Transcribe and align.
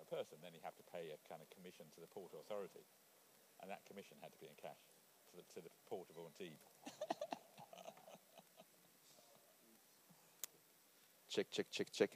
a 0.00 0.08
person, 0.08 0.38
then 0.42 0.54
you 0.54 0.60
have 0.62 0.76
to 0.76 0.82
pay 0.90 1.10
a 1.10 1.18
kind 1.28 1.42
of 1.42 1.50
commission 1.50 1.86
to 1.94 2.00
the 2.00 2.06
port 2.06 2.32
authority, 2.34 2.86
and 3.60 3.70
that 3.70 3.84
commission 3.86 4.16
had 4.22 4.32
to 4.32 4.38
be 4.38 4.46
in 4.46 4.54
cash 4.60 4.78
to 5.30 5.36
the, 5.36 5.42
to 5.54 5.60
the 5.60 5.70
port 5.88 6.08
of 6.10 6.16
Antibes. 6.22 6.62
check, 11.30 11.50
check, 11.50 11.66
check, 11.70 11.92
check. 11.92 12.10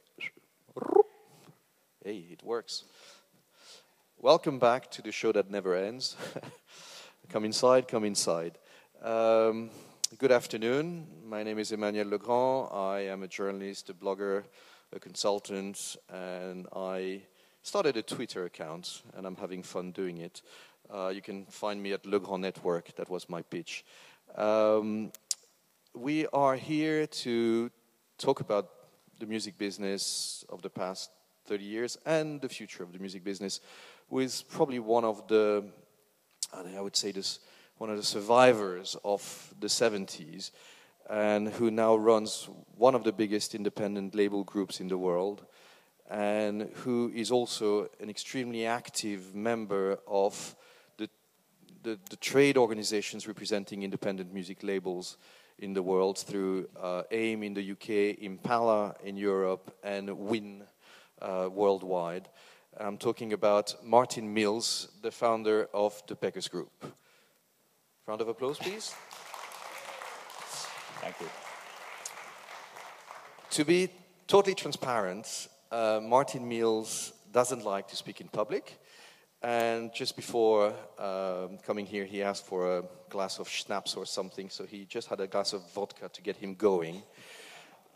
Hey, 2.05 2.27
it 2.31 2.43
works. 2.43 2.85
Welcome 4.19 4.59
back 4.59 4.91
to 4.93 5.03
the 5.03 5.13
show 5.13 5.33
that 5.33 5.51
never 5.51 5.75
ends. 5.75 6.17
come 7.29 7.45
inside, 7.45 7.89
come 7.89 8.05
inside. 8.05 8.59
Um, 9.03 9.71
good 10.19 10.33
afternoon. 10.33 11.07
My 11.25 11.43
name 11.43 11.59
is 11.59 11.73
Emmanuel 11.73 12.09
Legrand. 12.09 12.69
I 12.73 13.01
am 13.07 13.23
a 13.23 13.29
journalist, 13.29 13.91
a 13.91 13.95
blogger, 13.95 14.45
a 14.93 15.01
consultant, 15.01 15.97
and 16.09 16.67
I 16.75 17.23
started 17.63 17.97
a 17.97 18.03
Twitter 18.03 18.45
account, 18.45 19.03
and 19.15 19.27
I'm 19.27 19.37
having 19.37 19.63
fun 19.63 19.93
doing 19.93 20.19
it. 20.19 20.43
Uh, 20.93 21.09
you 21.15 21.23
can 21.23 21.47
find 21.47 21.83
me 21.83 21.93
at 21.93 22.05
Legrand 22.05 22.43
Network. 22.43 22.95
That 22.97 23.09
was 23.09 23.29
my 23.29 23.43
pitch. 23.43 23.85
Um, 24.35 25.13
we 25.95 26.27
are 26.33 26.57
here 26.57 27.07
to 27.07 27.71
talk 28.19 28.41
about 28.41 28.69
the 29.21 29.27
music 29.27 29.57
business 29.59 30.45
of 30.49 30.63
the 30.63 30.71
past 30.71 31.11
30 31.47 31.65
years 31.65 31.99
and 32.05 32.41
the 32.41 32.49
future 32.49 32.83
of 32.83 32.93
the 32.93 32.99
music 32.99 33.23
business 33.23 33.61
with 34.11 34.43
probably 34.51 34.81
one 34.81 35.05
of 35.05 35.27
the, 35.29 35.65
I 36.53 36.81
would 36.81 36.97
say 36.97 37.13
this, 37.13 37.39
one 37.79 37.91
of 37.91 37.97
the 37.97 38.03
survivors 38.03 38.97
of 39.05 39.55
the 39.61 39.69
70s 39.69 40.51
and 41.09 41.49
who 41.49 41.71
now 41.71 41.95
runs 41.95 42.49
one 42.77 42.95
of 42.95 43.05
the 43.05 43.13
biggest 43.13 43.55
independent 43.55 44.15
label 44.15 44.45
groups 44.45 44.81
in 44.81 44.89
the 44.89 44.99
world 44.99 45.47
and 46.13 46.69
who 46.85 47.11
is 47.15 47.31
also 47.31 47.89
an 47.99 48.11
extremely 48.11 48.67
active 48.67 49.35
member 49.35 49.99
of 50.07 50.55
the, 50.99 51.09
the, 51.83 51.99
the 52.11 52.17
trade 52.17 52.59
organizations 52.59 53.27
representing 53.27 53.83
independent 53.83 54.31
music 54.31 54.63
labels 54.63 55.17
in 55.59 55.73
the 55.73 55.83
world 55.83 56.19
through 56.19 56.69
uh, 56.79 57.05
AIM 57.11 57.43
in 57.43 57.55
the 57.55 57.73
UK, 57.73 58.23
Impala 58.23 58.95
in 59.03 59.17
Europe, 59.17 59.75
and 59.83 60.11
WIN 60.19 60.65
uh, 61.23 61.49
worldwide. 61.51 62.29
I'm 62.79 62.99
talking 62.99 63.33
about 63.33 63.75
Martin 63.83 64.35
Mills, 64.35 64.89
the 65.01 65.11
founder 65.11 65.71
of 65.73 66.03
the 66.09 66.15
Beggars 66.15 66.49
Group. 66.49 66.85
Round 68.07 68.21
of 68.21 68.29
applause, 68.29 68.59
please. 68.59 68.95
Thank 71.01 71.21
you. 71.21 71.29
To 73.51 73.65
be 73.65 73.89
totally 74.27 74.55
transparent, 74.55 75.49
uh, 75.73 76.01
Martin 76.03 76.47
Mills 76.47 77.13
doesn't 77.33 77.65
like 77.65 77.89
to 77.89 77.97
speak 77.97 78.21
in 78.21 78.29
public. 78.29 78.79
And 79.43 79.93
just 79.93 80.15
before 80.15 80.73
um, 80.99 81.59
coming 81.67 81.87
here, 81.87 82.05
he 82.05 82.23
asked 82.23 82.47
for 82.47 82.79
a 82.79 82.85
glass 83.09 83.39
of 83.39 83.49
schnapps 83.49 83.97
or 83.97 84.07
something. 84.07 84.51
So 84.51 84.65
he 84.65 84.85
just 84.85 85.09
had 85.09 85.19
a 85.21 85.27
glass 85.27 85.53
of 85.53 85.69
vodka 85.73 86.09
to 86.11 86.23
get 86.23 86.37
him 86.37 86.55
going. 86.55 87.03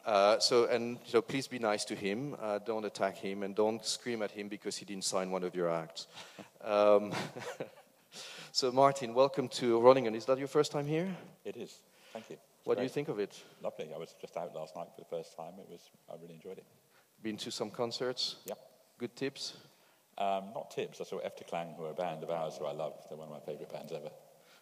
Uh, 0.04 0.38
so, 0.38 0.64
and 0.66 0.98
so 1.04 1.20
please 1.20 1.46
be 1.46 1.58
nice 1.58 1.84
to 1.84 1.94
him. 1.94 2.34
Uh, 2.40 2.58
don't 2.58 2.84
attack 2.84 3.16
him 3.16 3.42
and 3.42 3.54
don't 3.54 3.84
scream 3.84 4.22
at 4.22 4.30
him 4.30 4.48
because 4.48 4.76
he 4.76 4.84
didn't 4.84 5.04
sign 5.04 5.30
one 5.30 5.44
of 5.44 5.54
your 5.54 5.70
acts. 5.70 6.08
Um, 6.64 7.12
so, 8.52 8.72
Martin, 8.72 9.14
welcome 9.14 9.48
to 9.48 9.80
Groningen. 9.80 10.14
Is 10.16 10.24
that 10.24 10.38
your 10.38 10.48
first 10.48 10.72
time 10.72 10.86
here? 10.86 11.14
It 11.44 11.56
is. 11.56 11.78
Thank 12.12 12.30
you. 12.30 12.36
What 12.64 12.76
Great. 12.76 12.82
do 12.82 12.84
you 12.84 12.88
think 12.88 13.08
of 13.08 13.20
it? 13.20 13.40
Lovely. 13.62 13.90
I 13.94 13.98
was 13.98 14.14
just 14.20 14.36
out 14.36 14.54
last 14.54 14.74
night 14.74 14.88
for 14.94 15.00
the 15.00 15.16
first 15.16 15.36
time. 15.36 15.52
It 15.58 15.68
was. 15.70 15.90
I 16.10 16.14
really 16.20 16.34
enjoyed 16.34 16.58
it. 16.58 16.64
Been 17.22 17.36
to 17.38 17.50
some 17.50 17.70
concerts. 17.70 18.36
Yep. 18.46 18.58
Good 18.98 19.16
tips. 19.16 19.54
Um, 20.18 20.44
not 20.54 20.70
tips. 20.70 21.00
I 21.00 21.04
saw 21.04 21.20
Efterklang, 21.20 21.76
who 21.76 21.84
are 21.84 21.90
a 21.90 21.94
band 21.94 22.22
of 22.22 22.30
ours 22.30 22.56
who 22.58 22.64
I 22.64 22.72
love. 22.72 22.94
They're 23.08 23.18
one 23.18 23.28
of 23.28 23.34
my 23.34 23.40
favourite 23.40 23.72
bands 23.72 23.92
ever. 23.92 24.10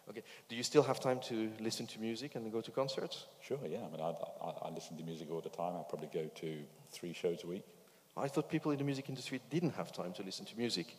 Okay. 0.09 0.23
Do 0.49 0.55
you 0.55 0.63
still 0.63 0.83
have 0.83 0.99
time 0.99 1.19
to 1.29 1.51
listen 1.59 1.87
to 1.87 1.99
music 1.99 2.35
and 2.35 2.51
go 2.51 2.61
to 2.61 2.71
concerts? 2.71 3.25
Sure. 3.41 3.57
Yeah. 3.67 3.79
I 3.79 3.89
mean, 3.89 4.01
I, 4.01 4.13
I, 4.43 4.67
I 4.67 4.69
listen 4.69 4.97
to 4.97 5.03
music 5.03 5.31
all 5.31 5.41
the 5.41 5.49
time. 5.49 5.73
I 5.75 5.83
probably 5.87 6.09
go 6.13 6.25
to 6.25 6.57
three 6.91 7.13
shows 7.13 7.43
a 7.43 7.47
week. 7.47 7.63
I 8.17 8.27
thought 8.27 8.49
people 8.49 8.71
in 8.71 8.77
the 8.77 8.83
music 8.83 9.09
industry 9.09 9.41
didn't 9.49 9.71
have 9.75 9.91
time 9.91 10.13
to 10.13 10.23
listen 10.23 10.45
to 10.45 10.57
music. 10.57 10.95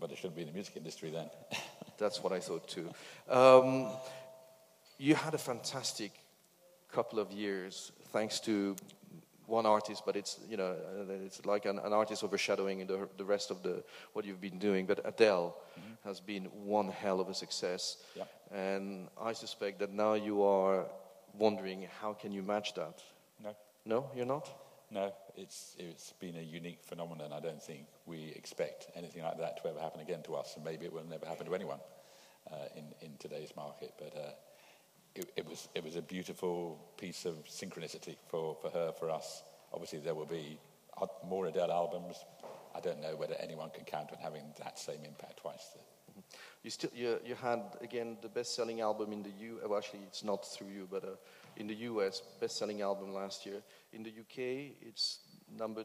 But 0.00 0.10
it 0.10 0.16
shouldn't 0.16 0.36
be 0.36 0.42
in 0.42 0.48
the 0.48 0.54
music 0.54 0.76
industry 0.76 1.10
then. 1.10 1.28
That's 1.98 2.22
what 2.22 2.32
I 2.32 2.40
thought 2.40 2.68
too. 2.68 2.90
Um, 3.28 3.90
you 4.98 5.14
had 5.14 5.34
a 5.34 5.38
fantastic 5.38 6.12
couple 6.90 7.18
of 7.18 7.30
years 7.32 7.92
thanks 8.12 8.40
to 8.40 8.76
one 9.46 9.66
artist, 9.66 10.02
but 10.04 10.16
it's 10.16 10.40
you 10.48 10.56
know 10.56 10.72
uh, 10.72 11.12
it's 11.24 11.44
like 11.44 11.64
an, 11.64 11.78
an 11.78 11.92
artist 11.92 12.24
overshadowing 12.24 12.86
the, 12.86 13.08
the 13.16 13.24
rest 13.24 13.50
of 13.50 13.62
the 13.62 13.82
what 14.12 14.24
you've 14.24 14.40
been 14.40 14.58
doing. 14.58 14.86
But 14.86 15.00
Adele 15.04 15.56
mm-hmm. 15.78 16.08
has 16.08 16.20
been 16.20 16.44
one 16.64 16.88
hell 16.88 17.20
of 17.20 17.28
a 17.28 17.34
success, 17.34 17.98
yep. 18.14 18.28
and 18.52 19.08
I 19.20 19.32
suspect 19.32 19.78
that 19.78 19.92
now 19.92 20.14
you 20.14 20.42
are 20.42 20.86
wondering 21.38 21.88
how 22.00 22.12
can 22.12 22.32
you 22.32 22.42
match 22.42 22.74
that. 22.74 23.02
No, 23.42 23.56
no, 23.84 24.10
you're 24.14 24.26
not. 24.26 24.50
No, 24.90 25.12
it's 25.36 25.74
it's 25.78 26.12
been 26.20 26.36
a 26.36 26.42
unique 26.42 26.82
phenomenon. 26.82 27.32
I 27.32 27.40
don't 27.40 27.62
think 27.62 27.86
we 28.06 28.32
expect 28.36 28.88
anything 28.94 29.22
like 29.22 29.38
that 29.38 29.62
to 29.62 29.68
ever 29.68 29.80
happen 29.80 30.00
again 30.00 30.22
to 30.24 30.34
us, 30.34 30.54
and 30.56 30.64
maybe 30.64 30.86
it 30.86 30.92
will 30.92 31.04
never 31.08 31.26
happen 31.26 31.46
to 31.46 31.54
anyone 31.54 31.80
uh, 32.50 32.68
in 32.76 32.84
in 33.00 33.16
today's 33.18 33.52
market. 33.56 33.92
But 33.98 34.16
uh, 34.16 34.30
it, 35.18 35.32
it, 35.36 35.48
was, 35.48 35.68
it 35.74 35.84
was 35.84 35.96
a 35.96 36.02
beautiful 36.02 36.78
piece 36.96 37.24
of 37.24 37.34
synchronicity 37.46 38.16
for, 38.28 38.56
for 38.60 38.70
her, 38.70 38.92
for 38.98 39.10
us. 39.10 39.42
Obviously, 39.72 39.98
there 39.98 40.14
will 40.14 40.26
be 40.26 40.58
more 41.26 41.46
Adele 41.46 41.72
albums. 41.72 42.24
I 42.74 42.80
don't 42.80 43.00
know 43.00 43.16
whether 43.16 43.34
anyone 43.40 43.70
can 43.70 43.84
count 43.84 44.10
on 44.12 44.18
having 44.18 44.42
that 44.62 44.78
same 44.78 45.04
impact 45.04 45.38
twice. 45.38 45.68
Mm-hmm. 46.10 46.20
You 46.62 46.70
still 46.70 46.90
you, 46.94 47.18
you 47.24 47.34
had 47.34 47.60
again 47.80 48.16
the 48.22 48.28
best-selling 48.28 48.80
album 48.80 49.12
in 49.12 49.22
the 49.22 49.32
U. 49.40 49.60
Well, 49.66 49.78
actually, 49.78 50.00
it's 50.06 50.24
not 50.24 50.46
through 50.46 50.68
you, 50.68 50.88
but 50.90 51.04
uh, 51.04 51.08
in 51.56 51.66
the 51.66 51.74
U.S. 51.74 52.22
best-selling 52.40 52.82
album 52.82 53.12
last 53.12 53.46
year. 53.46 53.62
In 53.92 54.02
the 54.02 54.10
U.K., 54.10 54.74
it's 54.82 55.20
number 55.58 55.84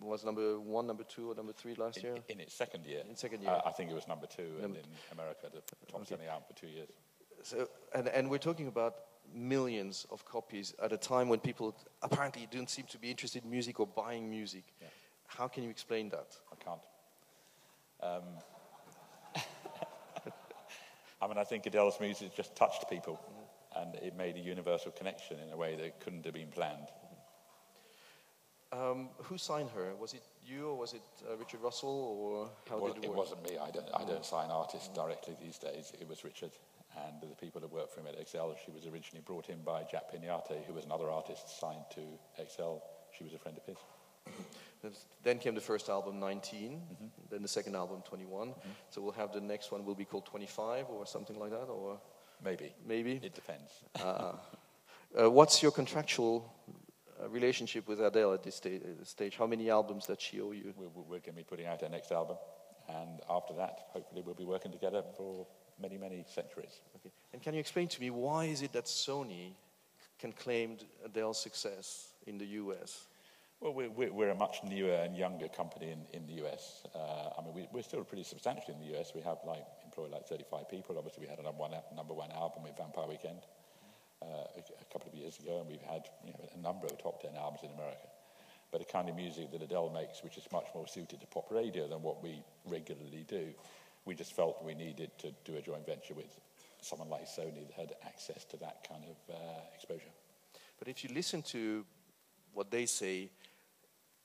was 0.00 0.24
number 0.24 0.58
one, 0.58 0.86
number 0.86 1.04
two, 1.04 1.30
or 1.30 1.34
number 1.34 1.52
three 1.52 1.74
last 1.76 1.98
in, 1.98 2.04
year. 2.04 2.16
In 2.28 2.40
its 2.40 2.54
second 2.54 2.84
year. 2.86 3.02
In 3.08 3.16
second 3.16 3.42
year, 3.42 3.52
uh, 3.52 3.68
I 3.68 3.70
think 3.70 3.90
it 3.90 3.94
was 3.94 4.08
number 4.08 4.26
two, 4.26 4.42
number 4.60 4.64
and 4.64 4.76
in 4.76 4.82
America, 5.12 5.46
the 5.52 5.62
top-selling 5.92 6.26
album 6.26 6.44
for 6.48 6.60
two 6.60 6.66
years. 6.66 6.90
So, 7.42 7.68
and, 7.94 8.08
and 8.08 8.30
we're 8.30 8.38
talking 8.38 8.68
about 8.68 8.96
millions 9.34 10.06
of 10.10 10.24
copies 10.24 10.74
at 10.82 10.92
a 10.92 10.96
time 10.96 11.28
when 11.28 11.40
people 11.40 11.76
apparently 12.02 12.48
don't 12.50 12.70
seem 12.70 12.86
to 12.86 12.98
be 12.98 13.10
interested 13.10 13.44
in 13.44 13.50
music 13.50 13.80
or 13.80 13.86
buying 13.86 14.28
music. 14.30 14.64
Yeah. 14.80 14.88
How 15.26 15.48
can 15.48 15.64
you 15.64 15.70
explain 15.70 16.08
that? 16.10 16.36
I 16.52 16.56
can't. 16.64 16.80
Um, 18.02 18.22
I 21.22 21.26
mean, 21.26 21.38
I 21.38 21.44
think 21.44 21.66
Adele's 21.66 21.98
music 22.00 22.34
just 22.36 22.54
touched 22.54 22.88
people, 22.88 23.14
mm-hmm. 23.14 23.82
and 23.82 23.94
it 23.96 24.16
made 24.16 24.36
a 24.36 24.40
universal 24.40 24.92
connection 24.92 25.38
in 25.40 25.50
a 25.52 25.56
way 25.56 25.76
that 25.76 26.00
couldn't 26.00 26.24
have 26.24 26.34
been 26.34 26.48
planned. 26.48 26.88
Um, 28.72 29.08
who 29.18 29.38
signed 29.38 29.70
her? 29.70 29.94
Was 29.98 30.12
it 30.12 30.22
you 30.44 30.68
or 30.68 30.76
was 30.76 30.92
it 30.92 31.02
uh, 31.28 31.36
Richard 31.36 31.60
Russell 31.62 31.88
or 31.88 32.50
how 32.68 32.76
it 32.76 32.82
was, 32.82 32.94
did 32.94 33.04
it 33.04 33.08
work? 33.08 33.16
It 33.16 33.18
wasn't 33.18 33.50
me. 33.50 33.58
I 33.58 33.70
don't, 33.70 33.88
I 33.94 34.04
don't 34.04 34.24
sign 34.24 34.50
artists 34.50 34.88
directly 34.88 35.36
these 35.40 35.58
days. 35.58 35.92
It 36.00 36.08
was 36.08 36.24
Richard 36.24 36.50
and 37.04 37.20
the 37.20 37.34
people 37.36 37.60
that 37.60 37.70
work 37.70 37.90
for 37.92 38.00
him 38.00 38.06
at 38.06 38.28
XL. 38.28 38.52
She 38.64 38.70
was 38.70 38.86
originally 38.86 39.22
brought 39.24 39.48
in 39.48 39.62
by 39.62 39.82
Jack 39.84 40.12
Peñate, 40.12 40.64
who 40.66 40.72
was 40.72 40.84
another 40.84 41.10
artist 41.10 41.58
signed 41.60 41.84
to 41.94 42.00
XL. 42.48 42.78
She 43.16 43.24
was 43.24 43.32
a 43.34 43.38
friend 43.38 43.58
of 43.58 43.64
his. 43.64 43.76
Then 45.24 45.38
came 45.38 45.54
the 45.54 45.60
first 45.60 45.88
album, 45.88 46.20
19. 46.20 46.72
Mm-hmm. 46.72 47.06
Then 47.30 47.42
the 47.42 47.48
second 47.48 47.74
album, 47.74 48.02
21. 48.06 48.48
Mm-hmm. 48.48 48.68
So 48.90 49.00
we'll 49.00 49.12
have 49.12 49.32
the 49.32 49.40
next 49.40 49.72
one 49.72 49.84
will 49.84 49.96
be 49.96 50.04
called 50.04 50.26
25 50.26 50.86
or 50.90 51.06
something 51.06 51.38
like 51.38 51.50
that, 51.50 51.64
or 51.64 51.98
maybe. 52.44 52.72
Maybe 52.86 53.20
it 53.22 53.34
depends. 53.34 53.72
uh, 54.00 54.32
uh, 55.20 55.30
what's 55.30 55.62
your 55.62 55.72
contractual 55.72 56.54
uh, 57.20 57.28
relationship 57.28 57.88
with 57.88 58.00
Adele 58.00 58.34
at 58.34 58.44
this 58.44 58.56
sta- 58.56 58.80
stage? 59.02 59.36
How 59.36 59.46
many 59.46 59.70
albums 59.70 60.06
does 60.06 60.18
she 60.20 60.40
owe 60.40 60.52
you? 60.52 60.72
We're, 60.76 60.88
we're 60.88 61.18
going 61.18 61.22
to 61.22 61.32
be 61.32 61.42
putting 61.42 61.66
out 61.66 61.82
our 61.82 61.88
next 61.88 62.12
album, 62.12 62.36
and 62.88 63.20
after 63.28 63.54
that, 63.54 63.88
hopefully, 63.92 64.22
we'll 64.24 64.34
be 64.34 64.44
working 64.44 64.70
together 64.70 65.02
for 65.16 65.46
many, 65.80 65.98
many 65.98 66.24
centuries. 66.28 66.80
Okay. 66.96 67.10
And 67.32 67.42
can 67.42 67.54
you 67.54 67.60
explain 67.60 67.88
to 67.88 68.00
me 68.00 68.10
why 68.10 68.44
is 68.46 68.62
it 68.62 68.72
that 68.72 68.84
Sony 68.86 69.52
can 70.18 70.32
claim 70.32 70.78
Adele's 71.04 71.38
success 71.38 72.08
in 72.26 72.38
the 72.38 72.46
US? 72.46 73.06
Well, 73.60 73.72
we're, 73.72 74.12
we're, 74.12 74.30
a 74.30 74.34
much 74.34 74.58
newer 74.64 74.92
and 74.92 75.16
younger 75.16 75.48
company 75.48 75.90
in, 75.90 76.00
in 76.12 76.26
the 76.26 76.44
US. 76.44 76.82
Uh, 76.94 77.30
I 77.38 77.42
mean, 77.42 77.66
we, 77.72 77.80
are 77.80 77.82
still 77.82 78.04
pretty 78.04 78.24
substantial 78.24 78.74
in 78.74 78.80
the 78.80 78.98
US. 78.98 79.12
We 79.14 79.22
have 79.22 79.38
like 79.46 79.64
employ 79.84 80.08
like 80.08 80.26
35 80.26 80.68
people. 80.68 80.98
Obviously, 80.98 81.24
we 81.24 81.28
had 81.28 81.38
a 81.38 81.42
number 81.42 81.60
one, 81.60 81.72
number 81.94 82.12
one 82.12 82.30
album 82.32 82.64
with 82.64 82.76
Vampire 82.76 83.06
Weekend 83.08 83.40
uh, 84.22 84.26
a, 84.26 84.60
a, 84.60 84.84
couple 84.92 85.10
of 85.10 85.14
years 85.14 85.38
ago, 85.38 85.60
and 85.60 85.68
we've 85.68 85.80
had 85.82 86.08
you 86.24 86.32
know, 86.32 86.40
a 86.54 86.60
number 86.60 86.86
of 86.86 86.98
top 87.02 87.22
10 87.22 87.30
albums 87.36 87.60
in 87.62 87.70
America. 87.70 88.08
But 88.70 88.80
the 88.80 88.92
kind 88.92 89.08
of 89.08 89.16
music 89.16 89.50
that 89.52 89.62
Adele 89.62 89.90
makes, 89.90 90.22
which 90.22 90.36
is 90.36 90.44
much 90.52 90.66
more 90.74 90.86
suited 90.86 91.20
to 91.20 91.26
pop 91.26 91.50
radio 91.50 91.88
than 91.88 92.02
what 92.02 92.22
we 92.22 92.42
regularly 92.66 93.24
do, 93.26 93.54
we 94.06 94.14
just 94.14 94.32
felt 94.32 94.64
we 94.64 94.74
needed 94.74 95.10
to 95.18 95.32
do 95.44 95.56
a 95.56 95.60
joint 95.60 95.84
venture 95.84 96.14
with 96.14 96.40
someone 96.80 97.10
like 97.10 97.26
Sony 97.26 97.66
that 97.66 97.74
had 97.76 97.92
access 98.06 98.44
to 98.44 98.56
that 98.58 98.86
kind 98.88 99.02
of 99.04 99.34
uh, 99.34 99.38
exposure. 99.74 100.12
But 100.78 100.88
if 100.88 101.02
you 101.04 101.10
listen 101.12 101.42
to 101.42 101.84
what 102.54 102.70
they 102.70 102.86
say, 102.86 103.30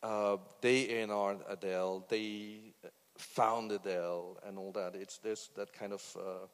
uh, 0.03 0.37
they 0.61 1.01
in 1.01 1.09
Adele, 1.09 2.05
they 2.09 2.73
found 3.17 3.71
Adele, 3.71 4.37
and 4.45 4.57
all 4.57 4.71
that. 4.71 4.95
It's 4.95 5.17
there's 5.17 5.49
that 5.55 5.73
kind 5.73 5.93
of 5.93 6.17
uh, 6.17 6.47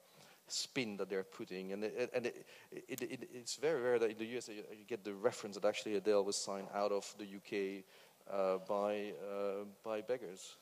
spin 0.48 0.98
that 0.98 1.10
they're 1.10 1.24
putting, 1.24 1.74
and 1.74 1.84
it, 1.84 2.10
and 2.14 2.26
it, 2.26 2.46
it, 2.72 3.02
it, 3.02 3.30
it's 3.34 3.56
very 3.56 3.82
rare 3.82 4.00
that 4.00 4.12
in 4.12 4.18
the 4.18 4.38
US 4.38 4.50
you 4.50 4.86
get 4.88 5.04
the 5.04 5.14
reference 5.14 5.56
that 5.56 5.66
actually 5.66 5.96
Adele 5.96 6.24
was 6.24 6.36
signed 6.36 6.68
out 6.74 6.92
of 6.92 7.14
the 7.18 7.26
UK 7.26 7.84
uh, 8.32 8.58
by 8.68 9.14
uh, 9.24 9.66
by 9.84 10.02
beggars. 10.02 10.56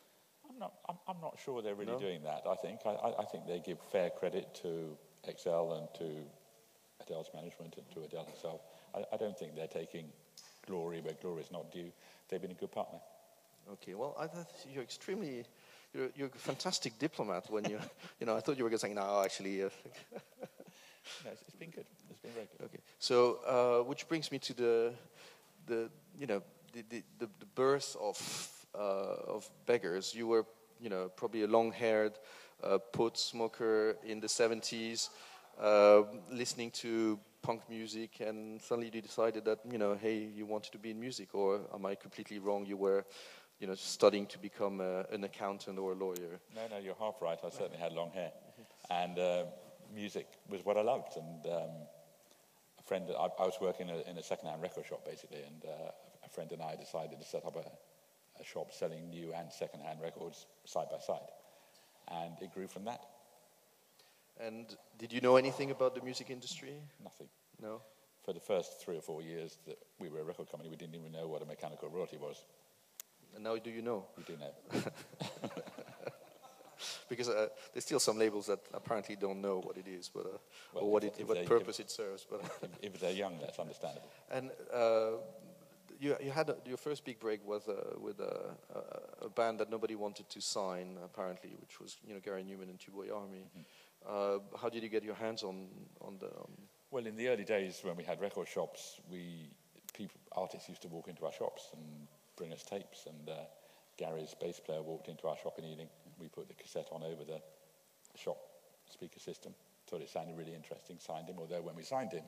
I'm 0.49 0.59
not. 0.59 0.73
I'm, 0.87 0.95
I'm, 1.07 1.21
not 1.21 1.37
sure 1.43 1.61
they're 1.61 1.75
really 1.75 1.93
no? 1.93 1.99
doing 1.99 2.23
that. 2.23 2.43
I 2.49 2.55
think. 2.55 2.79
I, 2.85 3.13
I, 3.19 3.25
think 3.25 3.47
they 3.47 3.59
give 3.59 3.77
fair 3.91 4.09
credit 4.09 4.53
to 4.61 4.97
XL 5.25 5.73
and 5.73 5.87
to 5.97 6.23
Adele's 7.01 7.29
management 7.33 7.75
and 7.77 7.89
to 7.91 8.03
Adele 8.03 8.27
herself. 8.33 8.61
I, 8.93 9.03
I 9.13 9.17
don't 9.17 9.37
think 9.37 9.55
they're 9.55 9.67
taking 9.67 10.05
glory 10.65 11.01
where 11.01 11.13
glory 11.21 11.41
is 11.41 11.51
not 11.51 11.71
due. 11.71 11.91
They've 12.29 12.41
been 12.41 12.51
a 12.51 12.55
good 12.55 12.71
partner. 12.71 12.99
Okay. 13.73 13.95
Well, 13.95 14.15
I 14.19 14.27
thought 14.27 14.47
you're 14.73 14.83
extremely. 14.83 15.45
You're, 15.93 16.09
you're 16.15 16.27
a 16.27 16.37
fantastic 16.37 16.99
diplomat 16.99 17.49
when 17.49 17.63
you, 17.65 17.79
you 18.19 18.25
know, 18.25 18.35
I 18.35 18.41
thought 18.41 18.57
you 18.57 18.65
were 18.65 18.69
going 18.69 18.79
to 18.79 18.85
say, 18.85 18.93
no, 18.93 19.21
actually. 19.23 19.63
Uh, 19.63 19.69
no, 21.23 21.31
it's, 21.31 21.41
it's 21.47 21.55
been 21.57 21.69
good. 21.69 21.85
It's 22.09 22.19
been 22.19 22.31
very 22.33 22.47
good. 22.57 22.65
Okay. 22.65 22.79
So, 22.99 23.39
uh, 23.47 23.87
which 23.87 24.07
brings 24.09 24.29
me 24.29 24.39
to 24.39 24.53
the, 24.53 24.93
the, 25.67 25.89
you 26.19 26.27
know, 26.27 26.41
the, 26.73 26.83
the, 26.89 27.03
the, 27.19 27.29
the 27.39 27.45
birth 27.55 27.95
of 28.01 28.17
of 28.75 29.49
beggars. 29.65 30.13
You 30.13 30.27
were, 30.27 30.45
you 30.79 30.89
know, 30.89 31.09
probably 31.15 31.43
a 31.43 31.47
long-haired 31.47 32.17
uh, 32.63 32.77
pot 32.77 33.17
smoker 33.17 33.97
in 34.05 34.19
the 34.19 34.27
70s, 34.27 35.09
uh, 35.59 36.03
listening 36.31 36.71
to 36.71 37.19
punk 37.41 37.61
music, 37.69 38.21
and 38.21 38.61
suddenly 38.61 38.89
you 38.93 39.01
decided 39.01 39.45
that, 39.45 39.59
you 39.69 39.77
know, 39.77 39.93
hey, 39.93 40.27
you 40.35 40.45
wanted 40.45 40.71
to 40.71 40.77
be 40.77 40.91
in 40.91 40.99
music, 40.99 41.35
or 41.35 41.61
am 41.73 41.85
I 41.85 41.95
completely 41.95 42.39
wrong? 42.39 42.65
You 42.65 42.77
were, 42.77 43.05
you 43.59 43.67
know, 43.67 43.75
studying 43.75 44.25
to 44.27 44.39
become 44.39 44.81
a, 44.81 45.05
an 45.11 45.23
accountant 45.23 45.77
or 45.77 45.91
a 45.91 45.95
lawyer. 45.95 46.39
No, 46.55 46.61
no, 46.71 46.77
you're 46.77 46.95
half 46.99 47.21
right. 47.21 47.37
I 47.43 47.49
certainly 47.49 47.77
had 47.77 47.93
long 47.93 48.11
hair, 48.11 48.31
and 48.89 49.19
uh, 49.19 49.43
music 49.93 50.27
was 50.49 50.65
what 50.65 50.77
I 50.77 50.81
loved. 50.81 51.17
And 51.17 51.45
um, 51.53 51.69
a 52.79 52.83
friend, 52.83 53.05
I, 53.09 53.25
I, 53.39 53.45
was 53.45 53.57
working 53.61 53.89
in 53.89 53.95
a, 53.95 54.09
in 54.09 54.17
a 54.17 54.23
second-hand 54.23 54.61
record 54.61 54.85
shop 54.85 55.05
basically, 55.05 55.43
and 55.45 55.65
uh, 55.65 55.91
a 56.25 56.29
friend 56.29 56.51
and 56.51 56.61
I 56.61 56.75
decided 56.75 57.19
to 57.19 57.25
set 57.25 57.45
up 57.45 57.55
a 57.55 57.63
a 58.39 58.43
shop 58.43 58.71
selling 58.71 59.09
new 59.09 59.33
and 59.33 59.51
second-hand 59.51 59.99
records 60.01 60.45
side 60.65 60.87
by 60.91 60.99
side. 60.99 61.29
And 62.07 62.33
it 62.41 62.53
grew 62.53 62.67
from 62.67 62.85
that. 62.85 63.01
And 64.39 64.65
did 64.97 65.13
you 65.13 65.21
know 65.21 65.37
anything 65.37 65.71
about 65.71 65.95
the 65.95 66.01
music 66.01 66.29
industry? 66.29 66.73
Nothing. 67.03 67.27
No? 67.61 67.81
For 68.23 68.33
the 68.33 68.39
first 68.39 68.81
three 68.83 68.97
or 68.97 69.01
four 69.01 69.21
years 69.21 69.57
that 69.67 69.77
we 69.99 70.09
were 70.09 70.19
a 70.19 70.23
record 70.23 70.49
company, 70.49 70.69
we 70.69 70.75
didn't 70.75 70.95
even 70.95 71.11
know 71.11 71.27
what 71.27 71.41
a 71.41 71.45
mechanical 71.45 71.89
royalty 71.89 72.17
was. 72.17 72.43
And 73.33 73.43
now 73.43 73.55
do 73.57 73.69
you 73.69 73.81
know? 73.81 74.05
We 74.17 74.23
do 74.23 74.37
know. 74.37 74.81
because 77.09 77.29
uh, 77.29 77.47
there's 77.73 77.85
still 77.85 77.99
some 77.99 78.17
labels 78.17 78.47
that 78.47 78.59
apparently 78.73 79.15
don't 79.15 79.41
know 79.41 79.59
what 79.59 79.77
it 79.77 79.87
is, 79.87 80.09
but 80.13 80.25
uh, 80.25 80.37
well, 80.73 80.83
or 80.83 80.91
what, 80.91 81.03
it, 81.03 81.15
what 81.25 81.45
purpose 81.45 81.79
it 81.79 81.91
serves. 81.91 82.25
But 82.29 82.41
if, 82.81 82.95
if, 82.95 82.99
they're 82.99 83.11
young, 83.11 83.37
that's 83.39 83.59
understandable. 83.59 84.09
And 84.31 84.51
uh, 84.73 85.11
you, 85.99 86.15
you 86.21 86.31
had 86.31 86.49
a, 86.49 86.55
your 86.65 86.77
first 86.77 87.05
big 87.05 87.19
break 87.19 87.45
was 87.47 87.67
uh, 87.67 87.97
with 87.99 88.19
a, 88.19 88.55
a, 88.73 89.25
a, 89.25 89.29
band 89.29 89.59
that 89.59 89.69
nobody 89.69 89.95
wanted 89.95 90.29
to 90.29 90.41
sign, 90.41 90.97
apparently, 91.03 91.55
which 91.59 91.79
was 91.79 91.97
you 92.07 92.13
know 92.13 92.19
Gary 92.19 92.43
Numan 92.43 92.69
and 92.69 92.79
Tubeway 92.79 93.13
Army. 93.13 93.45
Mm-hmm. 93.57 93.61
Uh, 94.07 94.57
how 94.59 94.69
did 94.69 94.83
you 94.83 94.89
get 94.89 95.03
your 95.03 95.15
hands 95.15 95.43
on 95.43 95.67
on 96.01 96.17
the? 96.19 96.27
Um 96.27 96.51
well, 96.91 97.07
in 97.07 97.17
the 97.17 97.27
early 97.27 97.43
days 97.43 97.79
when 97.83 97.97
we 97.97 98.03
had 98.03 98.21
record 98.21 98.47
shops, 98.47 99.01
we 99.11 99.49
people 99.93 100.19
artists 100.31 100.69
used 100.69 100.81
to 100.83 100.87
walk 100.87 101.07
into 101.07 101.25
our 101.25 101.31
shops 101.31 101.69
and 101.73 101.83
bring 102.37 102.53
us 102.53 102.63
tapes, 102.63 103.05
and 103.07 103.29
uh, 103.29 103.43
Gary's 103.97 104.35
bass 104.39 104.59
player 104.59 104.81
walked 104.81 105.07
into 105.07 105.27
our 105.27 105.37
shop 105.37 105.57
in 105.57 105.65
Ealing. 105.65 105.89
We 106.19 106.27
put 106.27 106.47
the 106.47 106.53
cassette 106.53 106.87
on 106.91 107.03
over 107.03 107.23
the 107.23 107.41
shop 108.17 108.37
speaker 108.89 109.19
system. 109.19 109.53
Thought 109.87 110.01
it 110.01 110.09
sounded 110.09 110.37
really 110.37 110.55
interesting. 110.55 110.97
Signed 110.99 111.27
him, 111.29 111.35
although 111.37 111.61
when 111.61 111.75
we 111.75 111.83
signed 111.83 112.13
him, 112.13 112.23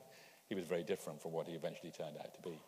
he 0.48 0.54
was 0.54 0.66
very 0.66 0.82
different 0.82 1.20
from 1.22 1.32
what 1.32 1.46
he 1.46 1.54
eventually 1.54 1.90
turned 1.90 2.16
out 2.18 2.34
to 2.34 2.42
be. 2.42 2.58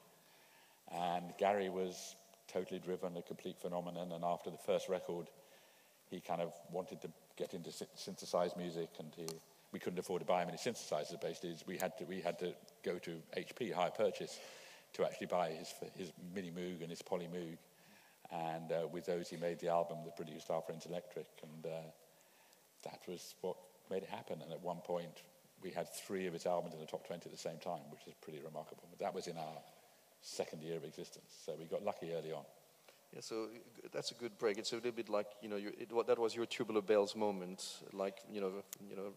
And 0.91 1.33
Gary 1.39 1.69
was 1.69 2.17
totally 2.53 2.81
driven, 2.81 3.17
a 3.17 3.23
complete 3.23 3.59
phenomenon. 3.59 4.13
And 4.13 4.25
after 4.25 4.51
the 4.51 4.59
first 4.59 4.89
record, 4.89 5.29
he 6.11 6.21
kind 6.21 6.41
of 6.41 6.53
wanted 6.73 7.01
to 7.03 7.09
get 7.37 7.55
into 7.55 7.71
synthesized 7.95 8.57
music, 8.57 8.89
and 8.99 9.13
he, 9.17 9.27
we 9.73 9.79
couldn't 9.79 9.99
afford 9.99 10.21
to 10.21 10.27
buy 10.27 10.43
him 10.43 10.49
any 10.49 10.59
synthesizers. 10.59 11.21
Basically, 11.21 11.57
we 11.67 11.79
had 11.79 11.97
to 11.99 12.05
we 12.05 12.21
had 12.21 12.39
to 12.41 12.53
go 12.85 12.99
to 12.99 13.23
HP 13.37 13.73
high 13.73 13.91
purchase 13.91 14.39
to 14.95 15.05
actually 15.05 15.29
buy 15.29 15.51
his 15.51 15.73
his 15.97 16.13
Mini 16.35 16.51
Moog 16.51 16.81
and 16.81 16.91
his 16.91 17.03
Poly 17.03 17.29
Moog, 17.33 17.57
and 18.33 18.73
uh, 18.73 18.89
with 18.89 19.07
those 19.07 19.29
he 19.29 19.37
made 19.37 19.61
the 19.61 19.69
album 19.69 19.99
that 20.05 20.17
produced 20.17 20.51
Are 20.51 20.63
Friends 20.63 20.87
Electric, 20.87 21.27
and 21.43 21.73
uh, 21.73 21.91
that 22.83 23.01
was 23.07 23.35
what 23.41 23.57
made 23.91 24.03
it 24.03 24.09
happen. 24.09 24.43
And 24.43 24.53
at 24.53 24.61
one 24.61 24.79
point, 24.79 25.23
we 25.63 25.71
had 25.71 25.89
three 25.95 26.27
of 26.27 26.33
his 26.33 26.47
albums 26.47 26.75
in 26.75 26.81
the 26.81 26.87
top 26.87 27.07
20 27.07 27.27
at 27.27 27.33
the 27.33 27.39
same 27.39 27.59
time, 27.59 27.83
which 27.91 28.07
is 28.07 28.15
pretty 28.21 28.41
remarkable. 28.45 28.85
But 28.91 28.99
that 29.01 29.15
was 29.15 29.27
in 29.27 29.37
our 29.37 29.59
second 30.21 30.63
year 30.63 30.77
of 30.77 30.85
existence. 30.85 31.43
So 31.45 31.55
we 31.59 31.67
got 31.67 31.85
lucky 31.85 32.13
early 32.13 32.33
on. 32.33 32.45
Yeah, 33.13 33.21
so 33.23 33.49
that's 33.93 34.13
a 34.13 34.15
good 34.15 34.39
break. 34.39 34.59
It's 34.59 34.73
a 34.73 34.77
little 34.77 34.93
bit 34.93 35.09
like 35.09 35.27
you 35.43 35.49
know, 35.49 35.57
it, 35.57 35.91
that 36.07 36.19
was 36.19 36.35
your 36.35 36.47
tubular 36.47 36.83
bells 36.83 37.17
moment, 37.17 37.79
like 37.93 38.19
you 38.31 38.41
know, 38.41 38.53
you 38.89 38.97
know. 38.97 39.13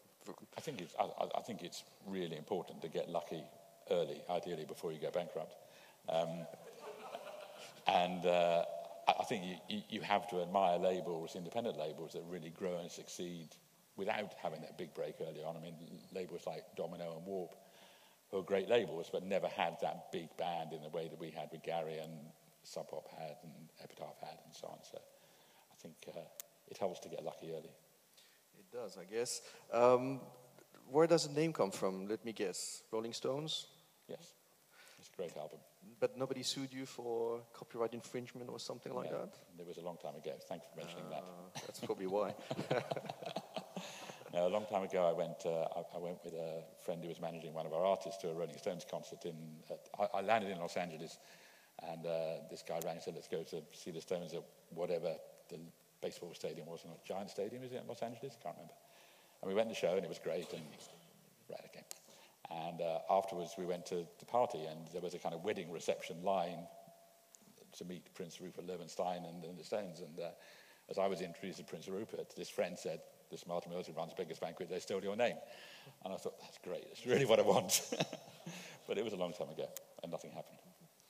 I 0.58 0.62
think 0.62 0.82
it's 0.82 0.96
I, 1.00 1.06
I, 1.38 1.42
think 1.42 1.64
it's 1.64 1.84
really 2.08 2.38
important 2.38 2.82
to 2.82 2.88
get 2.88 3.10
lucky 3.10 3.44
early, 3.92 4.22
ideally 4.30 4.66
before 4.66 4.94
you 4.94 5.00
go 5.00 5.12
bankrupt. 5.12 5.54
Um, 6.08 6.48
and 7.88 8.26
uh, 8.26 8.64
I 9.08 9.24
think 9.26 9.60
you, 9.68 9.82
you 9.90 10.02
have 10.02 10.30
to 10.30 10.42
admire 10.42 10.78
labels, 10.78 11.36
independent 11.36 11.78
labels 11.78 12.14
that 12.14 12.24
really 12.30 12.50
grow 12.50 12.80
and 12.80 12.90
succeed 12.90 13.50
without 13.98 14.34
having 14.42 14.62
that 14.62 14.78
big 14.78 14.94
break 14.94 15.16
early 15.22 15.44
on. 15.44 15.58
I 15.58 15.60
mean, 15.60 15.76
labels 16.16 16.48
like 16.48 16.64
Domino 16.78 17.18
and 17.18 17.26
Warp 17.26 17.54
who 18.34 18.40
are 18.40 18.44
great 18.44 18.68
labels, 18.68 19.10
but 19.12 19.24
never 19.24 19.48
had 19.48 19.78
that 19.82 20.12
big 20.12 20.36
band 20.38 20.74
in 20.74 20.82
the 20.82 20.90
way 20.90 21.08
that 21.08 21.20
we 21.20 21.30
had 21.30 21.50
with 21.52 21.62
Gary 21.62 22.00
and 22.00 22.12
Sub 22.64 22.90
Pop 22.90 23.08
had 23.20 23.38
and 23.44 23.54
Epitaph 23.84 24.20
had 24.20 24.40
and 24.44 24.54
so 24.54 24.68
on. 24.68 24.80
So 24.82 24.98
I 24.98 25.76
think 25.82 25.96
uh, 26.10 26.20
it 26.68 26.78
helps 26.80 27.00
to 27.02 27.10
get 27.10 27.24
lucky 27.24 27.52
early. 27.52 27.70
It 28.58 28.72
does, 28.72 28.98
I 28.98 29.04
guess. 29.06 29.42
Um, 29.72 30.20
where 30.90 31.06
does 31.06 31.28
the 31.28 31.40
name 31.40 31.54
come 31.54 31.70
from? 31.70 32.08
Let 32.08 32.26
me 32.26 32.34
guess. 32.34 32.82
Rolling 32.92 33.14
Stones? 33.14 33.68
Yes. 34.10 34.34
It's 35.00 35.10
a 35.14 35.16
great 35.16 35.38
album. 35.38 35.60
But 36.00 36.18
nobody 36.18 36.42
sued 36.42 36.74
you 36.74 36.88
for 36.88 37.42
copyright 37.54 37.94
infringement 37.94 38.50
or 38.50 38.60
something 38.60 38.96
like 38.96 39.12
no, 39.12 39.20
that? 39.20 39.36
It 39.60 39.68
was 39.68 39.78
a 39.78 39.82
long 39.82 39.98
time 39.98 40.16
ago. 40.16 40.32
Thanks 40.50 40.66
for 40.72 40.80
mentioning 40.80 41.06
uh, 41.08 41.12
that. 41.12 41.24
Ah, 41.24 41.60
that's 41.68 41.80
probably 41.80 42.08
why. 42.08 42.34
a 44.42 44.48
long 44.48 44.66
time 44.66 44.84
ago, 44.84 45.08
I 45.08 45.14
went, 45.14 45.46
uh, 45.46 45.68
I, 45.78 45.98
I, 45.98 46.00
went 46.00 46.24
with 46.24 46.34
a 46.34 46.64
friend 46.84 47.02
who 47.04 47.10
was 47.10 47.22
managing 47.22 47.54
one 47.54 47.66
of 47.66 47.74
our 47.74 47.86
artists 47.86 48.22
to 48.22 48.30
a 48.30 48.34
Rolling 48.34 48.58
Stones 48.58 48.86
concert. 48.90 49.26
In, 49.26 49.36
uh, 49.70 50.04
I, 50.14 50.18
I, 50.18 50.22
landed 50.22 50.50
in 50.50 50.60
Los 50.60 50.76
Angeles, 50.76 51.20
and 51.88 52.06
uh, 52.06 52.42
this 52.50 52.64
guy 52.68 52.80
rang 52.84 52.96
and 52.96 53.02
said, 53.02 53.14
let's 53.16 53.28
go 53.28 53.44
to 53.44 53.62
see 53.74 53.92
the 53.92 54.02
Stones 54.02 54.34
at 54.34 54.44
whatever 54.74 55.16
the 55.50 55.60
baseball 56.02 56.34
stadium 56.34 56.68
was. 56.68 56.84
Not 56.86 57.06
Giant 57.06 57.30
Stadium, 57.30 57.64
is 57.64 57.74
it 57.74 57.82
in 57.82 57.88
Los 57.88 58.02
Angeles? 58.02 58.36
I 58.40 58.44
can't 58.44 58.56
remember. 58.56 58.74
And 59.42 59.50
we 59.50 59.56
went 59.56 59.70
to 59.70 59.76
the 59.76 59.80
show, 59.80 59.96
and 59.96 60.04
it 60.04 60.10
was 60.10 60.20
great. 60.20 60.52
And 60.52 60.64
right, 61.50 61.62
okay. 61.66 61.84
And 62.50 62.82
uh, 62.82 63.00
afterwards, 63.10 63.54
we 63.58 63.66
went 63.66 63.86
to 63.88 64.06
the 64.20 64.26
party, 64.26 64.66
and 64.66 64.80
there 64.94 65.02
was 65.02 65.14
a 65.14 65.20
kind 65.20 65.36
of 65.36 65.44
wedding 65.44 65.72
reception 65.72 66.24
line 66.24 66.66
to 67.78 67.86
meet 67.86 68.14
Prince 68.16 68.42
Rupert 68.42 68.66
Loewenstein 68.68 69.30
and, 69.30 69.44
and 69.44 69.60
the 69.60 69.64
Stones. 69.64 70.00
And 70.00 70.20
uh, 70.20 70.30
as 70.90 70.98
I 70.98 71.08
was 71.08 71.22
introduced 71.22 71.60
to 71.60 71.64
Prince 71.64 71.88
Rupert, 71.88 72.34
this 72.36 72.50
friend 72.50 72.78
said, 72.78 73.02
this 73.34 73.48
Martin 73.48 73.72
Mills 73.72 73.88
who 73.88 73.94
runs 73.94 74.14
Beggars 74.14 74.40
Banquet, 74.40 74.70
they 74.70 74.80
stole 74.80 75.04
your 75.04 75.16
name. 75.16 75.36
And 76.06 76.14
I 76.14 76.18
thought, 76.18 76.40
that's 76.40 76.60
great. 76.64 76.86
That's 76.88 77.06
really 77.06 77.26
what 77.26 77.40
I 77.40 77.42
want. 77.42 77.82
but 78.88 78.98
it 78.98 79.04
was 79.04 79.14
a 79.14 79.18
long 79.18 79.34
time 79.34 79.50
ago, 79.50 79.68
and 80.02 80.12
nothing 80.12 80.32
happened. 80.32 80.60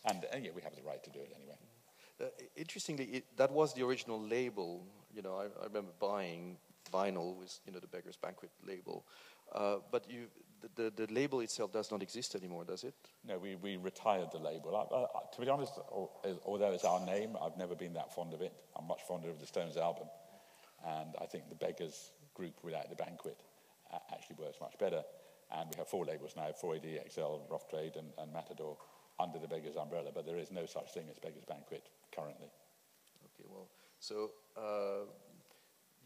And, 0.06 0.25
and 0.34 0.44
yeah, 0.44 0.51
we 0.56 0.62
have 0.62 0.75
the 0.75 0.84
right 0.84 1.03
to 1.03 1.10
do 1.10 1.20
it 1.20 1.32
anyway. 1.36 1.56
Uh, 2.22 2.25
interestingly, 2.56 3.06
it, 3.06 3.38
that 3.38 3.51
was 3.51 3.74
the 3.74 3.84
original 3.84 4.22
label. 4.22 4.86
You 5.13 5.22
know, 5.22 5.36
I, 5.36 5.46
I, 5.62 5.65
remember 5.65 5.92
buying 6.00 6.58
vinyl 6.92 7.36
with 7.36 7.60
you 7.65 7.74
know 7.74 7.80
the 7.80 7.88
Beggars 7.88 8.18
Banquet 8.18 8.51
label, 8.65 9.06
uh, 9.53 9.77
but 9.92 10.10
you, 10.10 10.27
the, 10.62 10.92
the, 10.92 11.06
the, 11.06 11.13
label 11.13 11.42
itself 11.42 11.72
does 11.72 11.92
not 11.92 12.01
exist 12.01 12.36
anymore, 12.36 12.63
does 12.65 12.84
it? 12.84 12.94
No, 13.27 13.38
we, 13.38 13.56
we 13.56 13.77
retired 13.77 14.30
the 14.32 14.39
label. 14.39 14.75
I, 14.75 14.96
I, 14.96 15.36
to 15.36 15.42
be 15.42 15.50
honest, 15.50 15.74
although 16.46 16.72
it's 16.72 16.86
our 16.86 17.06
name, 17.06 17.36
I've 17.42 17.58
never 17.58 17.75
been 17.75 17.94
that 17.94 18.13
fond 18.13 18.34
of 18.34 18.42
it. 18.42 18.53
I'm 18.77 18.88
much 18.88 19.01
fonder 19.08 19.30
of 19.30 19.39
the 19.39 19.46
Stones 19.46 19.77
album. 19.77 20.08
And 20.85 21.15
I 21.21 21.25
think 21.25 21.49
the 21.49 21.55
Beggars 21.55 22.11
group 22.33 22.53
without 22.63 22.89
the 22.89 22.95
banquet 22.95 23.39
uh, 23.93 23.99
actually 24.11 24.37
works 24.39 24.57
much 24.59 24.77
better. 24.79 25.03
And 25.51 25.69
we 25.69 25.77
have 25.77 25.87
four 25.87 26.05
labels 26.05 26.33
now, 26.35 26.49
4AD, 26.51 27.11
XL, 27.11 27.51
Rough 27.51 27.69
Trade, 27.69 27.95
and, 27.95 28.07
and 28.17 28.33
Matador 28.33 28.77
under 29.19 29.39
the 29.39 29.47
Beggars 29.47 29.75
umbrella, 29.75 30.09
but 30.13 30.25
there 30.25 30.37
is 30.37 30.51
no 30.51 30.65
such 30.65 30.91
thing 30.93 31.05
as 31.09 31.19
Beggars 31.19 31.45
Banquet 31.45 31.83
currently. 32.13 32.49
Okay, 33.25 33.47
well, 33.47 33.67
so 33.99 34.31
uh, 34.57 35.05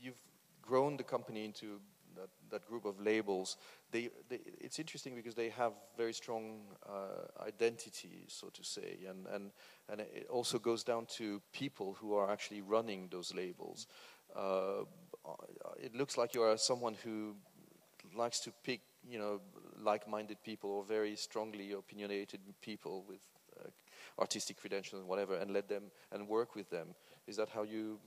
you've 0.01 0.19
grown 0.61 0.97
the 0.97 1.03
company 1.03 1.45
into 1.45 1.79
that, 2.15 2.29
that 2.49 2.67
group 2.67 2.85
of 2.85 2.99
labels, 2.99 3.57
they, 3.91 4.09
they, 4.29 4.39
it's 4.59 4.79
interesting 4.79 5.15
because 5.15 5.35
they 5.35 5.49
have 5.49 5.73
very 5.95 6.13
strong 6.13 6.61
uh, 6.87 7.43
identity, 7.45 8.25
so 8.27 8.47
to 8.49 8.63
say, 8.63 8.97
and, 9.07 9.27
and, 9.27 9.51
and 9.89 10.01
it 10.01 10.27
also 10.29 10.59
goes 10.59 10.83
down 10.83 11.05
to 11.05 11.41
people 11.53 11.95
who 11.99 12.15
are 12.15 12.31
actually 12.31 12.61
running 12.61 13.07
those 13.11 13.33
labels. 13.33 13.87
Uh, 14.35 14.83
it 15.77 15.95
looks 15.95 16.17
like 16.17 16.33
you 16.33 16.41
are 16.41 16.57
someone 16.57 16.95
who 17.03 17.35
likes 18.15 18.39
to 18.39 18.51
pick, 18.63 18.81
you 19.07 19.19
know, 19.19 19.41
like-minded 19.79 20.37
people 20.43 20.69
or 20.69 20.83
very 20.83 21.15
strongly 21.15 21.71
opinionated 21.73 22.39
people 22.61 23.03
with 23.07 23.21
uh, 23.59 23.69
artistic 24.19 24.57
credentials 24.57 24.99
and 25.01 25.09
whatever, 25.09 25.35
and 25.35 25.51
let 25.51 25.67
them 25.67 25.83
and 26.11 26.27
work 26.27 26.55
with 26.55 26.69
them. 26.69 26.87
Is 27.27 27.35
that 27.37 27.49
how 27.49 27.63
you 27.63 27.99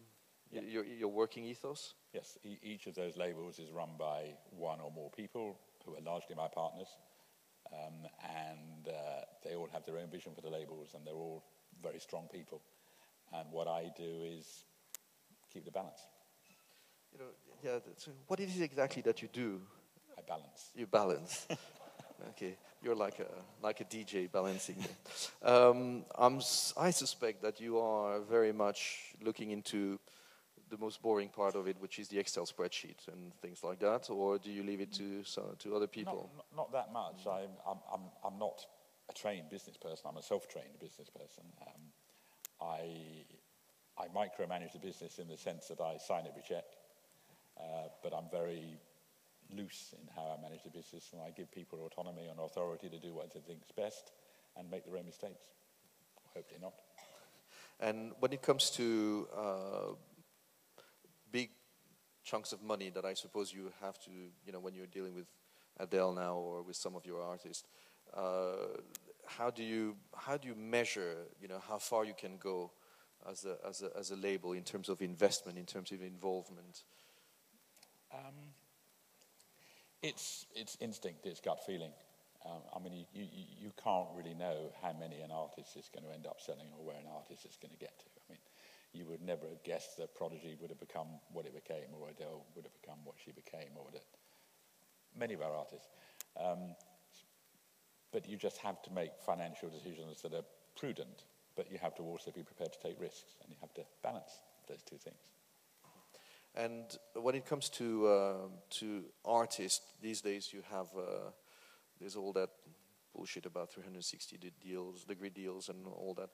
yeah. 0.50 0.62
your, 0.62 0.84
your 0.84 1.08
working 1.08 1.44
ethos? 1.44 1.94
Yes, 2.12 2.38
e 2.44 2.58
each 2.62 2.86
of 2.86 2.94
those 2.94 3.16
labels 3.16 3.58
is 3.58 3.70
run 3.70 3.90
by 3.98 4.34
one 4.50 4.80
or 4.80 4.90
more 4.90 5.10
people 5.10 5.58
who 5.84 5.94
are 5.94 6.00
largely 6.00 6.34
my 6.34 6.48
partners, 6.48 6.88
um, 7.72 8.06
and 8.22 8.88
uh, 8.88 9.24
they 9.44 9.54
all 9.54 9.68
have 9.72 9.84
their 9.84 9.98
own 9.98 10.10
vision 10.10 10.32
for 10.34 10.40
the 10.40 10.50
labels, 10.50 10.94
and 10.94 11.06
they're 11.06 11.14
all 11.14 11.44
very 11.82 12.00
strong 12.00 12.28
people. 12.32 12.60
And 13.32 13.46
what 13.52 13.68
I 13.68 13.92
do 13.96 14.24
is 14.24 14.64
keep 15.52 15.64
the 15.64 15.70
balance. 15.70 16.00
You 17.12 17.18
know, 17.18 17.24
yeah. 17.62 17.78
So 17.96 18.10
what 18.26 18.40
is 18.40 18.56
it 18.56 18.62
exactly 18.62 19.02
that 19.02 19.22
you 19.22 19.28
do? 19.32 19.60
I 20.18 20.22
balance. 20.26 20.70
You 20.74 20.86
balance. 20.86 21.46
okay, 22.30 22.56
you're 22.82 22.94
like 22.94 23.18
a 23.18 23.28
like 23.62 23.80
a 23.80 23.84
DJ 23.84 24.30
balancing. 24.30 24.76
um, 25.42 26.04
I'm, 26.16 26.40
I 26.76 26.90
suspect 26.90 27.42
that 27.42 27.60
you 27.60 27.78
are 27.78 28.20
very 28.20 28.52
much 28.52 29.14
looking 29.22 29.50
into 29.50 29.98
the 30.70 30.78
most 30.78 31.02
boring 31.02 31.28
part 31.28 31.56
of 31.56 31.66
it, 31.66 31.76
which 31.80 31.98
is 31.98 32.08
the 32.08 32.18
Excel 32.18 32.46
spreadsheet 32.46 33.08
and 33.12 33.34
things 33.42 33.64
like 33.64 33.80
that, 33.80 34.08
or 34.08 34.38
do 34.38 34.50
you 34.50 34.62
leave 34.62 34.80
it 34.80 34.92
to 34.92 35.24
so, 35.24 35.54
to 35.58 35.74
other 35.74 35.88
people? 35.88 36.30
Not, 36.36 36.46
not 36.56 36.72
that 36.72 36.92
much. 36.92 37.26
I'm, 37.26 37.78
I'm, 37.92 38.00
I'm 38.24 38.38
not 38.38 38.64
a 39.08 39.12
trained 39.12 39.50
business 39.50 39.76
person. 39.76 40.06
I'm 40.08 40.16
a 40.16 40.22
self-trained 40.22 40.78
business 40.80 41.10
person. 41.10 41.44
Um, 41.60 41.82
I 42.60 43.24
I 44.00 44.08
micromanage 44.08 44.72
the 44.72 44.78
business 44.78 45.18
in 45.18 45.28
the 45.28 45.36
sense 45.36 45.68
that 45.68 45.80
I 45.80 45.98
sign 45.98 46.24
every 46.26 46.42
check, 46.42 46.64
uh, 47.58 47.88
but 48.02 48.14
I'm 48.14 48.30
very 48.30 48.78
loose 49.54 49.94
in 49.98 50.08
how 50.14 50.36
I 50.38 50.40
manage 50.40 50.62
the 50.62 50.70
business, 50.70 51.10
and 51.12 51.20
I 51.20 51.30
give 51.30 51.52
people 51.52 51.80
autonomy 51.84 52.28
and 52.28 52.38
authority 52.40 52.88
to 52.88 52.98
do 52.98 53.12
what 53.12 53.34
they 53.34 53.40
think 53.40 53.60
is 53.62 53.72
best 53.72 54.12
and 54.56 54.70
make 54.70 54.84
their 54.86 54.96
own 54.96 55.06
mistakes. 55.06 55.44
Hopefully 56.34 56.60
not. 56.62 56.74
And 57.80 58.12
when 58.20 58.32
it 58.32 58.42
comes 58.42 58.70
to 58.70 59.28
uh, 59.36 59.94
big 61.32 61.50
chunks 62.24 62.52
of 62.52 62.62
money 62.62 62.90
that 62.90 63.04
I 63.04 63.14
suppose 63.14 63.52
you 63.52 63.72
have 63.82 63.98
to, 64.04 64.10
you 64.10 64.52
know, 64.52 64.60
when 64.60 64.74
you're 64.74 64.86
dealing 64.86 65.14
with 65.14 65.26
Adele 65.78 66.12
now 66.12 66.36
or 66.36 66.62
with 66.62 66.76
some 66.76 66.94
of 66.94 67.04
your 67.04 67.22
artists, 67.22 67.64
uh, 68.14 68.80
how 69.26 69.50
do 69.50 69.62
you 69.62 69.96
how 70.16 70.36
do 70.36 70.48
you 70.48 70.54
measure, 70.54 71.26
you 71.40 71.48
know, 71.48 71.60
how 71.68 71.78
far 71.78 72.04
you 72.04 72.14
can 72.16 72.36
go 72.38 72.72
as 73.28 73.44
a 73.44 73.56
as 73.66 73.82
a 73.82 73.90
as 73.98 74.10
a 74.10 74.16
label 74.16 74.52
in 74.52 74.62
terms 74.62 74.88
of 74.88 75.02
investment, 75.02 75.58
in 75.58 75.66
terms 75.66 75.92
of 75.92 76.02
involvement? 76.02 76.82
Um, 78.12 78.54
it's 80.02 80.46
it's 80.54 80.76
instinct, 80.80 81.26
it's 81.26 81.40
gut 81.40 81.60
feeling. 81.64 81.92
Um, 82.46 82.62
I 82.74 82.78
mean, 82.78 82.94
you, 82.94 83.04
you, 83.12 83.44
you 83.68 83.72
can't 83.84 84.08
really 84.16 84.32
know 84.32 84.72
how 84.80 84.94
many 84.98 85.20
an 85.20 85.30
artist 85.30 85.76
is 85.76 85.90
going 85.92 86.06
to 86.08 86.14
end 86.14 86.26
up 86.26 86.40
selling 86.40 86.72
or 86.78 86.86
where 86.86 86.96
an 86.96 87.04
artist 87.14 87.44
is 87.44 87.58
going 87.60 87.72
to 87.72 87.76
get 87.76 87.98
to. 87.98 88.06
I 88.06 88.32
mean, 88.32 88.40
you 88.94 89.04
would 89.04 89.20
never 89.20 89.46
have 89.46 89.62
guessed 89.62 89.98
that 89.98 90.14
Prodigy 90.14 90.56
would 90.58 90.70
have 90.70 90.80
become 90.80 91.20
what 91.32 91.44
it 91.44 91.52
became, 91.52 91.92
or 91.92 92.08
Adele 92.08 92.46
would 92.56 92.64
have 92.64 92.72
become 92.80 92.98
what 93.04 93.16
she 93.22 93.30
became, 93.30 93.76
or 93.76 93.86
that 93.92 94.04
many 95.18 95.34
of 95.34 95.42
our 95.42 95.54
artists. 95.54 95.88
Um, 96.40 96.74
but 98.10 98.28
you 98.28 98.36
just 98.36 98.58
have 98.58 98.82
to 98.82 98.92
make 98.92 99.12
financial 99.24 99.68
decisions 99.68 100.22
that 100.22 100.32
are 100.32 100.44
prudent, 100.76 101.24
but 101.60 101.70
you 101.70 101.76
have 101.76 101.94
to 101.94 102.02
also 102.02 102.30
be 102.30 102.42
prepared 102.42 102.72
to 102.72 102.78
take 102.78 102.98
risks, 102.98 103.34
and 103.42 103.50
you 103.50 103.56
have 103.60 103.74
to 103.74 103.82
balance 104.02 104.32
those 104.66 104.82
two 104.82 104.96
things. 104.96 105.24
And 106.54 106.86
when 107.14 107.34
it 107.34 107.44
comes 107.44 107.68
to 107.80 108.06
uh, 108.06 108.34
to 108.78 109.04
artists 109.26 109.82
these 110.00 110.22
days, 110.22 110.54
you 110.54 110.62
have 110.70 110.86
uh, 110.96 111.30
there's 112.00 112.16
all 112.16 112.32
that 112.32 112.48
bullshit 113.14 113.44
about 113.44 113.70
360 113.74 114.38
deals, 114.58 115.04
degree 115.04 115.28
deals, 115.28 115.68
and 115.68 115.86
all 115.86 116.14
that. 116.14 116.30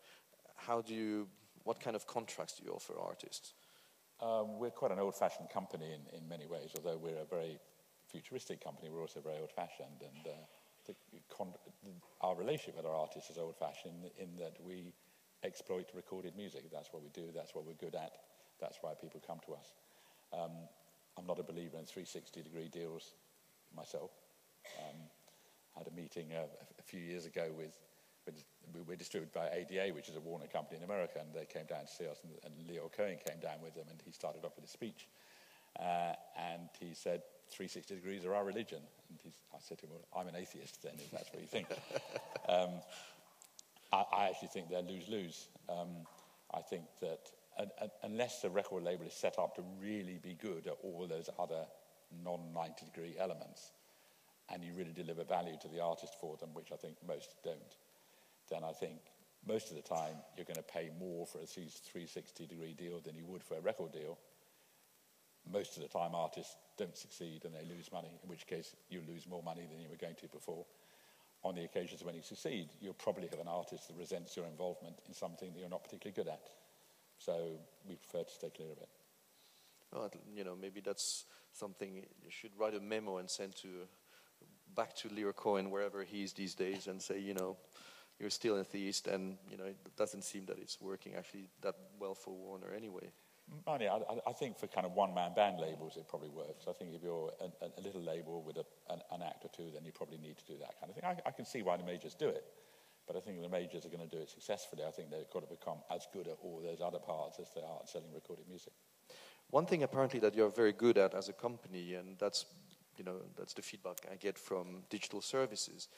How 0.54 0.80
do 0.80 0.94
you 0.94 1.26
what 1.64 1.80
kind 1.80 1.96
of 1.96 2.06
contracts 2.06 2.54
do 2.54 2.64
you 2.64 2.70
offer 2.70 2.94
artists? 2.96 3.54
Um, 4.20 4.60
we're 4.60 4.70
quite 4.70 4.92
an 4.92 5.00
old-fashioned 5.00 5.50
company 5.50 5.92
in, 5.92 6.18
in 6.18 6.28
many 6.28 6.46
ways, 6.46 6.70
although 6.76 6.96
we're 6.96 7.20
a 7.20 7.28
very 7.28 7.58
futuristic 8.06 8.62
company, 8.62 8.90
we're 8.90 9.02
also 9.02 9.20
very 9.20 9.38
old-fashioned. 9.40 10.00
And 10.00 10.32
uh, 10.32 10.36
the, 10.86 10.94
our 12.20 12.36
relationship 12.36 12.76
with 12.76 12.86
our 12.86 12.94
artists 12.94 13.28
is 13.28 13.38
old-fashioned 13.38 14.04
in, 14.16 14.28
in 14.28 14.36
that 14.36 14.56
we 14.64 14.94
exploit 15.42 15.90
recorded 15.94 16.36
music. 16.36 16.70
That's 16.72 16.92
what 16.92 17.02
we 17.02 17.10
do, 17.10 17.30
that's 17.34 17.54
what 17.54 17.66
we're 17.66 17.74
good 17.74 17.94
at, 17.94 18.12
that's 18.60 18.78
why 18.80 18.92
people 19.00 19.22
come 19.26 19.40
to 19.46 19.54
us. 19.54 19.74
Um, 20.32 20.52
I'm 21.18 21.26
not 21.26 21.38
a 21.38 21.42
believer 21.42 21.78
in 21.78 21.84
360-degree 21.84 22.68
deals 22.68 23.14
myself. 23.74 24.10
Um, 24.78 24.96
I 25.76 25.80
had 25.80 25.88
a 25.88 25.94
meeting 25.94 26.32
uh, 26.32 26.46
a 26.78 26.82
few 26.82 27.00
years 27.00 27.26
ago 27.26 27.50
with 27.56 27.78
we're 28.86 28.96
distributed 28.96 29.32
by 29.32 29.48
ADA, 29.50 29.94
which 29.94 30.08
is 30.08 30.16
a 30.16 30.20
Warner 30.20 30.46
company 30.46 30.78
in 30.78 30.84
America, 30.84 31.20
and 31.20 31.32
they 31.32 31.46
came 31.46 31.66
down 31.66 31.86
to 31.86 31.92
see 31.92 32.06
us, 32.06 32.18
and, 32.24 32.32
and 32.44 32.68
Lyor 32.68 32.90
Cohen 32.92 33.16
came 33.24 33.38
down 33.40 33.62
with 33.62 33.74
them, 33.74 33.84
and 33.88 34.00
he 34.04 34.10
started 34.10 34.44
off 34.44 34.56
with 34.56 34.64
a 34.64 34.68
speech. 34.68 35.06
Uh, 35.78 36.12
and 36.36 36.68
he 36.80 36.94
said, 36.94 37.22
360 37.50 37.94
degrees 37.94 38.24
are 38.24 38.34
our 38.34 38.44
religion. 38.44 38.80
And 39.08 39.32
I 39.54 39.58
said 39.60 39.78
to 39.78 39.86
him, 39.86 39.92
well, 39.92 40.20
I'm 40.20 40.28
an 40.28 40.34
atheist 40.34 40.82
then, 40.82 40.94
if 40.96 41.10
that's 41.10 41.32
what 41.32 41.40
you 41.40 41.46
think. 41.46 41.68
um, 42.48 42.82
I, 43.96 44.16
I, 44.16 44.28
actually 44.28 44.48
think 44.48 44.68
they're 44.68 44.82
lose-lose. 44.82 45.48
Um, 45.68 45.88
I 46.52 46.60
think 46.60 46.84
that 47.00 47.30
unless 48.02 48.42
the 48.42 48.50
record 48.50 48.82
label 48.82 49.06
is 49.06 49.14
set 49.14 49.38
up 49.38 49.54
to 49.56 49.62
really 49.80 50.18
be 50.22 50.34
good 50.34 50.66
at 50.66 50.76
all 50.82 51.06
those 51.08 51.30
other 51.38 51.64
non-90 52.22 52.92
degree 52.92 53.16
elements, 53.18 53.72
and 54.52 54.62
you 54.62 54.72
really 54.74 54.92
deliver 54.92 55.24
value 55.24 55.56
to 55.60 55.68
the 55.68 55.80
artist 55.80 56.14
for 56.20 56.36
them, 56.36 56.50
which 56.52 56.70
I 56.72 56.76
think 56.76 56.96
most 57.06 57.34
don't, 57.42 57.76
then 58.50 58.62
I 58.62 58.72
think 58.72 58.98
most 59.46 59.70
of 59.70 59.76
the 59.76 59.82
time 59.82 60.16
you're 60.36 60.44
going 60.44 60.56
to 60.56 60.62
pay 60.62 60.90
more 60.98 61.26
for 61.26 61.38
a 61.38 61.46
360 61.46 62.46
degree 62.46 62.74
deal 62.74 63.00
than 63.00 63.16
you 63.16 63.24
would 63.26 63.42
for 63.42 63.56
a 63.56 63.60
record 63.60 63.92
deal. 63.92 64.18
Most 65.50 65.76
of 65.76 65.82
the 65.82 65.88
time 65.88 66.14
artists 66.14 66.56
don't 66.76 66.96
succeed 66.96 67.44
and 67.44 67.54
they 67.54 67.64
lose 67.74 67.90
money, 67.92 68.10
in 68.22 68.28
which 68.28 68.46
case 68.46 68.74
you 68.88 69.00
lose 69.08 69.26
more 69.26 69.42
money 69.42 69.66
than 69.70 69.80
you 69.80 69.88
were 69.88 69.96
going 69.96 70.16
to 70.16 70.28
before. 70.28 70.64
On 71.46 71.54
the 71.54 71.62
occasions 71.62 72.02
when 72.02 72.16
you 72.16 72.22
succeed, 72.22 72.70
you'll 72.80 72.94
probably 72.94 73.28
have 73.28 73.38
an 73.38 73.46
artist 73.46 73.86
that 73.86 73.96
resents 73.96 74.36
your 74.36 74.46
involvement 74.46 74.96
in 75.06 75.14
something 75.14 75.52
that 75.52 75.60
you're 75.60 75.68
not 75.68 75.84
particularly 75.84 76.16
good 76.16 76.26
at. 76.26 76.42
So 77.18 77.60
we 77.88 77.94
prefer 77.94 78.24
to 78.24 78.34
stay 78.34 78.50
clear 78.50 78.72
of 78.72 78.78
it. 78.78 78.88
Well, 79.92 80.10
you 80.34 80.42
know, 80.42 80.56
maybe 80.60 80.80
that's 80.80 81.24
something 81.52 82.04
you 82.20 82.30
should 82.30 82.50
write 82.58 82.74
a 82.74 82.80
memo 82.80 83.18
and 83.18 83.30
send 83.30 83.54
to 83.56 83.68
back 84.74 84.96
to 84.96 85.32
Cohen 85.34 85.70
wherever 85.70 86.02
he 86.02 86.24
is 86.24 86.32
these 86.32 86.56
days 86.56 86.88
and 86.88 87.00
say, 87.00 87.20
you 87.20 87.34
know, 87.34 87.56
you're 88.18 88.30
still 88.30 88.56
a 88.56 88.64
theist, 88.64 89.06
and 89.06 89.36
you 89.48 89.56
know 89.56 89.66
it 89.66 89.96
doesn't 89.96 90.24
seem 90.24 90.46
that 90.46 90.58
it's 90.58 90.80
working 90.80 91.14
actually 91.14 91.48
that 91.62 91.76
well 92.00 92.14
for 92.16 92.34
Warner 92.34 92.72
anyway. 92.74 93.12
Money, 93.64 93.86
I, 93.86 94.00
I, 94.26 94.32
think 94.32 94.58
for 94.58 94.66
kind 94.66 94.84
of 94.84 94.92
one-man 94.92 95.34
band 95.34 95.60
labels, 95.60 95.96
it 95.96 96.08
probably 96.08 96.30
works. 96.30 96.66
I 96.68 96.72
think 96.72 96.94
if 96.94 97.02
you're 97.02 97.30
a, 97.40 97.66
a 97.78 97.80
little 97.80 98.00
label 98.00 98.42
with 98.42 98.56
a, 98.56 98.64
an, 98.92 99.00
an, 99.12 99.22
act 99.22 99.44
or 99.44 99.50
two, 99.56 99.70
then 99.72 99.84
you 99.84 99.92
probably 99.92 100.18
need 100.18 100.36
to 100.38 100.44
do 100.44 100.58
that 100.58 100.80
kind 100.80 100.90
of 100.90 100.96
thing. 100.96 101.04
I, 101.04 101.16
I, 101.28 101.30
can 101.30 101.44
see 101.44 101.62
why 101.62 101.76
the 101.76 101.84
majors 101.84 102.14
do 102.14 102.28
it, 102.28 102.44
but 103.06 103.16
I 103.16 103.20
think 103.20 103.40
the 103.40 103.48
majors 103.48 103.86
are 103.86 103.88
going 103.88 104.08
to 104.08 104.16
do 104.16 104.20
it 104.20 104.30
successfully. 104.30 104.82
I 104.86 104.90
think 104.90 105.10
they've 105.10 105.30
got 105.32 105.48
to 105.48 105.54
become 105.54 105.78
as 105.94 106.08
good 106.12 106.26
at 106.26 106.38
all 106.42 106.60
those 106.60 106.80
other 106.80 106.98
parts 106.98 107.38
as 107.38 107.48
they 107.54 107.60
are 107.60 107.78
at 107.82 107.88
selling 107.88 108.12
recorded 108.12 108.48
music. 108.48 108.72
One 109.50 109.66
thing 109.66 109.84
apparently 109.84 110.18
that 110.20 110.34
you're 110.34 110.50
very 110.50 110.72
good 110.72 110.98
at 110.98 111.14
as 111.14 111.28
a 111.28 111.32
company, 111.32 111.94
and 111.94 112.18
that's 112.18 112.46
you 112.96 113.04
know 113.04 113.16
that's 113.38 113.54
the 113.54 113.62
feedback 113.62 113.98
I 114.10 114.16
get 114.16 114.38
from 114.38 114.82
digital 114.90 115.20
services, 115.20 115.88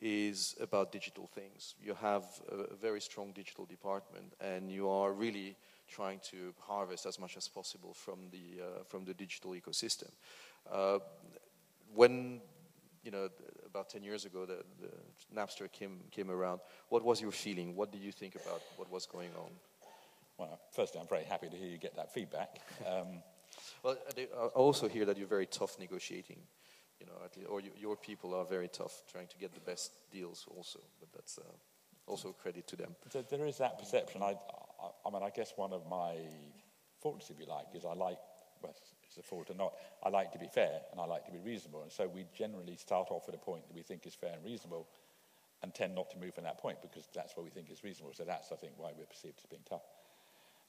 is 0.00 0.56
about 0.60 0.92
digital 0.92 1.28
things. 1.28 1.74
You 1.80 1.94
have 1.94 2.24
a, 2.50 2.74
very 2.74 3.00
strong 3.00 3.32
digital 3.32 3.64
department, 3.64 4.34
and 4.40 4.70
you 4.70 4.88
are 4.88 5.12
really 5.12 5.56
trying 5.88 6.20
to 6.30 6.54
harvest 6.58 7.06
as 7.06 7.18
much 7.18 7.36
as 7.36 7.48
possible 7.48 7.94
from 7.94 8.18
the 8.30 8.62
uh, 8.62 8.84
from 8.84 9.04
the 9.04 9.14
digital 9.14 9.52
ecosystem. 9.52 10.10
Uh, 10.70 10.98
when 11.94 12.40
you 13.02 13.10
know 13.10 13.28
about 13.66 13.88
10 13.88 14.02
years 14.02 14.24
ago 14.24 14.46
the, 14.46 14.64
the, 14.80 14.88
Napster 15.34 15.70
came 15.70 16.00
came 16.10 16.30
around, 16.30 16.60
what 16.88 17.04
was 17.04 17.20
your 17.20 17.32
feeling? 17.32 17.76
What 17.76 17.92
did 17.92 18.02
you 18.02 18.12
think 18.12 18.34
about 18.34 18.62
what 18.76 18.90
was 18.90 19.06
going 19.06 19.30
on? 19.36 19.50
Well, 20.38 20.60
firstly, 20.74 21.00
I'm 21.00 21.08
very 21.08 21.24
happy 21.24 21.48
to 21.48 21.56
hear 21.56 21.68
you 21.68 21.78
get 21.78 21.96
that 21.96 22.12
feedback. 22.12 22.60
Um, 22.86 23.22
well, 23.82 23.96
I 24.18 24.46
also 24.54 24.88
hear 24.88 25.06
that 25.06 25.16
you're 25.16 25.28
very 25.28 25.46
tough 25.46 25.78
negotiating 25.78 26.40
you 27.00 27.06
know, 27.06 27.12
at 27.24 27.36
least, 27.36 27.48
or 27.48 27.60
you, 27.60 27.70
your 27.76 27.96
people 27.96 28.34
are 28.34 28.44
very 28.44 28.68
tough 28.68 29.02
trying 29.10 29.26
to 29.28 29.38
get 29.38 29.54
the 29.54 29.60
best 29.60 29.92
deals 30.10 30.46
also. 30.54 30.80
But 31.00 31.12
that's 31.12 31.38
uh, 31.38 31.42
also 32.06 32.32
credit 32.32 32.66
to 32.68 32.76
them. 32.76 32.94
So 33.10 33.22
there 33.22 33.46
is 33.46 33.58
that 33.58 33.78
perception. 33.78 34.22
I, 34.22 34.36
I, 34.82 35.08
I, 35.08 35.12
mean, 35.12 35.22
I 35.22 35.30
guess 35.30 35.52
one 35.56 35.72
of 35.72 35.86
my 35.88 36.16
faults, 37.00 37.30
if 37.30 37.38
you 37.38 37.46
like, 37.46 37.66
is 37.74 37.84
I 37.84 37.94
like, 37.94 38.18
well, 38.62 38.74
it's 39.06 39.16
a 39.18 39.22
fault 39.22 39.50
or 39.50 39.54
not. 39.54 39.74
I 40.02 40.08
like 40.08 40.32
to 40.32 40.38
be 40.38 40.48
fair 40.48 40.80
and 40.92 41.00
I 41.00 41.04
like 41.04 41.24
to 41.26 41.32
be 41.32 41.38
reasonable. 41.38 41.82
And 41.82 41.92
so 41.92 42.08
we 42.08 42.26
generally 42.36 42.76
start 42.76 43.08
off 43.10 43.28
at 43.28 43.34
a 43.34 43.38
point 43.38 43.66
that 43.68 43.74
we 43.74 43.82
think 43.82 44.06
is 44.06 44.14
fair 44.14 44.32
and 44.34 44.44
reasonable 44.44 44.88
and 45.62 45.74
tend 45.74 45.94
not 45.94 46.10
to 46.10 46.18
move 46.18 46.34
from 46.34 46.44
that 46.44 46.58
point 46.58 46.78
because 46.82 47.08
that's 47.14 47.36
what 47.36 47.44
we 47.44 47.50
think 47.50 47.70
is 47.70 47.82
reasonable. 47.82 48.12
So 48.14 48.24
that's, 48.24 48.52
I 48.52 48.56
think, 48.56 48.74
why 48.76 48.92
we're 48.96 49.06
perceived 49.06 49.38
as 49.38 49.46
being 49.46 49.62
tough. 49.68 49.86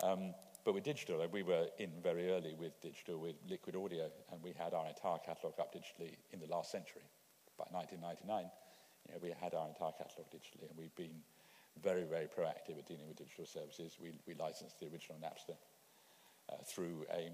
Um, 0.01 0.33
but 0.63 0.73
with 0.73 0.83
digital, 0.83 1.25
we 1.31 1.43
were 1.43 1.67
in 1.79 1.91
very 2.03 2.29
early 2.29 2.53
with 2.57 2.79
digital, 2.81 3.19
with 3.19 3.35
liquid 3.49 3.75
audio, 3.75 4.09
and 4.31 4.43
we 4.43 4.53
had 4.57 4.73
our 4.73 4.87
entire 4.87 5.17
catalogue 5.25 5.59
up 5.59 5.73
digitally 5.73 6.15
in 6.31 6.39
the 6.39 6.47
last 6.47 6.71
century. 6.71 7.07
By 7.57 7.65
1999, 7.71 8.51
you 9.07 9.13
know, 9.13 9.19
we 9.23 9.33
had 9.39 9.53
our 9.55 9.67
entire 9.67 9.95
catalogue 9.97 10.29
digitally, 10.29 10.69
and 10.69 10.77
we've 10.77 10.95
been 10.95 11.23
very, 11.81 12.03
very 12.03 12.25
proactive 12.25 12.77
at 12.77 12.87
dealing 12.87 13.07
with 13.07 13.17
digital 13.17 13.45
services. 13.45 13.97
We, 14.01 14.11
we 14.27 14.33
licensed 14.33 14.79
the 14.79 14.87
original 14.87 15.19
Napster 15.21 15.55
uh, 16.51 16.55
through 16.65 17.05
AIM, 17.13 17.33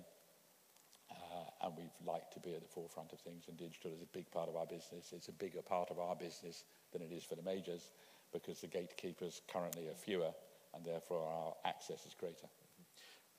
uh, 1.11 1.65
and 1.65 1.73
we've 1.77 2.07
liked 2.07 2.33
to 2.33 2.39
be 2.39 2.53
at 2.53 2.61
the 2.61 2.67
forefront 2.67 3.13
of 3.13 3.19
things, 3.19 3.45
and 3.47 3.57
digital 3.57 3.91
is 3.91 4.01
a 4.01 4.17
big 4.17 4.29
part 4.31 4.49
of 4.49 4.55
our 4.55 4.65
business. 4.65 5.13
It's 5.13 5.27
a 5.27 5.33
bigger 5.33 5.61
part 5.61 5.91
of 5.91 5.99
our 5.99 6.15
business 6.15 6.63
than 6.91 7.01
it 7.01 7.11
is 7.11 7.23
for 7.23 7.35
the 7.35 7.43
majors 7.43 7.91
because 8.31 8.61
the 8.61 8.67
gatekeepers 8.67 9.41
currently 9.47 9.87
are 9.87 9.95
fewer 9.95 10.31
and 10.73 10.83
therefore 10.83 11.27
our 11.27 11.53
access 11.65 12.05
is 12.05 12.15
greater. 12.19 12.47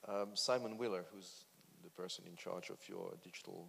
Um, 0.08 0.28
Simon 0.34 0.78
Wheeler, 0.78 1.04
who's 1.12 1.44
the 1.82 1.90
person 1.90 2.24
in 2.28 2.36
charge 2.36 2.70
of 2.70 2.78
your 2.88 3.12
digital 3.22 3.66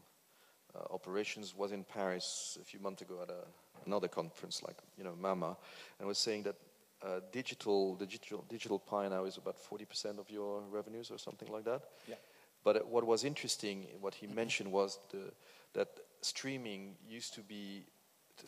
uh, 0.75 0.93
operations, 0.93 1.55
was 1.55 1.71
in 1.71 1.83
Paris 1.83 2.57
a 2.61 2.65
few 2.65 2.79
months 2.79 3.01
ago 3.01 3.19
at 3.23 3.29
a, 3.29 3.45
another 3.85 4.07
conference 4.07 4.61
like 4.63 4.77
you 4.97 5.03
know 5.03 5.15
MAMA, 5.19 5.57
and 5.99 6.07
was 6.07 6.17
saying 6.17 6.43
that 6.43 6.55
uh, 7.05 7.19
digital, 7.31 7.95
digital, 7.95 8.43
digital 8.49 8.79
pie 8.79 9.07
now 9.07 9.25
is 9.25 9.37
about 9.37 9.57
40% 9.57 10.17
of 10.17 10.29
your 10.29 10.61
revenues 10.71 11.11
or 11.11 11.19
something 11.19 11.51
like 11.51 11.63
that. 11.65 11.83
Yeah. 12.07 12.15
But 12.63 12.77
uh, 12.77 12.79
what 12.79 13.05
was 13.05 13.23
interesting, 13.23 13.85
what 14.01 14.15
he 14.15 14.27
mentioned 14.27 14.71
was 14.71 14.99
the, 15.11 15.31
that 15.73 15.89
streaming 16.21 16.95
used 17.07 17.33
to 17.35 17.41
be 17.41 17.85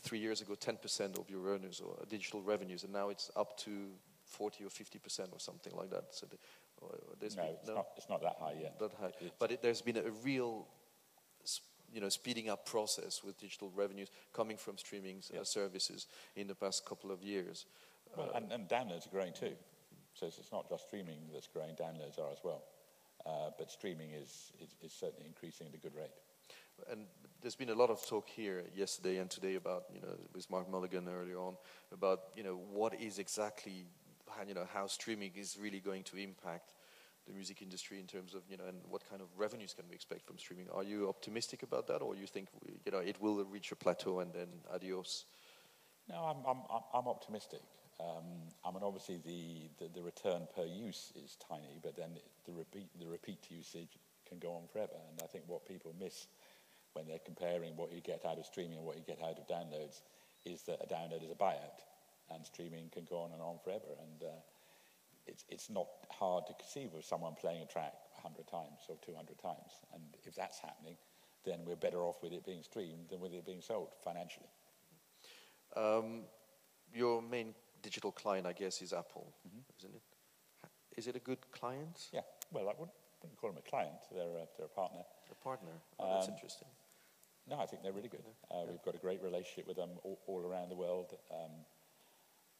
three 0.01 0.19
years 0.19 0.41
ago 0.41 0.53
10% 0.53 1.19
of 1.19 1.29
your 1.29 1.39
revenues 1.39 1.81
or 1.85 1.95
digital 2.09 2.41
revenues, 2.41 2.83
and 2.83 2.91
now 2.91 3.09
it's 3.09 3.29
up 3.35 3.57
to 3.59 3.71
40 4.25 4.65
or 4.65 4.69
50% 4.69 5.31
or 5.31 5.39
something 5.39 5.73
like 5.75 5.91
that. 5.91 6.05
So 6.11 6.25
the, 6.25 6.37
no, 6.81 6.89
been, 7.19 7.27
it's, 7.27 7.67
no? 7.67 7.75
Not, 7.75 7.87
it's 7.95 8.09
not 8.09 8.21
that 8.21 8.37
high 8.39 8.55
yet. 8.59 8.79
That 8.79 8.91
high. 8.99 9.11
but 9.39 9.51
it, 9.51 9.61
there's 9.61 9.81
been 9.81 9.97
a 9.97 10.11
real 10.23 10.67
you 11.93 12.01
know, 12.01 12.09
speeding 12.09 12.49
up 12.49 12.65
process 12.65 13.23
with 13.23 13.39
digital 13.39 13.71
revenues 13.75 14.09
coming 14.33 14.57
from 14.57 14.77
streaming 14.77 15.21
uh, 15.39 15.43
services 15.43 16.07
in 16.35 16.47
the 16.47 16.55
past 16.55 16.85
couple 16.85 17.11
of 17.11 17.23
years. 17.23 17.65
Well, 18.15 18.31
uh, 18.33 18.37
and, 18.37 18.51
and, 18.51 18.69
downloads 18.69 19.07
are 19.07 19.11
growing 19.11 19.33
too. 19.33 19.53
So 20.13 20.27
it's 20.27 20.51
not 20.51 20.69
just 20.69 20.87
streaming 20.87 21.19
that's 21.33 21.47
growing, 21.47 21.75
downloads 21.75 22.19
are 22.19 22.31
as 22.31 22.39
well. 22.43 22.63
Uh, 23.25 23.49
but 23.57 23.71
streaming 23.71 24.11
is, 24.11 24.51
is, 24.61 24.75
is, 24.81 24.93
certainly 24.93 25.25
increasing 25.25 25.67
at 25.67 25.73
a 25.73 25.77
good 25.77 25.95
rate. 25.95 26.11
And 26.89 27.05
there's 27.41 27.55
been 27.55 27.69
a 27.69 27.75
lot 27.75 27.89
of 27.89 28.05
talk 28.07 28.29
here 28.29 28.63
yesterday 28.75 29.17
and 29.17 29.29
today 29.29 29.55
about, 29.55 29.85
you 29.93 29.99
know, 29.99 30.15
with 30.33 30.49
Mark 30.49 30.69
Mulligan 30.69 31.07
earlier 31.09 31.37
on, 31.37 31.55
about, 31.91 32.19
you 32.35 32.43
know, 32.43 32.59
what 32.71 32.99
is 32.99 33.19
exactly 33.19 33.85
you 34.47 34.53
know, 34.53 34.67
how 34.73 34.87
streaming 34.87 35.31
is 35.35 35.57
really 35.59 35.79
going 35.79 36.03
to 36.03 36.17
impact 36.17 36.73
the 37.25 37.33
music 37.33 37.61
industry 37.61 37.99
in 37.99 38.07
terms 38.07 38.33
of, 38.33 38.41
you 38.49 38.57
know, 38.57 38.65
and 38.67 38.77
what 38.89 39.07
kind 39.09 39.21
of 39.21 39.27
revenues 39.37 39.73
can 39.73 39.85
we 39.89 39.95
expect 39.95 40.25
from 40.25 40.37
streaming? 40.37 40.67
Are 40.73 40.83
you 40.83 41.09
optimistic 41.09 41.63
about 41.63 41.87
that, 41.87 42.01
or 42.01 42.15
you 42.15 42.27
think, 42.27 42.47
you 42.85 42.91
know, 42.91 42.99
it 42.99 43.21
will 43.21 43.43
reach 43.45 43.71
a 43.71 43.75
plateau 43.75 44.19
and 44.19 44.33
then 44.33 44.47
adios? 44.73 45.25
No, 46.09 46.15
I'm, 46.15 46.37
I'm, 46.47 46.81
I'm 46.93 47.07
optimistic. 47.07 47.61
Um, 47.99 48.53
I 48.63 48.71
mean, 48.71 48.83
obviously 48.83 49.17
the, 49.25 49.69
the, 49.79 49.89
the, 49.91 50.03
return 50.03 50.47
per 50.55 50.65
use 50.65 51.11
is 51.15 51.35
tiny, 51.41 51.79
but 51.81 51.95
then 51.95 52.11
the 52.45 52.53
repeat, 52.53 52.87
the 52.99 53.07
repeat 53.07 53.49
usage 53.49 53.97
can 54.29 54.37
go 54.37 54.53
on 54.53 54.67
forever. 54.71 54.93
And 55.09 55.19
I 55.23 55.25
think 55.25 55.45
what 55.47 55.65
people 55.65 55.95
miss 55.99 56.27
when 56.93 57.07
they're 57.07 57.25
comparing 57.25 57.75
what 57.75 57.91
you 57.91 58.01
get 58.01 58.23
out 58.25 58.37
of 58.37 58.45
streaming 58.45 58.77
and 58.77 58.85
what 58.85 58.97
you 58.97 59.03
get 59.03 59.19
out 59.23 59.39
of 59.39 59.47
downloads 59.47 60.01
is 60.45 60.61
that 60.63 60.77
a 60.81 60.87
download 60.93 61.23
is 61.23 61.31
a 61.31 61.35
buyout 61.35 61.81
and 62.29 62.45
streaming 62.45 62.89
can 62.91 63.05
go 63.05 63.21
on 63.21 63.31
and 63.31 63.41
on 63.41 63.57
forever. 63.63 63.97
And 63.99 64.29
uh, 64.29 64.41
it's, 65.25 65.45
it's 65.49 65.69
not 65.69 65.87
hard 66.11 66.45
to 66.47 66.53
conceive 66.53 66.93
of 66.93 67.03
someone 67.03 67.33
playing 67.39 67.61
a 67.61 67.65
track 67.65 67.93
100 68.21 68.47
times 68.47 68.85
or 68.89 68.97
200 69.05 69.37
times. 69.39 69.81
And 69.93 70.03
if 70.23 70.35
that's 70.35 70.59
happening, 70.59 70.97
then 71.45 71.59
we're 71.65 71.75
better 71.75 72.03
off 72.03 72.21
with 72.21 72.33
it 72.33 72.45
being 72.45 72.63
streamed 72.63 73.09
than 73.09 73.19
with 73.19 73.33
it 73.33 73.45
being 73.45 73.61
sold 73.61 73.89
financially. 74.03 74.49
Um, 75.75 76.23
your 76.93 77.21
main 77.21 77.53
digital 77.81 78.11
client, 78.11 78.47
I 78.47 78.53
guess, 78.53 78.81
is 78.81 78.93
Apple, 78.93 79.33
mm-hmm. 79.47 79.59
isn't 79.79 79.95
it? 79.95 80.01
Is 80.97 81.07
it 81.07 81.15
a 81.15 81.19
good 81.19 81.39
client? 81.51 82.07
Yeah. 82.11 82.21
Well, 82.51 82.63
I 82.69 82.73
wouldn't, 82.73 82.97
wouldn't 83.21 83.39
call 83.39 83.51
them 83.51 83.61
a 83.65 83.69
client. 83.69 84.01
They're 84.11 84.23
a, 84.23 84.47
they're 84.57 84.65
a 84.65 84.69
partner. 84.69 85.01
A 85.31 85.35
partner. 85.43 85.71
Oh, 85.99 86.15
that's 86.15 86.27
um, 86.27 86.33
interesting. 86.33 86.67
No, 87.49 87.59
I 87.59 87.65
think 87.65 87.83
they're 87.83 87.93
really 87.93 88.09
good. 88.09 88.25
Uh, 88.51 88.65
yeah. 88.65 88.71
We've 88.71 88.83
got 88.83 88.95
a 88.95 88.97
great 88.97 89.21
relationship 89.21 89.67
with 89.67 89.77
them 89.77 89.89
all, 90.03 90.19
all 90.27 90.45
around 90.45 90.69
the 90.69 90.75
world. 90.75 91.13
Um, 91.31 91.51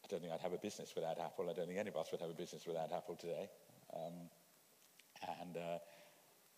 I 0.04 0.06
don't 0.08 0.20
think 0.20 0.32
I'd 0.32 0.40
have 0.40 0.52
a 0.52 0.58
business 0.58 0.94
without 0.94 1.18
Apple. 1.18 1.50
I 1.50 1.52
don't 1.52 1.66
think 1.66 1.78
any 1.78 1.90
of 1.90 1.96
us 1.96 2.12
would 2.12 2.20
have 2.20 2.30
a 2.30 2.34
business 2.34 2.66
without 2.66 2.92
Apple 2.92 3.16
today. 3.16 3.48
Um, 3.92 4.30
and 5.40 5.56
uh, 5.56 5.78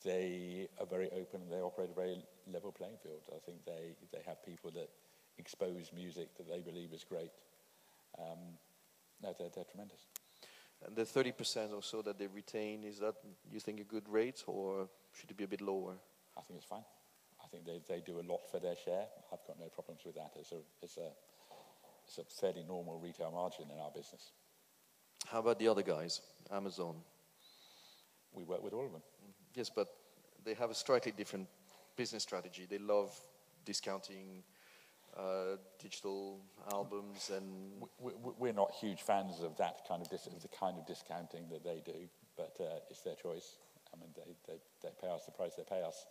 they 0.04 0.68
are 0.78 0.86
very 0.86 1.10
open 1.12 1.48
they 1.50 1.60
operate 1.60 1.90
a 1.90 1.94
very 1.94 2.22
level 2.52 2.72
playing 2.72 2.96
field. 3.02 3.22
I 3.34 3.38
think 3.44 3.64
they, 3.64 3.96
they 4.12 4.22
have 4.26 4.44
people 4.44 4.70
that 4.72 4.88
expose 5.38 5.90
music 5.94 6.36
that 6.36 6.48
they 6.48 6.60
believe 6.60 6.92
is 6.92 7.04
great. 7.04 7.30
Um, 8.18 8.58
no, 9.22 9.34
they're, 9.38 9.50
they're 9.54 9.64
tremendous. 9.64 10.06
And 10.86 10.96
the 10.96 11.02
30% 11.02 11.74
or 11.74 11.82
so 11.82 12.02
that 12.02 12.18
they 12.18 12.26
retain, 12.26 12.84
is 12.84 12.98
that, 13.00 13.14
you 13.50 13.60
think, 13.60 13.80
a 13.80 13.84
good 13.84 14.08
rate 14.08 14.42
or 14.46 14.88
should 15.12 15.30
it 15.30 15.36
be 15.36 15.44
a 15.44 15.48
bit 15.48 15.60
lower? 15.60 15.94
I 16.38 16.40
think 16.42 16.58
it's 16.58 16.66
fine. 16.66 16.84
I 17.42 17.46
think 17.48 17.66
they, 17.66 17.80
they 17.86 18.00
do 18.00 18.20
a 18.20 18.26
lot 18.26 18.40
for 18.50 18.60
their 18.60 18.76
share. 18.76 19.06
I've 19.32 19.46
got 19.46 19.58
no 19.58 19.66
problems 19.66 20.02
with 20.04 20.14
that. 20.14 20.32
It's 20.36 20.52
a, 20.52 20.58
it's 20.82 20.96
a, 20.96 21.10
it's 22.06 22.18
a 22.18 22.24
fairly 22.40 22.64
normal 22.66 22.98
retail 22.98 23.30
margin 23.30 23.66
in 23.70 23.78
our 23.78 23.90
business. 23.90 24.32
How 25.26 25.40
about 25.40 25.58
the 25.58 25.68
other 25.68 25.82
guys, 25.82 26.20
Amazon? 26.50 26.96
We 28.32 28.44
work 28.44 28.62
with 28.62 28.72
all 28.72 28.86
of 28.86 28.92
them. 28.92 29.02
Yes, 29.54 29.70
but 29.74 29.88
they 30.44 30.54
have 30.54 30.70
a 30.70 30.74
slightly 30.74 31.12
different 31.12 31.48
business 31.96 32.22
strategy. 32.22 32.66
They 32.68 32.78
love 32.78 33.14
discounting 33.64 34.42
uh, 35.16 35.56
digital 35.78 36.40
albums 36.72 37.30
and 37.34 37.82
we, 38.38 38.50
are 38.50 38.52
not 38.52 38.72
huge 38.72 39.02
fans 39.02 39.40
of 39.42 39.56
that 39.56 39.80
kind 39.88 40.02
of 40.02 40.08
dis- 40.08 40.28
the 40.40 40.48
kind 40.48 40.78
of 40.78 40.86
discounting 40.86 41.48
that 41.50 41.64
they 41.64 41.82
do 41.84 42.08
but 42.36 42.56
uh, 42.60 42.78
it's 42.90 43.00
their 43.00 43.16
choice 43.16 43.56
i 43.92 44.00
mean 44.00 44.10
they, 44.14 44.34
they, 44.46 44.58
they 44.82 44.90
pay 45.00 45.08
us 45.08 45.24
the 45.26 45.32
price 45.32 45.54
they 45.56 45.64
pay 45.64 45.82
us 45.82 46.06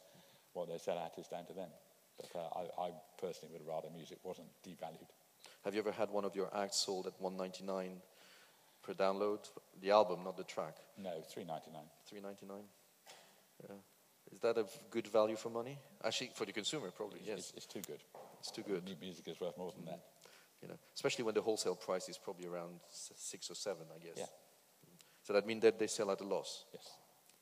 what 0.54 0.68
they 0.68 0.78
sell 0.78 1.00
at 1.00 1.18
is 1.18 1.28
down 1.28 1.46
to 1.46 1.54
them 1.54 1.70
but 2.18 2.30
uh, 2.36 2.60
I, 2.60 2.88
I 2.88 2.92
personally 3.20 3.54
would 3.54 3.68
rather 3.68 3.88
music 3.96 4.18
wasn't 4.24 4.50
devalued 4.68 5.08
have 5.66 5.74
you 5.74 5.80
ever 5.80 5.92
had 5.92 6.10
one 6.10 6.26
of 6.26 6.36
your 6.36 6.50
acts 6.56 6.78
sold 6.78 7.08
at 7.08 7.14
199 7.20 8.02
per 8.84 8.94
download? 8.94 9.40
The 9.82 9.92
album, 9.92 10.24
not 10.24 10.38
the 10.38 10.44
track. 10.44 10.76
No, 10.98 11.22
399. 11.30 11.84
399. 12.08 12.64
Yeah. 13.64 13.76
Is 14.32 14.40
that 14.40 14.58
a 14.58 14.66
good 14.90 15.08
value 15.08 15.36
for 15.36 15.50
money? 15.50 15.78
Actually, 16.04 16.32
for 16.36 16.46
the 16.46 16.54
consumer, 16.54 16.92
probably. 16.92 17.20
Yes. 17.26 17.40
It's, 17.40 17.54
it's 17.58 17.66
too 17.66 17.82
good. 17.82 18.00
It's 18.39 18.52
too 18.52 18.63
good. 18.63 18.84
Music 19.02 19.28
is 19.28 19.39
worth 19.39 19.58
more 19.58 19.71
than 19.75 19.86
that. 19.86 20.02
You 20.62 20.67
know, 20.67 20.78
especially 20.93 21.23
when 21.23 21.36
the 21.36 21.41
wholesale 21.41 21.75
price 21.75 22.10
is 22.10 22.17
probably 22.17 22.47
around 22.47 22.80
six 22.89 23.49
or 23.49 23.56
seven, 23.56 23.86
I 23.95 23.99
guess. 23.99 24.17
Yeah. 24.17 24.25
So 25.23 25.34
that 25.34 25.45
means 25.45 25.62
that 25.62 25.80
they 25.80 25.88
sell 25.88 26.12
at 26.12 26.21
a 26.21 26.25
loss. 26.25 26.65
Yes. 26.73 26.84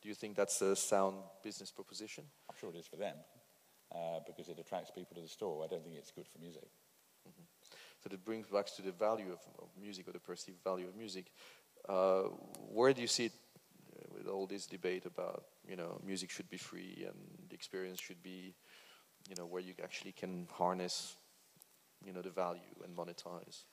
Do 0.01 0.09
you 0.09 0.15
think 0.15 0.35
that's 0.35 0.61
a 0.61 0.75
sound 0.75 1.17
business 1.43 1.71
proposition? 1.71 2.23
I'm 2.49 2.55
sure 2.59 2.69
it 2.69 2.75
is 2.75 2.85
for 2.85 2.97
them, 2.97 3.15
uh, 3.91 4.19
because 4.27 4.49
it 4.49 4.59
attracts 4.59 4.91
people 4.91 5.15
to 5.15 5.21
the 5.21 5.27
store. 5.27 5.63
I 5.63 5.67
don't 5.67 5.83
think 5.83 5.95
it's 5.95 6.11
good 6.11 6.27
for 6.27 6.37
music. 6.39 6.67
Mm-hmm. 7.27 7.43
So 8.03 8.09
that 8.09 8.23
brings 8.23 8.47
back 8.47 8.67
to 8.75 8.81
the 8.81 8.91
value 8.91 9.31
of, 9.31 9.39
of 9.59 9.69
music 9.79 10.07
or 10.07 10.11
the 10.11 10.19
perceived 10.19 10.63
value 10.63 10.87
of 10.87 10.95
music. 10.95 11.31
Uh, 11.87 12.23
where 12.71 12.93
do 12.93 13.01
you 13.01 13.07
see 13.07 13.25
it 13.25 13.31
uh, 13.95 14.03
with 14.15 14.27
all 14.27 14.45
this 14.45 14.67
debate 14.67 15.05
about 15.05 15.45
you 15.67 15.75
know 15.75 15.99
music 16.05 16.29
should 16.29 16.49
be 16.49 16.57
free 16.57 17.05
and 17.07 17.17
the 17.49 17.55
experience 17.55 17.99
should 17.99 18.21
be 18.21 18.53
you 19.27 19.35
know 19.35 19.45
where 19.45 19.61
you 19.61 19.73
actually 19.83 20.11
can 20.11 20.47
harness 20.51 21.15
you 22.05 22.13
know 22.13 22.21
the 22.21 22.29
value 22.29 22.75
and 22.83 22.95
monetize? 22.95 23.63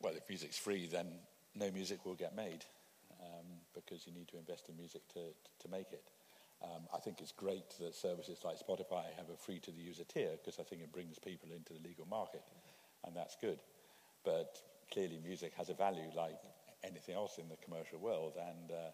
Well, 0.00 0.14
if 0.16 0.28
music's 0.28 0.58
free, 0.58 0.86
then 0.86 1.06
no 1.54 1.70
music 1.70 2.04
will 2.06 2.14
get 2.14 2.34
made 2.34 2.64
um, 3.20 3.46
because 3.74 4.06
you 4.06 4.12
need 4.12 4.28
to 4.28 4.38
invest 4.38 4.68
in 4.68 4.76
music 4.76 5.02
to 5.14 5.20
to 5.60 5.68
make 5.68 5.92
it. 5.92 6.10
Um, 6.62 6.82
I 6.94 6.98
think 6.98 7.20
it's 7.20 7.32
great 7.32 7.70
that 7.80 7.94
services 7.94 8.40
like 8.44 8.58
Spotify 8.58 9.04
have 9.16 9.30
a 9.32 9.36
free 9.36 9.60
to 9.60 9.70
the 9.70 9.80
user 9.80 10.04
tier 10.04 10.32
because 10.32 10.60
I 10.60 10.62
think 10.62 10.82
it 10.82 10.92
brings 10.92 11.18
people 11.18 11.48
into 11.52 11.72
the 11.72 11.88
legal 11.88 12.06
market 12.06 12.42
and 13.04 13.16
that's 13.16 13.36
good. 13.40 13.60
But 14.24 14.58
clearly, 14.92 15.20
music 15.24 15.52
has 15.56 15.68
a 15.70 15.74
value 15.74 16.10
like 16.14 16.38
anything 16.84 17.14
else 17.14 17.38
in 17.38 17.48
the 17.48 17.56
commercial 17.56 17.98
world, 17.98 18.34
and 18.36 18.70
uh, 18.70 18.90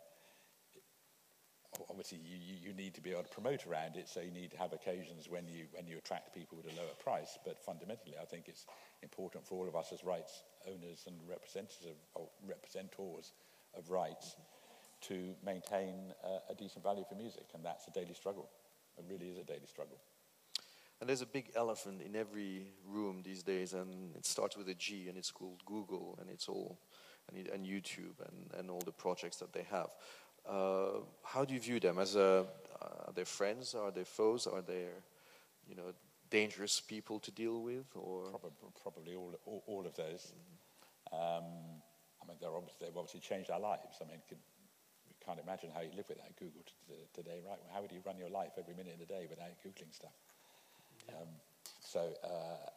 obviously, 1.88 2.18
you, 2.24 2.38
you 2.68 2.72
need 2.72 2.94
to 2.94 3.00
be 3.00 3.10
able 3.10 3.22
to 3.22 3.28
promote 3.28 3.66
around 3.66 3.96
it. 3.96 4.08
So 4.08 4.20
you 4.20 4.30
need 4.30 4.50
to 4.52 4.58
have 4.58 4.72
occasions 4.72 5.28
when 5.28 5.48
you 5.48 5.66
when 5.72 5.86
you 5.86 5.98
attract 5.98 6.34
people 6.34 6.56
with 6.56 6.72
a 6.72 6.76
lower 6.76 6.94
price. 7.02 7.38
But 7.44 7.58
fundamentally, 7.58 8.14
I 8.20 8.24
think 8.24 8.48
it's 8.48 8.66
important 9.02 9.46
for 9.46 9.54
all 9.56 9.68
of 9.68 9.76
us 9.76 9.92
as 9.92 10.04
rights 10.04 10.42
owners 10.66 11.04
and 11.06 11.16
representatives 11.28 12.00
or 12.14 12.28
representors 12.46 13.32
of 13.76 13.90
rights 13.90 14.36
to 15.02 15.34
maintain 15.44 16.12
uh, 16.24 16.38
a 16.50 16.54
decent 16.54 16.82
value 16.82 17.04
for 17.08 17.14
music, 17.14 17.46
and 17.54 17.64
that's 17.64 17.86
a 17.86 17.90
daily 17.90 18.14
struggle. 18.14 18.48
It 18.98 19.04
really 19.08 19.28
is 19.28 19.38
a 19.38 19.44
daily 19.44 19.66
struggle. 19.66 19.98
And 21.00 21.08
there's 21.08 21.20
a 21.20 21.26
big 21.26 21.52
elephant 21.54 22.00
in 22.00 22.16
every 22.16 22.68
room 22.88 23.20
these 23.22 23.42
days, 23.42 23.74
and 23.74 24.16
it 24.16 24.24
starts 24.24 24.56
with 24.56 24.68
a 24.68 24.74
G, 24.74 25.08
and 25.08 25.18
it's 25.18 25.30
called 25.30 25.62
Google, 25.66 26.18
and 26.20 26.30
it's 26.30 26.48
all, 26.48 26.78
and, 27.28 27.46
and 27.48 27.66
YouTube, 27.66 28.18
and, 28.26 28.50
and 28.58 28.70
all 28.70 28.80
the 28.80 28.92
projects 28.92 29.36
that 29.36 29.52
they 29.52 29.66
have. 29.70 29.90
Uh, 30.48 31.00
how 31.24 31.44
do 31.44 31.54
you 31.54 31.60
view 31.60 31.80
them? 31.80 31.98
As 31.98 32.16
a, 32.16 32.46
are 32.80 33.12
they 33.14 33.24
friends? 33.24 33.74
Are 33.74 33.90
they 33.90 34.04
foes? 34.04 34.46
Are 34.46 34.62
they, 34.62 34.86
you 35.68 35.74
know, 35.74 35.92
dangerous 36.30 36.80
people 36.80 37.18
to 37.20 37.30
deal 37.30 37.62
with? 37.62 37.86
Or 37.94 38.30
probably, 38.30 38.50
probably 38.82 39.14
all, 39.14 39.34
all, 39.46 39.62
all 39.66 39.86
of 39.86 39.94
those. 39.96 40.32
Um, 41.12 41.44
I 42.22 42.28
mean, 42.28 42.36
they're 42.40 42.54
obviously, 42.54 42.86
they've 42.86 42.96
obviously 42.96 43.20
changed 43.20 43.50
our 43.50 43.60
lives. 43.60 43.98
I 44.00 44.04
mean, 44.04 44.20
can, 44.28 44.38
we 45.08 45.14
can't 45.24 45.40
imagine 45.40 45.70
how 45.74 45.80
you 45.80 45.90
live 45.96 46.08
without 46.08 46.34
Google 46.38 46.62
today, 47.14 47.40
right? 47.46 47.58
How 47.72 47.82
would 47.82 47.92
you 47.92 48.00
run 48.06 48.18
your 48.18 48.30
life 48.30 48.52
every 48.58 48.74
minute 48.74 48.94
of 48.94 49.00
the 49.00 49.06
day 49.06 49.26
without 49.28 49.50
Googling 49.64 49.94
stuff? 49.94 50.14
Um, 51.10 51.28
so, 51.80 52.12
uh, 52.24 52.70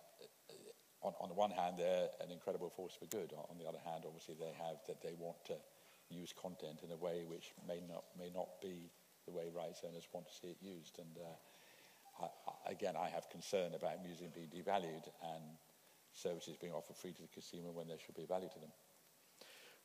on, 1.02 1.14
on 1.22 1.30
the 1.30 1.36
one 1.36 1.52
hand, 1.52 1.76
they're 1.78 2.10
an 2.22 2.32
incredible 2.32 2.70
force 2.70 2.94
for 2.94 3.06
good. 3.06 3.34
On 3.50 3.58
the 3.58 3.68
other 3.68 3.80
hand, 3.86 4.04
obviously, 4.06 4.36
they 4.40 4.54
have 4.58 4.78
that 4.88 5.02
they 5.02 5.14
want 5.18 5.38
to 5.46 5.56
use 6.10 6.34
content 6.34 6.82
in 6.84 6.92
a 6.92 6.98
way 6.98 7.24
which 7.28 7.54
may 7.68 7.82
not 7.88 8.04
may 8.18 8.30
not 8.30 8.62
be 8.62 8.92
the 9.26 9.32
way 9.32 9.46
rights 9.56 9.82
owners 9.88 10.08
want 10.14 10.28
to 10.28 10.34
see 10.34 10.48
it 10.48 10.58
used. 10.62 11.00
And 11.00 11.18
uh, 11.18 12.26
I, 12.26 12.26
I, 12.26 12.72
again, 12.72 12.96
I 13.00 13.10
have 13.10 13.30
concern 13.30 13.74
about 13.74 14.04
music 14.04 14.34
being 14.34 14.48
devalued 14.48 15.06
and 15.34 15.44
services 16.14 16.58
being 16.60 16.74
offered 16.74 16.96
free 16.96 17.14
to 17.14 17.22
the 17.22 17.28
consumer 17.28 17.72
when 17.72 17.88
there 17.88 17.98
should 18.04 18.16
be 18.16 18.26
value 18.26 18.50
to 18.50 18.60
them. 18.60 18.72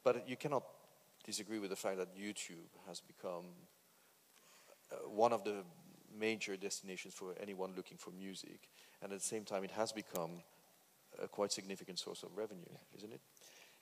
But 0.02 0.28
you 0.28 0.36
cannot 0.36 0.64
disagree 1.24 1.58
with 1.58 1.70
the 1.70 1.76
fact 1.76 1.98
that 1.98 2.16
YouTube 2.16 2.68
has 2.86 3.00
become 3.00 3.46
uh, 4.92 5.08
one 5.08 5.32
of 5.32 5.44
the 5.44 5.64
major 6.18 6.56
destinations 6.56 7.14
for 7.14 7.34
anyone 7.40 7.72
looking 7.76 7.96
for 7.96 8.10
music, 8.10 8.68
and 9.02 9.12
at 9.12 9.18
the 9.18 9.24
same 9.24 9.44
time, 9.44 9.64
it 9.64 9.70
has 9.72 9.92
become 9.92 10.42
a 11.22 11.28
quite 11.28 11.52
significant 11.52 11.98
source 11.98 12.22
of 12.22 12.36
revenue, 12.36 12.64
yeah. 12.70 12.96
isn't 12.96 13.12
it? 13.12 13.20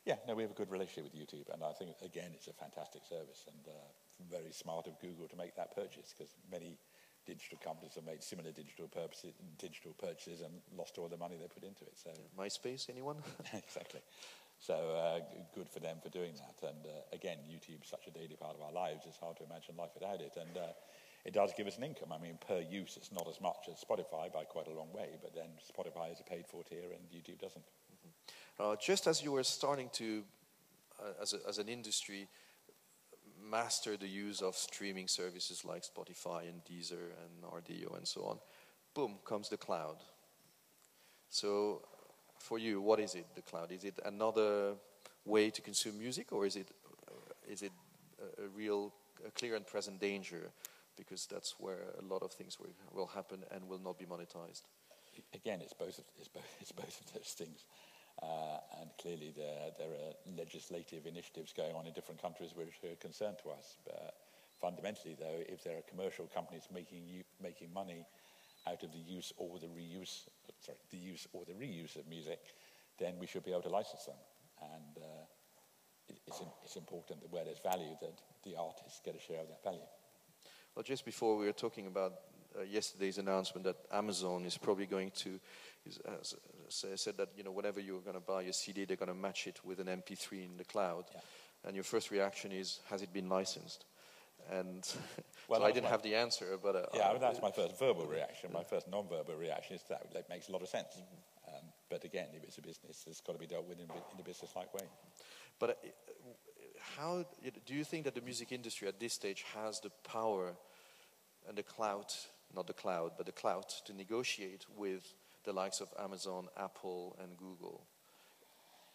Yeah, 0.04 0.16
no, 0.26 0.34
we 0.34 0.42
have 0.42 0.50
a 0.50 0.54
good 0.54 0.70
relationship 0.70 1.04
with 1.04 1.14
YouTube, 1.14 1.46
and 1.54 1.62
I 1.62 1.72
think 1.72 1.94
again 2.02 2.30
it's 2.34 2.48
a 2.48 2.52
fantastic 2.52 3.06
service 3.06 3.46
and 3.46 3.62
uh, 3.68 3.86
very 4.30 4.50
smart 4.50 4.86
of 4.86 4.98
Google 5.00 5.28
to 5.28 5.36
make 5.36 5.54
that 5.54 5.74
purchase 5.74 6.12
because 6.16 6.34
many 6.50 6.78
digital 7.24 7.58
companies 7.62 7.94
have 7.94 8.04
made 8.04 8.22
similar 8.22 8.50
digital 8.50 8.88
purposes, 8.88 9.34
digital 9.58 9.94
purchases, 9.94 10.40
and 10.40 10.58
lost 10.76 10.98
all 10.98 11.06
the 11.06 11.16
money 11.16 11.36
they 11.38 11.46
put 11.46 11.62
into 11.62 11.84
it. 11.84 11.94
So 11.94 12.10
MySpace, 12.36 12.90
anyone? 12.90 13.22
exactly. 13.54 14.00
So 14.58 14.74
uh, 14.74 15.20
good 15.54 15.68
for 15.68 15.78
them 15.80 15.98
for 16.02 16.08
doing 16.08 16.34
that. 16.34 16.68
And 16.68 16.86
uh, 16.86 17.02
again, 17.12 17.38
YouTube's 17.46 17.88
such 17.88 18.06
a 18.06 18.10
daily 18.10 18.36
part 18.38 18.56
of 18.56 18.62
our 18.62 18.72
lives; 18.72 19.06
it's 19.06 19.18
hard 19.18 19.36
to 19.38 19.44
imagine 19.44 19.76
life 19.76 19.94
without 19.94 20.20
it. 20.20 20.34
And 20.34 20.56
uh, 20.56 20.74
it 21.24 21.34
does 21.34 21.52
give 21.56 21.66
us 21.66 21.78
an 21.78 21.84
income. 21.84 22.10
I 22.10 22.18
mean, 22.18 22.38
per 22.46 22.60
use, 22.60 22.96
it's 22.96 23.12
not 23.12 23.28
as 23.28 23.40
much 23.40 23.70
as 23.70 23.78
Spotify 23.78 24.32
by 24.32 24.44
quite 24.44 24.66
a 24.66 24.74
long 24.74 24.92
way, 24.92 25.14
but 25.22 25.34
then 25.34 25.50
Spotify 25.62 26.12
is 26.12 26.18
a 26.18 26.24
paid 26.24 26.46
for 26.46 26.64
tier, 26.64 26.90
and 26.90 27.06
YouTube 27.10 27.38
doesn't. 27.38 27.64
Uh, 28.62 28.76
just 28.76 29.08
as 29.08 29.20
you 29.20 29.32
were 29.32 29.42
starting 29.42 29.90
to, 29.92 30.22
uh, 31.00 31.20
as, 31.20 31.32
a, 31.32 31.38
as 31.48 31.58
an 31.58 31.68
industry, 31.68 32.28
master 33.50 33.96
the 33.96 34.06
use 34.06 34.40
of 34.40 34.54
streaming 34.54 35.08
services 35.08 35.64
like 35.64 35.82
Spotify 35.82 36.48
and 36.48 36.62
Deezer 36.64 37.10
and 37.24 37.42
Rdio 37.42 37.96
and 37.96 38.06
so 38.06 38.22
on, 38.22 38.38
boom, 38.94 39.18
comes 39.24 39.48
the 39.48 39.56
cloud. 39.56 39.96
So, 41.28 41.82
for 42.38 42.56
you, 42.56 42.80
what 42.80 43.00
is 43.00 43.16
it, 43.16 43.26
the 43.34 43.42
cloud? 43.42 43.72
Is 43.72 43.82
it 43.82 43.98
another 44.04 44.74
way 45.24 45.50
to 45.50 45.60
consume 45.60 45.98
music, 45.98 46.32
or 46.32 46.46
is 46.46 46.54
it, 46.54 46.68
is 47.48 47.62
it 47.62 47.72
a, 48.20 48.44
a 48.44 48.48
real, 48.48 48.92
a 49.26 49.30
clear 49.32 49.56
and 49.56 49.66
present 49.66 50.00
danger? 50.00 50.50
Because 50.96 51.26
that's 51.26 51.56
where 51.58 51.80
a 51.98 52.04
lot 52.04 52.22
of 52.22 52.32
things 52.32 52.60
will, 52.60 52.74
will 52.92 53.08
happen 53.08 53.40
and 53.50 53.68
will 53.68 53.80
not 53.80 53.98
be 53.98 54.04
monetized. 54.04 54.62
Again, 55.34 55.60
it's 55.62 55.72
both 55.72 55.98
of, 55.98 56.04
it's 56.20 56.28
both, 56.28 56.44
it's 56.60 56.72
both 56.72 57.00
of 57.00 57.12
those 57.12 57.34
things. 57.36 57.64
Uh, 58.22 58.58
and 58.80 58.90
clearly 59.00 59.32
there, 59.36 59.70
there 59.78 59.90
are 59.90 60.14
legislative 60.38 61.06
initiatives 61.06 61.52
going 61.52 61.74
on 61.74 61.86
in 61.86 61.92
different 61.92 62.22
countries 62.22 62.50
which 62.54 62.68
are 62.84 62.92
a 62.92 62.96
concern 62.96 63.34
to 63.42 63.50
us. 63.50 63.78
But 63.84 64.14
fundamentally, 64.60 65.16
though, 65.18 65.42
if 65.48 65.64
there 65.64 65.76
are 65.76 65.82
commercial 65.90 66.26
companies 66.32 66.68
making, 66.72 67.24
making 67.42 67.72
money 67.72 68.06
out 68.68 68.82
of 68.84 68.92
the 68.92 68.98
use 68.98 69.32
or 69.36 69.58
the 69.58 69.66
reuse, 69.66 70.28
sorry, 70.60 70.78
the 70.90 70.98
use 70.98 71.26
or 71.32 71.44
the 71.44 71.52
reuse 71.52 71.96
of 71.96 72.06
music, 72.06 72.38
then 72.98 73.14
we 73.18 73.26
should 73.26 73.44
be 73.44 73.50
able 73.50 73.62
to 73.62 73.68
license 73.68 74.04
them. 74.04 74.20
And 74.62 75.02
uh, 75.02 75.24
it, 76.08 76.20
it's, 76.28 76.42
it's 76.64 76.76
important 76.76 77.22
that 77.22 77.32
where 77.32 77.44
there's 77.44 77.58
value, 77.58 77.96
that 78.00 78.20
the 78.44 78.54
artists 78.56 79.00
get 79.04 79.16
a 79.16 79.20
share 79.20 79.40
of 79.40 79.48
that 79.48 79.64
value. 79.64 79.80
Well, 80.76 80.84
just 80.84 81.04
before 81.04 81.36
we 81.36 81.46
were 81.46 81.52
talking 81.52 81.88
about 81.88 82.12
uh, 82.56 82.62
yesterday's 82.62 83.18
announcement 83.18 83.64
that 83.64 83.76
Amazon 83.90 84.44
is 84.44 84.56
probably 84.56 84.86
going 84.86 85.10
to 85.10 85.40
is, 85.84 85.98
said 86.72 87.16
that 87.16 87.28
you 87.36 87.44
know 87.44 87.52
whenever 87.52 87.80
you're 87.80 88.00
going 88.00 88.14
to 88.14 88.20
buy 88.20 88.42
a 88.42 88.52
CD, 88.52 88.84
they're 88.84 88.96
going 88.96 89.08
to 89.08 89.14
match 89.14 89.46
it 89.46 89.60
with 89.64 89.80
an 89.80 89.86
MP3 89.86 90.44
in 90.44 90.56
the 90.56 90.64
cloud, 90.64 91.04
yeah. 91.12 91.20
and 91.66 91.74
your 91.74 91.84
first 91.84 92.10
reaction 92.10 92.52
is, 92.52 92.80
has 92.90 93.02
it 93.02 93.12
been 93.12 93.28
licensed? 93.28 93.84
And 94.50 94.88
well, 95.48 95.60
so 95.60 95.66
I 95.66 95.72
didn't 95.72 95.88
have 95.88 96.02
the 96.02 96.14
answer, 96.14 96.58
but 96.62 96.76
uh, 96.76 96.82
yeah, 96.94 97.08
I 97.08 97.12
mean, 97.12 97.20
that's 97.20 97.40
my 97.40 97.50
first 97.50 97.78
verbal 97.78 98.06
reaction. 98.06 98.50
My 98.52 98.64
first 98.64 98.88
non-verbal 98.88 99.36
reaction 99.36 99.76
is 99.76 99.82
that 99.88 100.06
it 100.14 100.26
makes 100.28 100.48
a 100.48 100.52
lot 100.52 100.62
of 100.62 100.68
sense. 100.68 100.88
Mm-hmm. 100.94 101.54
Um, 101.54 101.64
but 101.90 102.04
again, 102.04 102.28
if 102.34 102.42
it's 102.44 102.58
a 102.58 102.62
business, 102.62 103.04
it's 103.06 103.20
got 103.20 103.34
to 103.34 103.38
be 103.38 103.46
dealt 103.46 103.68
with 103.68 103.78
in, 103.78 103.84
in 103.84 104.20
a 104.20 104.22
business-like 104.22 104.72
way. 104.74 104.86
But 105.58 105.70
uh, 105.70 105.74
how 106.96 107.24
do 107.66 107.74
you 107.74 107.84
think 107.84 108.04
that 108.04 108.14
the 108.14 108.20
music 108.20 108.52
industry 108.52 108.88
at 108.88 108.98
this 108.98 109.12
stage 109.12 109.44
has 109.54 109.80
the 109.80 109.90
power 110.04 110.54
and 111.48 111.56
the 111.56 111.62
clout, 111.62 112.14
not 112.54 112.66
the 112.66 112.72
cloud, 112.72 113.12
but 113.16 113.26
the 113.26 113.32
clout 113.32 113.74
to 113.86 113.92
negotiate 113.92 114.66
with 114.76 115.14
the 115.44 115.52
likes 115.52 115.80
of 115.80 115.88
Amazon, 115.98 116.48
Apple, 116.56 117.16
and 117.22 117.36
Google? 117.36 117.86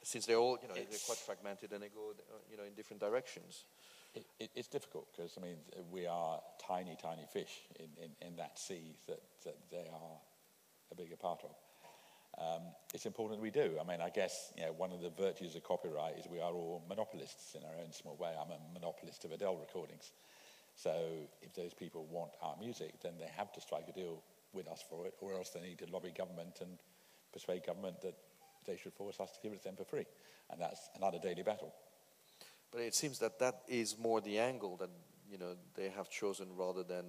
Since 0.03 0.25
they're 0.25 0.37
all, 0.37 0.57
you 0.61 0.67
know, 0.67 0.75
it's, 0.75 0.89
they're 0.89 1.15
quite 1.15 1.17
fragmented 1.17 1.73
and 1.73 1.81
they 1.83 1.89
go, 1.89 2.13
you 2.49 2.57
know, 2.57 2.63
in 2.63 2.73
different 2.73 3.01
directions. 3.01 3.65
It, 4.15 4.25
it, 4.39 4.51
it's 4.55 4.67
difficult 4.67 5.07
because, 5.15 5.37
I 5.37 5.41
mean, 5.41 5.57
we 5.91 6.07
are 6.07 6.39
tiny, 6.65 6.95
tiny 7.01 7.25
fish 7.31 7.67
in, 7.79 7.87
in, 8.03 8.27
in 8.27 8.35
that 8.37 8.57
sea 8.57 8.95
that, 9.07 9.21
that 9.43 9.57
they 9.69 9.87
are 9.91 10.17
a 10.91 10.95
bigger 10.95 11.15
part 11.15 11.43
of. 11.43 11.55
Um, 12.39 12.61
it's 12.93 13.05
important 13.05 13.41
we 13.41 13.49
do. 13.49 13.77
I 13.81 13.83
mean, 13.83 13.99
I 13.99 14.09
guess 14.09 14.53
you 14.55 14.63
know, 14.63 14.71
one 14.71 14.91
of 14.91 15.01
the 15.01 15.09
virtues 15.09 15.55
of 15.55 15.63
copyright 15.63 16.19
is 16.19 16.25
we 16.29 16.39
are 16.39 16.53
all 16.53 16.83
monopolists 16.87 17.55
in 17.55 17.63
our 17.63 17.75
own 17.83 17.91
small 17.91 18.15
way. 18.15 18.29
I'm 18.39 18.51
a 18.51 18.59
monopolist 18.73 19.25
of 19.25 19.31
Adele 19.31 19.57
recordings. 19.57 20.11
So 20.75 20.93
if 21.41 21.53
those 21.55 21.73
people 21.73 22.05
want 22.11 22.31
our 22.41 22.55
music, 22.59 23.01
then 23.01 23.13
they 23.19 23.29
have 23.35 23.51
to 23.53 23.61
strike 23.61 23.85
a 23.89 23.91
deal 23.91 24.21
with 24.53 24.67
us 24.67 24.83
for 24.89 25.05
it, 25.05 25.13
or 25.21 25.33
else 25.33 25.49
they 25.49 25.61
need 25.61 25.79
to 25.79 25.85
lobby 25.91 26.11
government 26.15 26.59
and 26.61 26.77
persuade 27.31 27.65
government 27.65 28.01
that 28.01 28.15
they 28.65 28.77
should 28.77 28.93
force 28.93 29.19
us 29.19 29.31
to 29.31 29.39
give 29.41 29.53
it 29.53 29.59
to 29.59 29.63
them 29.65 29.75
for 29.75 29.85
free. 29.85 30.05
And 30.49 30.61
that's 30.61 30.89
another 30.95 31.19
daily 31.21 31.43
battle. 31.43 31.73
But 32.71 32.81
it 32.81 32.95
seems 32.95 33.19
that 33.19 33.39
that 33.39 33.61
is 33.67 33.97
more 33.97 34.21
the 34.21 34.39
angle 34.39 34.77
that 34.77 34.89
you 35.29 35.37
know 35.37 35.55
they 35.75 35.89
have 35.89 36.09
chosen 36.09 36.47
rather 36.55 36.83
than 36.83 37.05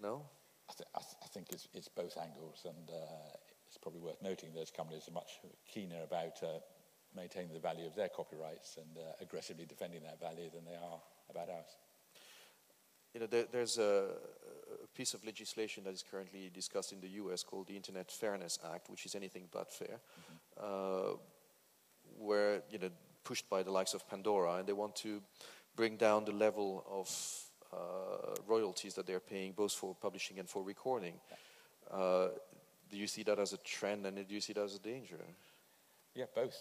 no. 0.00 0.26
I, 0.68 0.72
th- 0.76 0.88
I, 0.94 1.00
th- 1.00 1.16
I 1.24 1.26
think 1.26 1.46
it's, 1.50 1.68
it's, 1.74 1.88
both 1.88 2.16
angles, 2.16 2.64
and 2.64 2.88
uh, 2.88 3.36
it's 3.66 3.76
probably 3.76 4.00
worth 4.00 4.22
noting 4.22 4.54
those 4.54 4.70
companies 4.70 5.08
are 5.08 5.12
much 5.12 5.40
keener 5.66 6.02
about 6.02 6.42
uh, 6.42 6.60
maintaining 7.14 7.52
the 7.52 7.58
value 7.58 7.86
of 7.86 7.94
their 7.94 8.08
copyrights 8.08 8.78
and 8.78 8.96
uh, 8.96 9.12
aggressively 9.20 9.66
defending 9.66 10.02
that 10.02 10.20
value 10.20 10.48
than 10.50 10.64
they 10.64 10.76
are 10.76 11.00
about 11.28 11.50
ours 11.50 11.76
you 13.14 13.20
know, 13.20 13.26
there, 13.26 13.44
there's 13.50 13.78
a, 13.78 14.06
a, 14.82 14.86
piece 14.94 15.14
of 15.14 15.24
legislation 15.24 15.84
that 15.84 15.94
is 15.94 16.04
currently 16.08 16.50
discussed 16.52 16.92
in 16.92 17.00
the 17.00 17.08
U.S. 17.08 17.42
called 17.42 17.66
the 17.66 17.76
Internet 17.76 18.10
Fairness 18.10 18.58
Act, 18.72 18.90
which 18.90 19.06
is 19.06 19.14
anything 19.14 19.48
but 19.50 19.70
fair, 19.70 19.98
mm-hmm. 19.98 21.12
uh, 21.12 21.16
where 22.18 22.62
you 22.70 22.78
know 22.78 22.90
pushed 23.24 23.48
by 23.48 23.62
the 23.62 23.70
likes 23.70 23.94
of 23.94 24.08
Pandora, 24.08 24.56
and 24.56 24.66
they 24.66 24.72
want 24.72 24.96
to 24.96 25.22
bring 25.76 25.96
down 25.96 26.24
the 26.24 26.32
level 26.32 26.84
of 26.90 27.08
uh, 27.72 28.34
royalties 28.46 28.94
that 28.94 29.06
they're 29.06 29.20
paying, 29.20 29.52
both 29.52 29.72
for 29.72 29.94
publishing 29.94 30.38
and 30.38 30.48
for 30.48 30.62
recording. 30.62 31.14
Uh, 31.90 32.28
do 32.90 32.96
you 32.98 33.06
see 33.06 33.22
that 33.22 33.38
as 33.38 33.52
a 33.52 33.58
trend, 33.58 34.04
and 34.06 34.16
do 34.16 34.34
you 34.34 34.40
see 34.40 34.52
that 34.52 34.64
as 34.64 34.74
a 34.74 34.78
danger? 34.78 35.16
Yeah, 36.14 36.26
both 36.34 36.54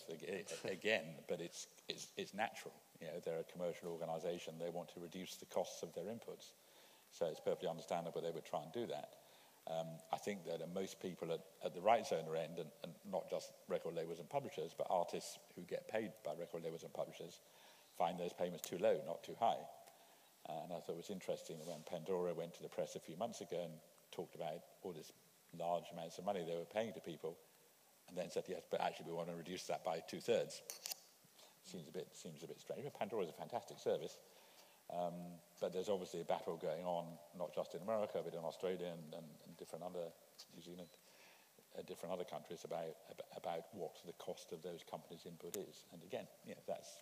again, 0.63 1.03
but 1.27 1.41
it's, 1.41 1.67
it's, 1.89 2.07
it's 2.15 2.33
natural. 2.33 2.73
You 3.01 3.07
know, 3.07 3.19
they're 3.25 3.39
a 3.39 3.51
commercial 3.51 3.89
organisation. 3.89 4.53
They 4.59 4.69
want 4.69 4.93
to 4.93 4.99
reduce 4.99 5.35
the 5.35 5.45
costs 5.47 5.83
of 5.83 5.93
their 5.93 6.05
inputs. 6.05 6.53
So 7.11 7.25
it's 7.25 7.41
perfectly 7.41 7.67
understandable 7.67 8.21
they 8.21 8.31
would 8.31 8.45
try 8.45 8.61
and 8.61 8.71
do 8.71 8.85
that. 8.87 9.09
Um, 9.69 9.87
I 10.13 10.17
think 10.17 10.45
that 10.45 10.61
most 10.73 11.01
people 11.01 11.31
at, 11.31 11.41
at 11.63 11.73
the 11.73 11.81
rights 11.81 12.11
owner 12.11 12.35
end, 12.35 12.57
and, 12.57 12.69
and, 12.83 12.93
not 13.11 13.29
just 13.29 13.51
record 13.67 13.93
labels 13.93 14.19
and 14.19 14.29
publishers, 14.29 14.73
but 14.75 14.87
artists 14.89 15.37
who 15.55 15.61
get 15.63 15.87
paid 15.87 16.11
by 16.25 16.31
record 16.39 16.63
labels 16.63 16.83
and 16.83 16.93
publishers, 16.93 17.41
find 17.97 18.19
those 18.19 18.33
payments 18.33 18.67
too 18.67 18.77
low, 18.79 18.99
not 19.05 19.23
too 19.23 19.35
high. 19.39 19.61
Uh, 20.49 20.63
and 20.63 20.73
I 20.73 20.79
thought 20.79 20.93
it 20.93 20.97
was 20.97 21.09
interesting 21.11 21.57
when 21.65 21.77
Pandora 21.85 22.33
went 22.33 22.55
to 22.55 22.63
the 22.63 22.69
press 22.69 22.95
a 22.95 22.99
few 22.99 23.15
months 23.17 23.41
ago 23.41 23.61
and 23.61 23.73
talked 24.11 24.33
about 24.33 24.61
all 24.81 24.93
this 24.93 25.11
large 25.57 25.85
amounts 25.93 26.17
of 26.17 26.25
money 26.25 26.43
they 26.45 26.55
were 26.55 26.65
paying 26.65 26.93
to 26.93 26.99
people, 26.99 27.37
and 28.09 28.17
then 28.17 28.31
said, 28.31 28.45
yes, 28.47 28.63
but 28.69 28.81
actually 28.81 29.05
we 29.07 29.13
want 29.13 29.29
to 29.29 29.35
reduce 29.35 29.63
that 29.65 29.83
by 29.83 30.01
two-thirds. 30.09 30.61
Seems 31.63 31.87
a 31.87 31.91
bit, 31.91 32.07
seems 32.13 32.43
a 32.43 32.47
bit 32.47 32.59
strange. 32.59 32.83
But 32.83 32.97
Pandora 32.97 33.23
is 33.23 33.29
a 33.29 33.33
fantastic 33.33 33.79
service. 33.79 34.17
Um, 34.91 35.39
but 35.59 35.71
there's 35.71 35.89
obviously 35.89 36.21
a 36.21 36.25
battle 36.25 36.57
going 36.57 36.83
on, 36.83 37.05
not 37.37 37.55
just 37.55 37.75
in 37.75 37.81
America, 37.81 38.19
but 38.23 38.33
in 38.33 38.43
Australia 38.43 38.91
and, 38.91 39.13
and, 39.13 39.27
and 39.47 39.57
different 39.57 39.85
other, 39.85 40.11
New 40.55 40.61
Zealand, 40.61 40.89
uh, 41.77 41.81
different 41.87 42.13
other 42.13 42.25
countries 42.25 42.65
about, 42.65 42.97
about 43.37 43.71
what 43.71 43.95
the 44.05 44.11
cost 44.13 44.51
of 44.51 44.61
those 44.61 44.83
companies' 44.89 45.25
input 45.25 45.55
is. 45.55 45.85
And 45.93 46.03
again, 46.03 46.27
know, 46.45 46.59
that's 46.67 46.99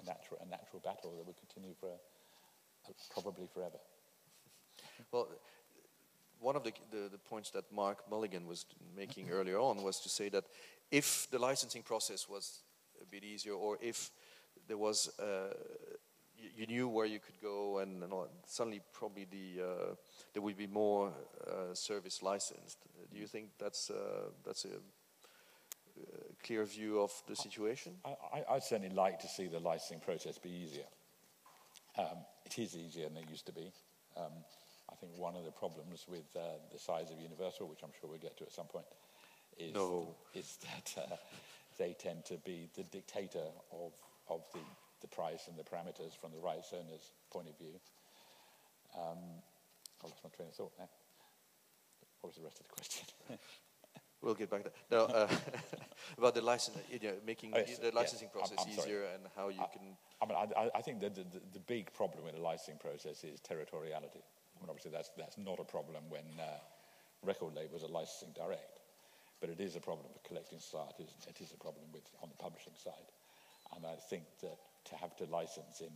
a 0.00 0.04
natural, 0.04 0.38
a 0.40 0.48
natural 0.48 0.80
battle 0.84 1.16
that 1.16 1.26
will 1.26 1.34
continue 1.34 1.74
for 1.80 1.88
a, 1.88 1.98
a, 2.90 2.92
probably 3.10 3.48
forever. 3.52 3.78
Well, 5.10 5.28
one 6.38 6.54
of 6.54 6.64
the, 6.64 6.72
the, 6.90 7.08
the, 7.10 7.18
points 7.18 7.50
that 7.50 7.64
Mark 7.72 8.08
Mulligan 8.10 8.46
was 8.46 8.66
making 8.96 9.30
earlier 9.30 9.58
on 9.58 9.82
was 9.82 10.00
to 10.00 10.08
say 10.08 10.28
that 10.30 10.44
if 10.90 11.28
the 11.30 11.38
licensing 11.38 11.82
process 11.82 12.28
was 12.28 12.60
a 13.02 13.06
bit 13.10 13.24
easier, 13.24 13.54
or 13.54 13.78
if 13.80 14.10
there 14.68 14.78
was, 14.78 15.10
uh, 15.18 15.54
you, 16.36 16.48
you, 16.56 16.66
knew 16.66 16.88
where 16.88 17.06
you 17.06 17.18
could 17.18 17.40
go, 17.40 17.78
and, 17.78 18.02
and 18.02 18.12
suddenly 18.46 18.80
probably 18.92 19.26
the 19.30 19.62
uh, 19.62 19.94
there 20.32 20.42
would 20.42 20.56
be 20.56 20.66
more 20.66 21.12
uh, 21.46 21.74
service 21.74 22.22
licensed. 22.22 22.78
Do 23.12 23.18
you 23.18 23.26
think 23.26 23.50
that's 23.58 23.90
uh, 23.90 24.30
that's 24.44 24.64
a 24.64 24.78
clear 26.44 26.64
view 26.64 27.00
of 27.00 27.12
the 27.28 27.36
situation? 27.36 27.92
I, 28.04 28.44
would 28.52 28.62
certainly 28.62 28.94
like 28.94 29.20
to 29.20 29.28
see 29.28 29.46
the 29.46 29.60
licensing 29.60 30.00
process 30.00 30.38
be 30.38 30.50
easier. 30.50 30.86
Um, 31.98 32.24
it 32.46 32.58
is 32.58 32.76
easier 32.76 33.08
than 33.08 33.18
it 33.18 33.30
used 33.30 33.46
to 33.46 33.52
be. 33.52 33.72
Um, 34.16 34.32
I 34.90 34.94
think 34.96 35.12
one 35.16 35.36
of 35.36 35.44
the 35.44 35.50
problems 35.50 36.06
with 36.08 36.24
uh, 36.36 36.40
the 36.72 36.78
size 36.78 37.10
of 37.10 37.18
Universal, 37.20 37.68
which 37.68 37.80
I'm 37.82 37.90
sure 38.00 38.10
we'll 38.10 38.18
get 38.18 38.36
to 38.38 38.44
at 38.44 38.52
some 38.52 38.66
point, 38.66 38.84
is, 39.58 39.74
no. 39.74 40.14
is 40.34 40.58
that 40.62 41.02
uh, 41.02 41.16
they 41.78 41.94
tend 41.98 42.24
to 42.26 42.38
be 42.38 42.68
the 42.74 42.84
dictator 42.84 43.46
of, 43.72 43.92
of 44.28 44.44
the, 44.52 44.60
the 45.00 45.08
price 45.08 45.48
and 45.48 45.56
the 45.58 45.64
parameters 45.64 46.16
from 46.20 46.32
the 46.32 46.38
rights 46.38 46.72
owner's 46.72 47.12
point 47.30 47.48
of 47.48 47.58
view. 47.58 47.74
Um, 48.94 49.18
I 50.02 50.08
lost 50.08 50.22
my 50.24 50.30
train 50.30 50.48
of 50.48 50.54
thought 50.54 50.72
now. 50.78 50.88
What 52.20 52.30
was 52.30 52.36
the 52.36 52.44
rest 52.44 52.60
of 52.60 52.68
the 52.68 52.74
question? 52.74 53.06
we'll 54.22 54.34
get 54.34 54.50
back 54.50 54.64
to 54.64 54.70
that. 54.70 54.96
No, 54.96 55.04
uh, 55.06 55.28
about 56.18 56.34
the 56.34 56.42
license, 56.42 56.78
you 56.90 57.00
know, 57.02 57.14
making 57.26 57.52
oh, 57.54 57.58
yes, 57.58 57.78
the 57.78 57.90
licensing 57.90 58.28
yeah, 58.28 58.38
process 58.38 58.58
I'm, 58.60 58.66
I'm 58.66 58.72
easier 58.72 59.02
sorry. 59.02 59.14
and 59.14 59.24
how 59.36 59.48
you 59.48 59.60
I, 59.60 59.66
can. 59.66 59.96
I 60.22 60.26
mean, 60.26 60.52
I, 60.56 60.78
I 60.78 60.82
think 60.82 61.00
that 61.00 61.14
the, 61.14 61.22
the, 61.24 61.40
the, 61.54 61.60
big 61.60 61.92
problem 61.92 62.24
with 62.24 62.36
the 62.36 62.40
licensing 62.40 62.78
process 62.78 63.24
is 63.24 63.40
territoriality. 63.40 64.22
I 64.22 64.60
mean, 64.60 64.68
obviously, 64.68 64.92
that's, 64.92 65.10
that's 65.16 65.36
not 65.36 65.58
a 65.58 65.64
problem 65.64 66.04
when 66.08 66.22
uh, 66.38 66.44
record 67.24 67.54
labels 67.54 67.82
are 67.82 67.88
licensing 67.88 68.30
direct, 68.34 68.71
but 69.42 69.50
it 69.50 69.58
is 69.58 69.74
a 69.74 69.82
problem 69.82 70.06
for 70.06 70.22
collecting 70.22 70.62
societies. 70.62 71.10
It 71.26 71.42
is 71.42 71.50
a 71.50 71.58
problem 71.58 71.90
with 71.92 72.06
on 72.22 72.30
the 72.30 72.38
publishing 72.38 72.78
side, 72.78 73.10
and 73.74 73.84
I 73.84 73.98
think 73.98 74.22
that 74.40 74.56
to 74.86 74.94
have 74.94 75.18
to 75.18 75.26
license 75.26 75.82
in 75.82 75.90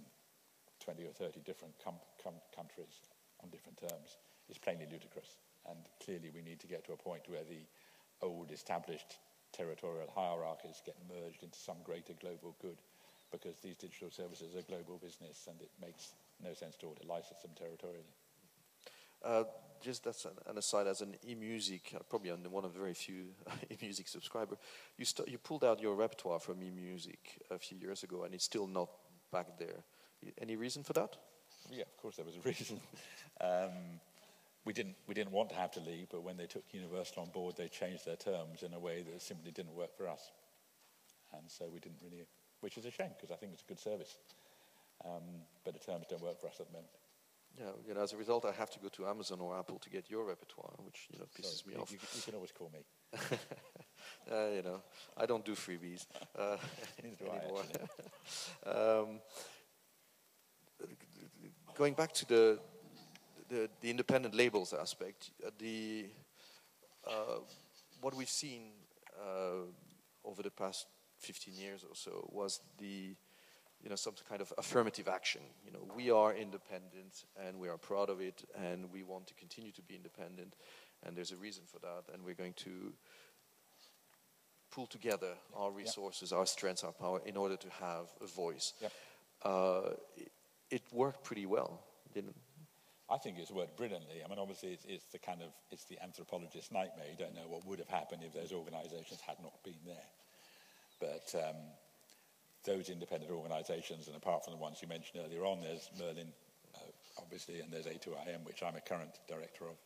20 0.82 1.06
or 1.06 1.14
30 1.14 1.46
different 1.46 1.78
countries 1.78 3.06
on 3.42 3.48
different 3.50 3.78
terms 3.78 4.18
is 4.50 4.58
plainly 4.58 4.90
ludicrous. 4.90 5.38
And 5.70 5.78
clearly, 6.02 6.34
we 6.34 6.42
need 6.42 6.58
to 6.60 6.66
get 6.66 6.84
to 6.86 6.92
a 6.92 6.96
point 6.96 7.22
where 7.30 7.46
the 7.46 7.62
old 8.20 8.50
established 8.50 9.18
territorial 9.52 10.10
hierarchies 10.10 10.82
get 10.84 10.96
merged 11.06 11.42
into 11.42 11.58
some 11.58 11.78
greater 11.84 12.14
global 12.18 12.54
good 12.60 12.82
because 13.30 13.58
these 13.62 13.76
digital 13.76 14.10
services 14.10 14.54
are 14.54 14.62
global 14.62 14.98
business 14.98 15.46
and 15.48 15.60
it 15.60 15.70
makes 15.80 16.14
no 16.42 16.52
sense 16.52 16.74
to, 16.76 16.86
order 16.86 17.06
license 17.06 17.42
them 17.42 17.54
territorially. 17.56 18.14
Uh, 19.24 19.44
just 19.80 20.06
as 20.06 20.26
an, 20.46 20.58
aside, 20.58 20.86
as 20.86 21.00
an 21.00 21.14
eMusic, 21.28 21.94
uh, 21.94 21.98
probably 22.08 22.30
one 22.30 22.64
of 22.64 22.72
the 22.72 22.78
very 22.78 22.94
few 22.94 23.26
eMusic 23.70 24.08
subscriber, 24.08 24.56
you, 24.96 25.04
st- 25.04 25.28
you 25.28 25.38
pulled 25.38 25.64
out 25.64 25.80
your 25.80 25.94
repertoire 25.94 26.40
from 26.40 26.56
eMusic 26.56 27.18
a 27.50 27.58
few 27.58 27.78
years 27.78 28.02
ago, 28.02 28.24
and 28.24 28.34
it's 28.34 28.44
still 28.44 28.66
not 28.66 28.88
back 29.32 29.58
there. 29.58 29.84
Any 30.40 30.56
reason 30.56 30.82
for 30.82 30.92
that? 30.94 31.16
Yeah, 31.70 31.82
of 31.82 31.96
course 31.98 32.16
there 32.16 32.24
was 32.24 32.36
a 32.36 32.40
reason. 32.48 32.80
um, 33.40 34.00
we 34.64 34.72
didn't, 34.72 34.96
we 35.06 35.14
didn't 35.14 35.32
want 35.32 35.50
to 35.50 35.56
have 35.56 35.70
to 35.72 35.80
leave, 35.80 36.08
but 36.10 36.22
when 36.22 36.36
they 36.36 36.46
took 36.46 36.64
Universal 36.72 37.22
on 37.22 37.30
board, 37.30 37.54
they 37.56 37.68
changed 37.68 38.04
their 38.06 38.16
terms 38.16 38.62
in 38.62 38.72
a 38.72 38.78
way 38.78 39.02
that 39.02 39.22
simply 39.22 39.52
didn't 39.52 39.74
work 39.74 39.96
for 39.96 40.08
us. 40.08 40.32
And 41.32 41.42
so 41.48 41.68
we 41.72 41.78
didn't 41.80 41.98
really, 42.02 42.24
which 42.60 42.76
is 42.76 42.84
a 42.84 42.90
shame 42.90 43.10
because 43.16 43.30
I 43.30 43.36
think 43.36 43.52
it's 43.52 43.62
a 43.62 43.66
good 43.66 43.78
service. 43.78 44.16
Um, 45.04 45.44
but 45.64 45.74
the 45.74 45.80
terms 45.80 46.06
don't 46.08 46.22
work 46.22 46.40
for 46.40 46.48
us 46.48 46.56
at 46.58 46.66
the 46.66 46.72
moment. 46.72 46.90
Yeah, 47.58 47.66
you 47.88 47.94
know, 47.94 48.02
as 48.02 48.12
a 48.12 48.16
result, 48.16 48.44
I 48.44 48.52
have 48.52 48.70
to 48.70 48.78
go 48.78 48.88
to 48.88 49.06
Amazon 49.06 49.40
or 49.40 49.58
Apple 49.58 49.78
to 49.78 49.88
get 49.88 50.10
your 50.10 50.24
repertoire, 50.24 50.74
which 50.84 51.08
you 51.10 51.18
know 51.18 51.24
pisses 51.24 51.62
Sorry, 51.62 51.68
me 51.68 51.74
you, 51.74 51.80
off. 51.80 51.90
You, 51.90 51.98
you, 52.14 52.22
can 52.22 52.34
always 52.34 52.52
call 52.52 52.70
me. 52.70 52.80
uh, 54.30 54.54
you 54.54 54.62
know, 54.62 54.82
I 55.16 55.24
don't 55.24 55.44
do 55.44 55.52
freebies 55.52 56.06
uh, 56.38 56.56
anymore. 57.02 57.62
I. 58.66 58.70
um, 59.00 59.20
going 61.74 61.94
back 61.94 62.12
to 62.12 62.26
the 62.26 62.58
the, 63.48 63.70
the 63.80 63.90
independent 63.90 64.34
labels 64.34 64.74
aspect, 64.74 65.30
uh, 65.44 65.50
the 65.58 66.06
uh, 67.06 67.38
what 68.00 68.14
we've 68.14 68.28
seen 68.28 68.72
uh, 69.18 69.64
over 70.24 70.42
the 70.42 70.50
past 70.50 70.86
15 71.20 71.54
years 71.54 71.84
or 71.88 71.94
so 71.94 72.28
was 72.32 72.60
the 72.78 73.14
you 73.82 73.88
know 73.88 73.96
some 73.96 74.14
kind 74.28 74.40
of 74.40 74.52
affirmative 74.58 75.08
action. 75.08 75.42
You 75.64 75.72
know, 75.72 75.80
we 75.94 76.10
are 76.10 76.34
independent 76.34 77.24
and 77.46 77.58
we 77.58 77.68
are 77.68 77.78
proud 77.78 78.10
of 78.10 78.20
it, 78.20 78.44
and 78.56 78.90
we 78.92 79.02
want 79.02 79.26
to 79.28 79.34
continue 79.34 79.72
to 79.72 79.82
be 79.82 79.94
independent, 79.94 80.54
and 81.04 81.16
there's 81.16 81.32
a 81.32 81.36
reason 81.36 81.64
for 81.66 81.78
that, 81.80 82.12
and 82.12 82.24
we're 82.24 82.34
going 82.34 82.54
to 82.54 82.92
pull 84.70 84.86
together 84.86 85.34
our 85.54 85.70
resources, 85.70 86.32
our 86.32 86.46
strengths, 86.46 86.84
our 86.84 86.92
power 86.92 87.20
in 87.24 87.36
order 87.36 87.56
to 87.56 87.68
have 87.80 88.06
a 88.20 88.26
voice. 88.26 88.74
Uh, 89.42 89.90
it, 90.16 90.30
it 90.70 90.82
worked 90.92 91.22
pretty 91.24 91.46
well, 91.46 91.80
didn't 92.12 92.34
I 93.08 93.18
think 93.18 93.38
it's 93.38 93.52
worked 93.52 93.76
brilliantly. 93.76 94.22
I 94.24 94.28
mean, 94.28 94.38
obviously, 94.38 94.70
it's, 94.72 94.84
it's, 94.88 95.04
the 95.06 95.18
kind 95.18 95.40
of 95.40 95.50
it's 95.70 95.84
the 95.84 95.96
anthropologist's 96.02 96.72
nightmare. 96.72 97.06
You 97.08 97.16
don't 97.16 97.34
know 97.34 97.46
what 97.46 97.64
would 97.66 97.78
have 97.78 97.88
happened 97.88 98.22
if 98.24 98.34
those 98.34 98.52
organisations 98.52 99.20
had 99.20 99.36
not 99.40 99.62
been 99.62 99.78
there. 99.86 100.10
But 100.98 101.30
um, 101.38 101.56
those 102.66 102.90
independent 102.90 103.30
organisations, 103.30 104.08
and 104.08 104.16
apart 104.16 104.44
from 104.44 104.52
the 104.52 104.58
ones 104.58 104.78
you 104.82 104.88
mentioned 104.88 105.22
earlier 105.24 105.44
on, 105.44 105.60
there's 105.62 105.88
Merlin, 105.98 106.32
uh, 106.74 106.78
obviously, 107.18 107.60
and 107.60 107.72
there's 107.72 107.86
A2IM, 107.86 108.44
which 108.44 108.62
I'm 108.62 108.76
a 108.76 108.80
current 108.80 109.18
director 109.28 109.64
of. 109.64 109.76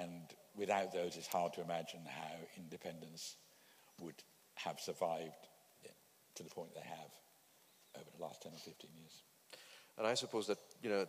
And 0.00 0.22
without 0.56 0.92
those, 0.92 1.16
it's 1.16 1.28
hard 1.28 1.52
to 1.54 1.62
imagine 1.62 2.00
how 2.04 2.34
independence 2.56 3.36
would 4.00 4.22
have 4.56 4.80
survived 4.80 5.48
to 6.38 6.42
the 6.44 6.50
point 6.50 6.72
they 6.74 6.80
have 6.80 7.12
over 7.96 8.06
the 8.16 8.24
last 8.24 8.42
10 8.42 8.52
or 8.52 8.58
15 8.58 8.90
years. 8.98 9.22
And 9.98 10.06
I 10.06 10.14
suppose 10.14 10.46
that, 10.46 10.58
you 10.82 10.88
know, 10.88 11.06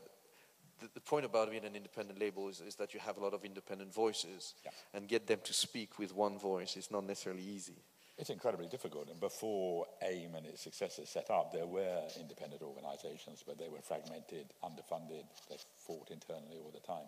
the, 0.82 0.90
the, 0.96 1.00
point 1.00 1.26
about 1.26 1.52
being 1.52 1.66
an 1.66 1.76
independent 1.76 2.20
label 2.20 2.50
is, 2.50 2.62
is, 2.62 2.76
that 2.76 2.94
you 2.94 3.00
have 3.00 3.18
a 3.18 3.20
lot 3.20 3.34
of 3.34 3.46
independent 3.46 3.94
voices, 3.94 4.56
yeah. 4.64 4.72
and 4.94 5.08
get 5.08 5.28
them 5.28 5.40
to 5.44 5.54
speak 5.54 6.00
with 6.00 6.16
one 6.16 6.40
voice 6.40 6.78
is 6.78 6.90
not 6.90 7.06
necessarily 7.06 7.44
easy. 7.44 7.84
It's 8.20 8.30
incredibly 8.30 8.68
difficult. 8.68 9.08
And 9.10 9.18
before 9.18 9.86
AIM 10.04 10.36
and 10.36 10.46
its 10.46 10.62
successors 10.62 11.08
set 11.08 11.32
up, 11.32 11.54
there 11.54 11.66
were 11.66 12.02
independent 12.20 12.62
organisations, 12.62 13.46
but 13.48 13.58
they 13.58 13.70
were 13.70 13.80
fragmented, 13.82 14.52
underfunded. 14.62 15.24
They 15.50 15.56
fought 15.78 16.12
internally 16.12 16.58
all 16.62 16.70
the 16.74 16.86
time. 16.86 17.08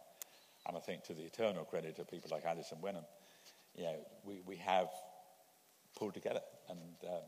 And 0.66 0.78
I 0.78 0.80
think 0.80 1.04
to 1.04 1.14
the 1.14 1.24
eternal 1.24 1.66
credit 1.66 2.00
of 2.00 2.10
people 2.10 2.30
like 2.32 2.46
Alison 2.46 2.78
Wenham, 2.82 3.04
you 3.76 3.84
know, 3.84 3.96
we, 4.24 4.40
we 4.46 4.56
have 4.56 4.88
pulled 6.00 6.14
together. 6.14 6.40
And 6.70 6.80
uh, 7.04 7.20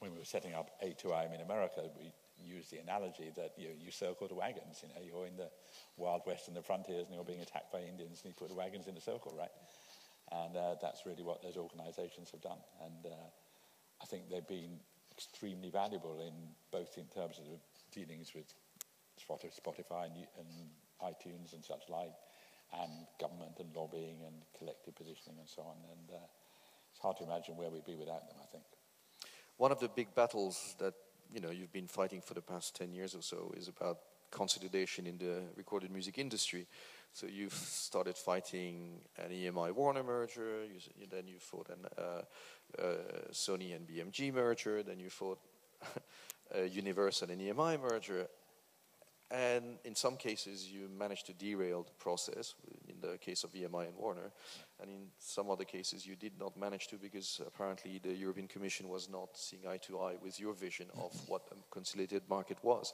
when 0.00 0.10
we 0.10 0.18
were 0.18 0.24
setting 0.24 0.54
up 0.54 0.70
A2IM 0.84 1.32
in 1.32 1.42
America, 1.42 1.82
we 1.96 2.10
used 2.42 2.72
the 2.72 2.78
analogy 2.78 3.30
that 3.36 3.52
you, 3.56 3.68
you 3.78 3.92
circle 3.92 4.26
the 4.26 4.34
wagons. 4.34 4.82
You 4.82 4.88
know, 4.88 5.06
you're 5.06 5.26
in 5.28 5.36
the 5.36 5.50
Wild 5.96 6.22
West 6.26 6.48
and 6.48 6.56
the 6.56 6.62
frontiers 6.62 7.06
and 7.06 7.14
you're 7.14 7.24
being 7.24 7.40
attacked 7.40 7.70
by 7.72 7.82
Indians 7.82 8.22
and 8.24 8.32
you 8.32 8.34
put 8.36 8.48
the 8.48 8.56
wagons 8.56 8.88
in 8.88 8.96
a 8.96 9.00
circle, 9.00 9.32
right? 9.38 9.50
And 10.32 10.56
uh, 10.56 10.74
that's 10.80 11.06
really 11.06 11.22
what 11.22 11.42
those 11.42 11.56
organizations 11.56 12.30
have 12.30 12.42
done. 12.42 12.58
And 12.82 13.12
uh, 13.12 13.28
I 14.02 14.06
think 14.06 14.28
they've 14.30 14.46
been 14.46 14.80
extremely 15.12 15.70
valuable 15.70 16.20
in 16.20 16.34
both 16.70 16.98
in 16.98 17.06
terms 17.06 17.38
of 17.38 17.60
dealings 17.92 18.32
with 18.34 18.52
Spotify 19.18 20.06
and, 20.06 20.26
and 20.38 20.48
iTunes 21.02 21.54
and 21.54 21.64
such 21.64 21.88
like, 21.88 22.12
and 22.80 22.90
government 23.20 23.52
and 23.60 23.74
lobbying 23.74 24.18
and 24.26 24.34
collective 24.58 24.94
positioning 24.96 25.38
and 25.38 25.48
so 25.48 25.62
on. 25.62 25.76
And 25.92 26.16
uh, 26.16 26.26
it's 26.90 27.00
hard 27.00 27.16
to 27.18 27.24
imagine 27.24 27.56
where 27.56 27.70
we'd 27.70 27.84
be 27.84 27.94
without 27.94 28.26
them, 28.28 28.36
I 28.42 28.46
think. 28.46 28.64
One 29.56 29.72
of 29.72 29.80
the 29.80 29.88
big 29.88 30.14
battles 30.14 30.74
that 30.78 30.94
you 31.32 31.40
know 31.40 31.50
you've 31.50 31.72
been 31.72 31.86
fighting 31.86 32.20
for 32.20 32.34
the 32.34 32.42
past 32.42 32.76
10 32.76 32.92
years 32.92 33.14
or 33.14 33.22
so 33.22 33.52
is 33.56 33.68
about 33.68 33.98
consolidation 34.30 35.06
in 35.06 35.18
the 35.18 35.42
recorded 35.56 35.90
music 35.90 36.18
industry. 36.18 36.66
So 37.12 37.26
you've 37.26 37.52
started 37.52 38.16
fighting 38.16 39.00
an 39.16 39.30
EMI 39.30 39.72
Warner 39.72 40.02
merger, 40.02 40.64
you, 40.64 41.06
then 41.10 41.26
you 41.26 41.38
fought 41.38 41.70
an 41.70 41.86
uh, 41.96 42.82
uh, 42.82 42.96
Sony 43.32 43.74
and 43.74 43.86
BMG 43.88 44.32
merger, 44.34 44.82
then 44.82 45.00
you 45.00 45.08
fought 45.08 45.38
a 46.54 46.66
Universal 46.66 47.30
and 47.30 47.40
EMI 47.40 47.80
merger. 47.80 48.28
and 49.30 49.78
in 49.84 49.94
some 49.94 50.16
cases, 50.16 50.70
you 50.70 50.88
managed 50.88 51.26
to 51.26 51.32
derail 51.32 51.82
the 51.82 51.94
process, 51.98 52.54
in 52.88 53.00
the 53.00 53.18
case 53.18 53.44
of 53.44 53.52
EMI 53.52 53.86
and 53.88 53.96
Warner. 53.96 54.30
And 54.80 54.90
in 54.90 55.06
some 55.18 55.50
other 55.50 55.64
cases, 55.64 56.06
you 56.06 56.16
did 56.16 56.38
not 56.38 56.56
manage 56.56 56.86
to 56.88 56.96
because 56.96 57.40
apparently 57.44 57.98
the 57.98 58.14
European 58.14 58.46
Commission 58.46 58.88
was 58.88 59.08
not 59.08 59.30
seeing 59.36 59.66
eye 59.66 59.78
to 59.78 60.00
eye 60.00 60.16
with 60.22 60.38
your 60.38 60.54
vision 60.54 60.86
of 60.94 61.12
what 61.28 61.42
a 61.50 61.56
consolidated 61.70 62.22
market 62.28 62.58
was. 62.62 62.92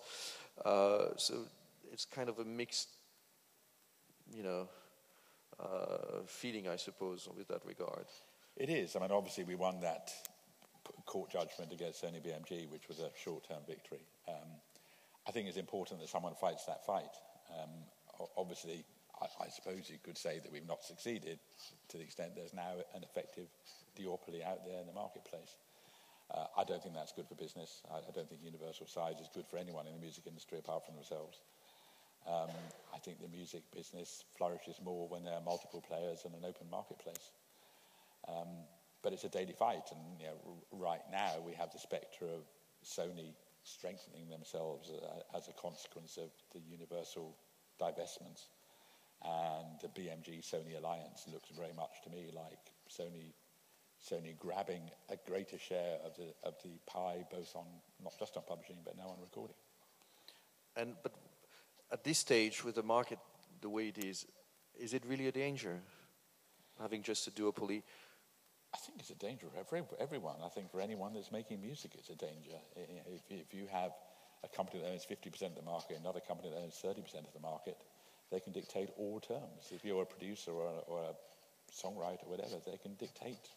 Uh, 0.64 1.08
so 1.16 1.44
it's 1.92 2.06
kind 2.06 2.28
of 2.28 2.38
a 2.38 2.44
mixed, 2.44 2.88
you 4.34 4.42
know, 4.42 4.68
uh, 5.60 6.22
feeling, 6.26 6.68
I 6.68 6.76
suppose, 6.76 7.28
with 7.36 7.48
that 7.48 7.64
regard. 7.64 8.06
It 8.56 8.68
is. 8.68 8.96
I 8.96 9.00
mean, 9.00 9.12
obviously, 9.12 9.44
we 9.44 9.54
won 9.54 9.80
that 9.80 10.12
court 11.06 11.30
judgment 11.30 11.72
against 11.72 12.02
Sony 12.02 12.20
BMG, 12.20 12.68
which 12.70 12.88
was 12.88 12.98
a 12.98 13.10
short 13.16 13.46
term 13.48 13.60
victory. 13.66 14.04
Um, 14.28 14.60
I 15.26 15.30
think 15.30 15.48
it's 15.48 15.56
important 15.56 16.00
that 16.00 16.08
someone 16.08 16.34
fights 16.34 16.64
that 16.66 16.84
fight. 16.84 17.14
Um, 17.50 17.70
obviously, 18.36 18.84
I, 19.20 19.44
I, 19.44 19.48
suppose 19.48 19.88
you 19.88 19.98
could 20.02 20.18
say 20.18 20.40
that 20.42 20.50
we've 20.50 20.66
not 20.66 20.82
succeeded 20.82 21.38
to 21.88 21.96
the 21.96 22.02
extent 22.02 22.34
there's 22.34 22.54
now 22.54 22.74
an 22.94 23.04
effective 23.04 23.46
duopoly 23.98 24.44
out 24.44 24.66
there 24.66 24.80
in 24.80 24.86
the 24.86 24.92
marketplace. 24.92 25.56
Uh, 26.32 26.46
I 26.56 26.64
don't 26.64 26.82
think 26.82 26.94
that's 26.94 27.12
good 27.12 27.28
for 27.28 27.34
business. 27.34 27.82
I, 27.92 27.98
I, 27.98 28.10
don't 28.14 28.28
think 28.28 28.40
universal 28.42 28.86
size 28.86 29.20
is 29.20 29.28
good 29.34 29.46
for 29.46 29.58
anyone 29.58 29.86
in 29.86 29.92
the 29.92 30.00
music 30.00 30.24
industry 30.26 30.58
apart 30.58 30.86
from 30.86 30.94
themselves. 30.94 31.40
Um, 32.26 32.50
I 32.94 32.98
think 32.98 33.20
the 33.20 33.28
music 33.28 33.62
business 33.74 34.24
flourishes 34.36 34.76
more 34.84 35.08
when 35.08 35.24
there 35.24 35.34
are 35.34 35.40
multiple 35.40 35.80
players 35.80 36.24
and 36.24 36.34
an 36.34 36.44
open 36.44 36.68
marketplace. 36.70 37.32
Um, 38.28 38.48
but 39.02 39.12
it's 39.12 39.24
a 39.24 39.28
daily 39.28 39.52
fight, 39.52 39.90
and 39.90 40.00
you 40.20 40.26
know, 40.26 40.36
right 40.70 41.02
now 41.10 41.34
we 41.44 41.52
have 41.54 41.72
the 41.72 41.78
spectre 41.78 42.26
of 42.26 42.46
Sony 42.84 43.34
strengthening 43.64 44.28
themselves 44.28 44.90
uh, 44.90 45.36
as 45.36 45.48
a 45.48 45.52
consequence 45.52 46.16
of 46.16 46.30
the 46.52 46.60
universal 46.60 47.36
divestments. 47.80 48.46
And 49.24 49.78
the 49.80 49.88
BMG 49.88 50.42
Sony 50.42 50.76
alliance 50.76 51.26
looks 51.32 51.50
very 51.50 51.72
much 51.76 52.02
to 52.04 52.10
me 52.10 52.30
like 52.34 52.72
Sony, 52.90 53.32
Sony 54.02 54.36
grabbing 54.38 54.82
a 55.10 55.16
greater 55.28 55.58
share 55.58 55.98
of 56.04 56.16
the, 56.16 56.34
of 56.42 56.54
the 56.62 56.70
pie, 56.86 57.24
both 57.30 57.54
on 57.54 57.66
not 58.02 58.18
just 58.18 58.36
on 58.36 58.42
publishing 58.48 58.78
but 58.84 58.96
now 58.96 59.08
on 59.08 59.20
recording. 59.20 59.56
And 60.76 60.94
but 61.02 61.12
at 61.92 62.04
this 62.04 62.18
stage, 62.18 62.64
with 62.64 62.74
the 62.76 62.82
market 62.82 63.18
the 63.60 63.68
way 63.68 63.88
it 63.88 63.98
is, 63.98 64.26
is 64.78 64.94
it 64.94 65.04
really 65.06 65.28
a 65.28 65.32
danger 65.32 65.80
having 66.80 67.02
just 67.02 67.26
a 67.26 67.30
duopoly? 67.30 67.82
I 68.74 68.78
think 68.78 68.98
it's 68.98 69.10
a 69.10 69.14
danger 69.14 69.46
for 69.52 69.60
every, 69.60 69.82
everyone. 70.00 70.36
I 70.42 70.48
think 70.48 70.70
for 70.70 70.80
anyone 70.80 71.12
that's 71.12 71.30
making 71.30 71.60
music, 71.60 71.92
it's 71.94 72.08
a 72.08 72.16
danger. 72.16 72.56
If, 72.74 73.20
if 73.30 73.54
you 73.54 73.66
have 73.70 73.92
a 74.42 74.48
company 74.48 74.82
that 74.82 74.90
owns 74.90 75.04
50% 75.04 75.42
of 75.42 75.54
the 75.54 75.62
market, 75.62 75.98
another 76.00 76.20
company 76.20 76.48
that 76.50 76.56
owns 76.56 76.80
30% 76.82 76.98
of 77.26 77.32
the 77.34 77.40
market, 77.40 77.76
they 78.30 78.40
can 78.40 78.52
dictate 78.52 78.88
all 78.96 79.20
terms. 79.20 79.70
If 79.70 79.84
you're 79.84 80.02
a 80.02 80.06
producer 80.06 80.52
or 80.52 80.66
a, 80.66 80.78
or 80.90 81.00
a 81.02 81.14
songwriter 81.70 82.24
or 82.24 82.30
whatever, 82.30 82.56
they 82.64 82.78
can 82.78 82.94
dictate. 82.94 83.50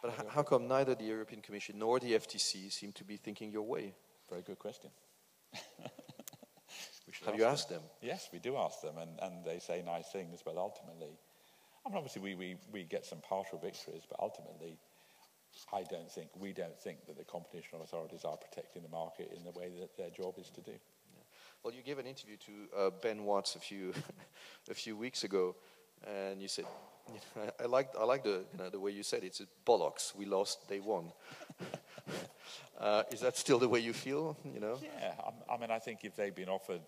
But 0.00 0.12
how, 0.12 0.24
how 0.28 0.42
come 0.44 0.68
neither 0.68 0.94
the 0.94 1.04
European 1.04 1.40
Commission 1.40 1.78
nor 1.78 1.98
the 1.98 2.12
FTC 2.12 2.70
seem 2.70 2.92
to 2.92 3.04
be 3.04 3.16
thinking 3.16 3.50
your 3.50 3.62
way? 3.62 3.94
Very 4.30 4.42
good 4.42 4.58
question. 4.58 4.90
Have 7.26 7.38
you 7.38 7.44
asked 7.44 7.68
them? 7.68 7.80
them? 7.80 7.90
Yes, 8.00 8.28
we 8.32 8.38
do 8.38 8.56
ask 8.56 8.80
them, 8.80 8.98
and, 8.98 9.18
and 9.20 9.44
they 9.44 9.58
say 9.58 9.82
nice 9.84 10.08
things, 10.08 10.40
but 10.44 10.56
ultimately, 10.56 11.18
I 11.84 11.88
mean, 11.88 11.98
obviously, 11.98 12.22
we, 12.22 12.34
we, 12.34 12.56
we 12.72 12.84
get 12.84 13.06
some 13.06 13.18
partial 13.20 13.58
victories, 13.58 14.02
but 14.08 14.18
ultimately, 14.20 14.78
I 15.72 15.84
don't 15.84 16.10
think, 16.10 16.30
we 16.38 16.52
don't 16.52 16.78
think 16.78 17.06
that 17.06 17.16
the 17.16 17.24
competition 17.24 17.78
authorities 17.82 18.24
are 18.24 18.36
protecting 18.36 18.82
the 18.82 18.88
market 18.88 19.32
in 19.36 19.44
the 19.44 19.52
way 19.52 19.70
that 19.80 19.96
their 19.96 20.10
job 20.10 20.34
is 20.38 20.50
to 20.50 20.60
do. 20.60 20.72
Yeah. 20.72 21.22
Well, 21.62 21.72
you 21.72 21.82
gave 21.82 21.98
an 21.98 22.06
interview 22.06 22.36
to 22.36 22.78
uh, 22.78 22.90
Ben 23.02 23.24
Watts 23.24 23.54
a 23.56 23.60
few, 23.60 23.92
a 24.70 24.74
few 24.74 24.96
weeks 24.96 25.24
ago, 25.24 25.54
and 26.06 26.42
you 26.42 26.48
said, 26.48 26.66
you 27.08 27.20
know, 27.36 27.52
I, 27.60 27.62
I 27.62 27.66
like 27.66 27.90
I 27.98 28.04
like 28.04 28.24
the, 28.24 28.44
you 28.52 28.58
know, 28.58 28.70
the 28.70 28.80
way 28.80 28.90
you 28.90 29.02
said 29.02 29.22
it. 29.22 29.26
It's 29.26 29.42
bollocks. 29.64 30.14
We 30.14 30.26
lost, 30.26 30.68
they 30.68 30.80
won. 30.80 31.12
uh, 32.80 33.04
is 33.10 33.20
that 33.20 33.36
still 33.36 33.58
the 33.58 33.68
way 33.68 33.80
you 33.80 33.92
feel? 33.92 34.36
You 34.52 34.60
know? 34.60 34.78
Yeah. 34.82 35.12
I, 35.20 35.54
I 35.54 35.58
mean, 35.58 35.70
I 35.70 35.78
think 35.78 36.00
if 36.04 36.16
they'd 36.16 36.34
been 36.34 36.48
offered 36.48 36.82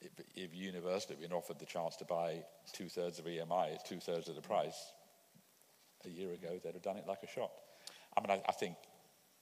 if, 0.00 0.54
Universal 0.54 1.10
had 1.10 1.20
been 1.20 1.32
offered 1.32 1.58
the 1.58 1.66
chance 1.66 1.96
to 1.96 2.04
buy 2.04 2.42
two 2.72 2.88
thirds 2.88 3.18
of 3.18 3.24
EMI 3.24 3.74
at 3.74 3.86
two 3.86 4.00
thirds 4.00 4.28
of 4.28 4.34
the 4.34 4.40
price 4.40 4.92
a 6.04 6.08
year 6.08 6.32
ago, 6.32 6.60
they'd 6.62 6.74
have 6.74 6.82
done 6.82 6.96
it 6.96 7.06
like 7.06 7.22
a 7.22 7.26
shot. 7.26 7.50
I 8.16 8.20
mean, 8.20 8.30
I, 8.30 8.48
I, 8.48 8.52
think 8.52 8.76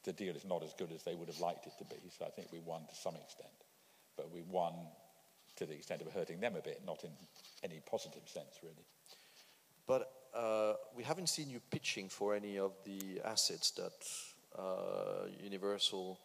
the 0.04 0.12
deal 0.12 0.34
is 0.34 0.44
not 0.44 0.62
as 0.62 0.72
good 0.78 0.92
as 0.92 1.02
they 1.02 1.14
would 1.14 1.28
have 1.28 1.40
liked 1.40 1.66
it 1.66 1.72
to 1.78 1.84
be, 1.84 2.00
so 2.16 2.24
I 2.24 2.30
think 2.30 2.48
we 2.52 2.60
won 2.60 2.82
to 2.88 2.94
some 2.94 3.16
extent. 3.16 3.52
But 4.16 4.32
we 4.32 4.42
won 4.42 4.72
to 5.56 5.66
the 5.66 5.74
extent 5.74 6.02
of 6.02 6.12
hurting 6.12 6.40
them 6.40 6.56
a 6.56 6.60
bit, 6.60 6.82
not 6.86 7.04
in 7.04 7.10
any 7.62 7.80
positive 7.90 8.22
sense, 8.26 8.60
really. 8.62 8.86
But 9.86 10.10
uh, 10.34 10.74
we 10.94 11.04
haven't 11.04 11.28
seen 11.28 11.48
you 11.50 11.60
pitching 11.70 12.08
for 12.08 12.34
any 12.34 12.58
of 12.58 12.72
the 12.84 13.20
assets 13.24 13.70
that 13.72 14.58
uh, 14.58 15.28
Universal 15.42 16.20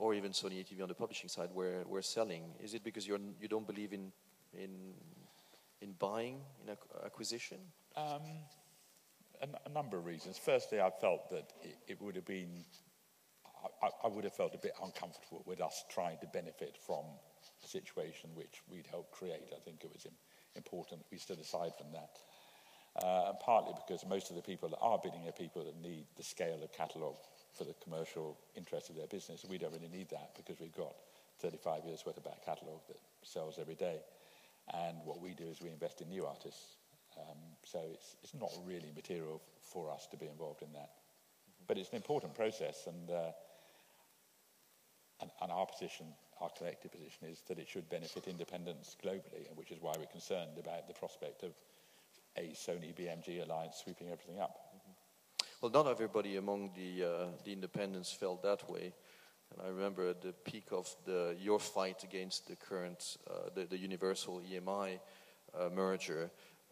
or 0.00 0.14
even 0.14 0.32
Sony 0.32 0.64
ATV 0.64 0.82
on 0.82 0.88
the 0.88 0.94
publishing 0.94 1.28
side 1.28 1.50
where 1.52 1.84
we're 1.86 2.02
selling? 2.02 2.44
Is 2.58 2.72
it 2.72 2.82
because 2.82 3.06
you're, 3.06 3.20
you 3.40 3.48
don't 3.48 3.66
believe 3.66 3.92
in, 3.92 4.10
in, 4.54 4.94
in 5.82 5.92
buying, 5.92 6.40
in 6.64 6.74
acquisition? 7.04 7.58
Um, 7.96 8.22
a, 9.42 9.68
number 9.68 9.98
of 9.98 10.06
reasons. 10.06 10.38
Firstly, 10.38 10.80
I 10.80 10.90
felt 11.00 11.28
that 11.30 11.52
it, 11.62 11.76
it 11.86 12.02
would 12.02 12.16
have 12.16 12.24
been, 12.24 12.64
I, 13.82 13.88
I, 14.04 14.08
would 14.08 14.24
have 14.24 14.34
felt 14.34 14.54
a 14.54 14.58
bit 14.58 14.72
uncomfortable 14.82 15.42
with 15.46 15.60
us 15.60 15.84
trying 15.90 16.16
to 16.18 16.26
benefit 16.26 16.78
from 16.86 17.04
a 17.62 17.68
situation 17.68 18.30
which 18.34 18.62
we'd 18.70 18.86
helped 18.86 19.12
create. 19.12 19.52
I 19.54 19.60
think 19.60 19.84
it 19.84 19.90
was 19.92 20.06
important 20.56 21.00
that 21.00 21.10
we 21.12 21.18
stood 21.18 21.38
aside 21.38 21.72
from 21.78 21.92
that. 21.92 22.16
Uh, 23.04 23.28
and 23.28 23.38
partly 23.38 23.74
because 23.86 24.04
most 24.08 24.30
of 24.30 24.36
the 24.36 24.42
people 24.42 24.68
that 24.70 24.78
are 24.80 24.98
bidding 25.02 25.28
are 25.28 25.32
people 25.32 25.62
that 25.64 25.80
need 25.80 26.06
the 26.16 26.22
scale 26.22 26.60
of 26.62 26.72
catalogue 26.72 27.18
for 27.56 27.64
the 27.64 27.74
commercial 27.82 28.38
interest 28.56 28.90
of 28.90 28.96
their 28.96 29.06
business. 29.06 29.44
We 29.48 29.58
don't 29.58 29.72
really 29.72 29.88
need 29.88 30.10
that 30.10 30.30
because 30.36 30.60
we've 30.60 30.76
got 30.76 30.94
35 31.40 31.84
years 31.84 32.02
worth 32.06 32.16
of 32.16 32.24
back 32.24 32.44
catalogue 32.44 32.82
that 32.88 32.98
sells 33.22 33.58
every 33.58 33.74
day. 33.74 34.00
And 34.74 34.98
what 35.04 35.20
we 35.20 35.34
do 35.34 35.44
is 35.44 35.60
we 35.60 35.70
invest 35.70 36.00
in 36.00 36.08
new 36.08 36.26
artists. 36.26 36.76
Um, 37.18 37.38
so 37.64 37.80
it's, 37.92 38.16
it's 38.22 38.34
not 38.34 38.50
really 38.64 38.92
material 38.94 39.40
for 39.60 39.90
us 39.90 40.06
to 40.10 40.16
be 40.16 40.26
involved 40.26 40.62
in 40.62 40.72
that. 40.74 40.90
But 41.66 41.78
it's 41.78 41.90
an 41.90 41.96
important 41.96 42.34
process, 42.34 42.86
and, 42.86 43.10
uh, 43.10 43.32
and, 45.20 45.30
and 45.42 45.52
our 45.52 45.66
position, 45.66 46.06
our 46.40 46.50
collective 46.56 46.92
position, 46.92 47.28
is 47.28 47.42
that 47.48 47.58
it 47.58 47.68
should 47.68 47.88
benefit 47.90 48.26
independents 48.26 48.96
globally, 49.04 49.46
which 49.54 49.70
is 49.70 49.78
why 49.80 49.92
we're 49.98 50.06
concerned 50.06 50.58
about 50.58 50.88
the 50.88 50.94
prospect 50.94 51.42
of 51.42 51.52
a 52.36 52.52
Sony 52.54 52.94
BMG 52.94 53.44
alliance 53.44 53.80
sweeping 53.84 54.08
everything 54.08 54.40
up. 54.40 54.69
Well, 55.60 55.70
not 55.70 55.88
everybody 55.88 56.36
among 56.36 56.70
the, 56.74 57.04
uh, 57.04 57.26
the 57.44 57.52
independents 57.52 58.10
felt 58.10 58.42
that 58.42 58.70
way. 58.70 58.94
And 59.52 59.60
I 59.62 59.68
remember 59.68 60.08
at 60.08 60.22
the 60.22 60.32
peak 60.32 60.64
of 60.72 60.88
the, 61.04 61.36
your 61.38 61.58
fight 61.58 62.02
against 62.02 62.48
the 62.48 62.56
current, 62.56 63.18
uh, 63.28 63.50
the, 63.54 63.66
the, 63.66 63.76
Universal 63.76 64.40
EMI 64.50 64.98
uh, 65.54 65.68
merger, 65.68 66.30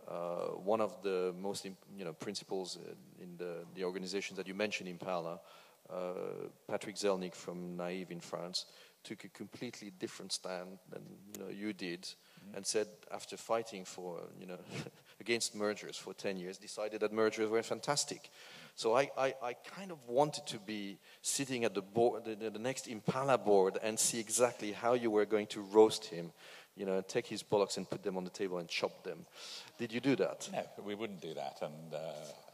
uh, 0.09 0.53
one 0.65 0.81
of 0.81 1.03
the 1.03 1.35
most 1.39 1.67
you 1.67 2.05
know, 2.05 2.15
principles 2.15 2.79
in 3.21 3.37
the, 3.37 3.67
the 3.75 3.85
organization 3.85 4.37
that 4.37 4.49
you 4.49 4.55
mentioned, 4.55 4.89
Impala, 4.89 5.39
uh, 5.93 6.13
Patrick 6.67 6.97
Zelnik 6.97 7.35
from 7.35 7.77
Naive 7.77 8.11
in 8.11 8.21
France, 8.21 8.65
took 9.05 9.25
a 9.25 9.29
completely 9.29 9.91
different 9.99 10.33
stand 10.33 10.79
than 10.91 11.03
you, 11.37 11.45
know, 11.45 11.51
you 11.51 11.75
did 11.75 12.03
mm-hmm. 12.03 12.57
and 12.57 12.67
said 12.67 12.87
after 13.13 13.37
fighting 13.37 13.85
for, 13.85 14.21
you 14.41 14.47
know, 14.47 14.59
against 15.21 15.55
mergers 15.55 15.97
for 15.97 16.15
10 16.15 16.37
years, 16.37 16.59
decided 16.59 17.01
that 17.01 17.13
mergers 17.13 17.51
were 17.51 17.63
fantastic. 17.63 18.31
So 18.75 18.97
I, 18.97 19.11
I, 19.19 19.35
I, 19.43 19.53
kind 19.55 19.91
of 19.91 19.99
wanted 20.07 20.47
to 20.47 20.59
be 20.59 20.99
sitting 21.21 21.65
at 21.65 21.75
the, 21.75 21.83
board, 21.83 22.25
the, 22.25 22.51
the, 22.51 22.61
next 22.61 22.87
Impala 22.87 23.37
board 23.37 23.77
and 23.83 23.99
see 23.99 24.21
exactly 24.21 24.71
how 24.71 24.95
you 24.95 25.11
were 25.11 25.25
going 25.25 25.49
to 25.49 25.63
roast 25.63 26.05
him, 26.05 26.31
you 26.77 26.87
know, 26.87 27.01
take 27.01 27.27
his 27.27 27.43
bollocks 27.43 27.77
and 27.77 27.91
put 27.91 28.05
them 28.05 28.17
on 28.17 28.23
the 28.23 28.31
table 28.31 28.59
and 28.59 28.69
chop 28.69 29.03
them. 29.03 29.27
Did 29.79 29.93
you 29.93 29.99
do 29.99 30.15
that? 30.17 30.49
No, 30.53 30.65
we 30.85 30.95
wouldn't 30.95 31.21
do 31.21 31.35
that, 31.35 31.59
and 31.61 31.93
uh, 31.93 31.99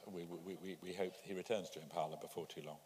we, 0.06 0.24
we, 0.46 0.56
we, 0.62 0.76
we, 0.82 0.92
hope 0.94 1.12
he 1.24 1.34
returns 1.34 1.68
to 1.70 1.82
Impala 1.82 2.16
before 2.16 2.46
too 2.46 2.62
long. 2.64 2.78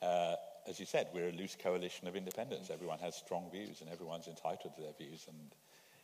Uh, 0.00 0.36
as 0.66 0.80
you 0.80 0.86
said, 0.86 1.08
we're 1.12 1.28
a 1.28 1.32
loose 1.32 1.56
coalition 1.62 2.08
of 2.08 2.16
independents. 2.16 2.70
Everyone 2.70 2.98
has 3.00 3.16
strong 3.16 3.50
views, 3.50 3.82
and 3.82 3.90
everyone's 3.90 4.28
entitled 4.28 4.74
to 4.76 4.80
their 4.80 4.92
views. 4.98 5.26
And 5.28 5.36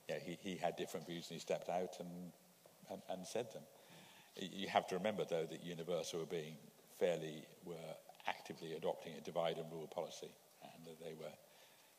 yeah, 0.08 0.18
he, 0.22 0.38
he 0.42 0.56
had 0.56 0.76
different 0.76 1.06
views, 1.06 1.28
and 1.30 1.36
he 1.36 1.40
stepped 1.40 1.70
out 1.70 1.96
and, 1.98 2.32
and, 2.90 3.00
and 3.10 3.26
said 3.26 3.52
them. 3.52 3.62
You 4.36 4.68
have 4.68 4.86
to 4.88 4.96
remember, 4.96 5.24
though, 5.24 5.46
that 5.46 5.64
Universal 5.64 6.20
were 6.20 6.26
being 6.26 6.56
fairly 6.98 7.44
were 7.64 7.74
actively 8.26 8.74
adopting 8.74 9.14
a 9.16 9.20
divide 9.20 9.58
and 9.58 9.70
rule 9.72 9.86
policy, 9.86 10.30
and 10.62 10.86
that 10.86 11.00
they 11.00 11.14
were 11.14 11.32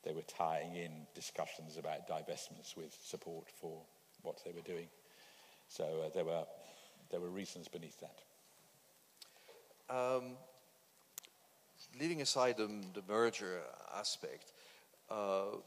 they 0.03 0.13
were 0.13 0.21
tying 0.21 0.75
in 0.75 0.91
discussions 1.15 1.77
about 1.77 2.07
divestments 2.07 2.77
with 2.77 2.95
support 3.03 3.49
for 3.59 3.81
what 4.21 4.39
they 4.45 4.51
were 4.51 4.61
doing. 4.61 4.87
So 5.67 6.03
uh, 6.05 6.09
there 6.13 6.25
were 6.25 6.43
there 7.09 7.19
were 7.19 7.29
reasons 7.29 7.67
beneath 7.67 7.99
that. 8.01 8.21
Um, 9.95 10.37
leaving 11.99 12.21
aside 12.21 12.57
the, 12.57 12.67
the 12.93 13.01
merger 13.07 13.61
aspect, 13.95 14.51
uh, 15.09 15.57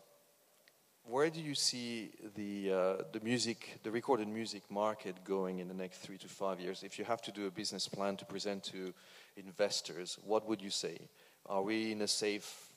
where 1.08 1.30
do 1.30 1.40
you 1.40 1.54
see 1.54 2.10
the 2.34 2.72
uh, 2.72 3.02
the 3.12 3.20
music, 3.22 3.78
the 3.82 3.90
recorded 3.90 4.28
music 4.28 4.62
market 4.70 5.24
going 5.24 5.58
in 5.58 5.68
the 5.68 5.74
next 5.74 5.98
three 5.98 6.18
to 6.18 6.28
five 6.28 6.60
years? 6.60 6.82
If 6.82 6.98
you 6.98 7.04
have 7.04 7.22
to 7.22 7.32
do 7.32 7.46
a 7.46 7.50
business 7.50 7.88
plan 7.88 8.16
to 8.16 8.24
present 8.24 8.62
to 8.64 8.92
investors, 9.36 10.18
what 10.24 10.46
would 10.46 10.60
you 10.60 10.70
say? 10.70 10.98
Are 11.46 11.62
we 11.62 11.92
in 11.92 12.02
a 12.02 12.08
safe 12.08 12.68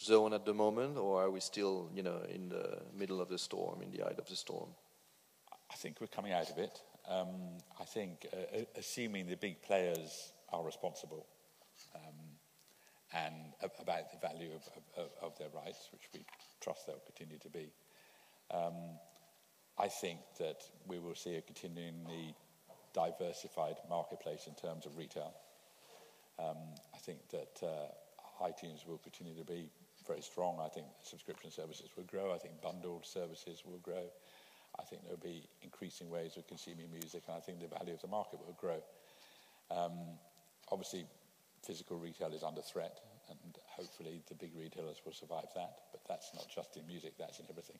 zone 0.00 0.32
at 0.32 0.44
the 0.44 0.54
moment, 0.54 0.96
or 0.96 1.22
are 1.22 1.30
we 1.30 1.40
still, 1.40 1.90
you 1.94 2.02
know, 2.02 2.20
in 2.28 2.48
the 2.48 2.78
middle 2.96 3.20
of 3.20 3.28
the 3.28 3.38
storm, 3.38 3.82
in 3.82 3.90
the 3.90 4.02
eye 4.02 4.14
of 4.16 4.26
the 4.26 4.36
storm? 4.36 4.68
I 5.70 5.74
think 5.74 6.00
we're 6.00 6.06
coming 6.06 6.32
out 6.32 6.50
of 6.50 6.58
it. 6.58 6.80
Um, 7.08 7.58
I 7.80 7.84
think, 7.84 8.26
uh, 8.32 8.60
assuming 8.76 9.26
the 9.26 9.36
big 9.36 9.62
players 9.62 10.32
are 10.52 10.64
responsible 10.64 11.26
um, 11.94 12.35
and 13.24 13.34
about 13.80 14.10
the 14.10 14.18
value 14.18 14.50
of, 14.54 15.04
of, 15.04 15.10
of, 15.22 15.38
their 15.38 15.48
rights, 15.54 15.88
which 15.92 16.08
we 16.12 16.20
trust 16.60 16.86
they'll 16.86 17.00
continue 17.06 17.38
to 17.38 17.48
be, 17.48 17.72
um, 18.50 18.74
I 19.78 19.88
think 19.88 20.20
that 20.38 20.62
we 20.86 20.98
will 20.98 21.14
see 21.14 21.36
a 21.36 21.40
continually 21.40 22.34
diversified 22.92 23.76
marketplace 23.88 24.46
in 24.46 24.54
terms 24.54 24.86
of 24.86 24.96
retail. 24.96 25.34
Um, 26.38 26.56
I 26.94 26.98
think 26.98 27.18
that 27.30 27.60
uh, 27.62 28.44
iTunes 28.44 28.86
will 28.86 28.98
continue 28.98 29.34
to 29.34 29.44
be 29.44 29.70
very 30.06 30.22
strong. 30.22 30.58
I 30.60 30.68
think 30.68 30.86
subscription 31.02 31.50
services 31.50 31.90
will 31.96 32.04
grow. 32.04 32.34
I 32.34 32.38
think 32.38 32.60
bundled 32.62 33.06
services 33.06 33.62
will 33.64 33.78
grow. 33.78 34.04
I 34.78 34.82
think 34.84 35.02
there'll 35.02 35.18
be 35.18 35.48
increasing 35.62 36.10
ways 36.10 36.36
of 36.36 36.46
consuming 36.46 36.90
music, 36.90 37.22
and 37.28 37.36
I 37.36 37.40
think 37.40 37.60
the 37.60 37.74
value 37.78 37.94
of 37.94 38.02
the 38.02 38.08
market 38.08 38.40
will 38.44 38.56
grow. 38.60 38.82
Um, 39.70 40.18
obviously, 40.70 41.06
physical 41.66 41.98
retail 41.98 42.32
is 42.32 42.42
under 42.42 42.62
threat, 42.62 43.00
and 43.28 43.38
hopefully 43.66 44.22
the 44.28 44.34
big 44.34 44.52
retailers 44.56 45.00
will 45.04 45.12
survive 45.12 45.48
that. 45.54 45.76
But 45.92 46.00
that's 46.08 46.32
not 46.34 46.46
just 46.54 46.76
in 46.76 46.86
music, 46.86 47.14
that's 47.18 47.40
in 47.40 47.46
everything. 47.50 47.78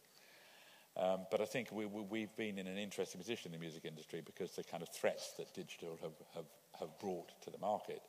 Um, 0.97 1.27
but 1.31 1.43
I 1.43 1.45
think 1.45 1.71
we, 1.73 1.85
we, 1.85 2.23
have 2.23 2.37
been 2.37 2.59
in 2.59 2.67
an 2.67 2.79
interesting 2.79 3.21
position 3.21 3.53
in 3.53 3.61
the 3.61 3.63
music 3.63 3.85
industry 3.85 4.23
because 4.25 4.53
the 4.53 4.65
kind 4.65 4.83
of 4.83 4.89
threats 4.89 5.33
that 5.37 5.53
digital 5.53 5.99
have, 6.03 6.13
have, 6.35 6.47
have 6.81 6.99
brought 6.99 7.31
to 7.43 7.51
the 7.51 7.59
market 7.59 8.01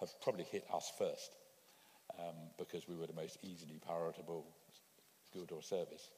have 0.00 0.10
probably 0.20 0.44
hit 0.44 0.64
us 0.72 0.92
first 0.98 1.36
um, 2.18 2.34
because 2.58 2.86
we 2.86 2.96
were 2.96 3.06
the 3.06 3.14
most 3.14 3.38
easily 3.42 3.80
palatable 3.86 4.44
good 5.32 5.52
or 5.52 5.62
service. 5.62 6.10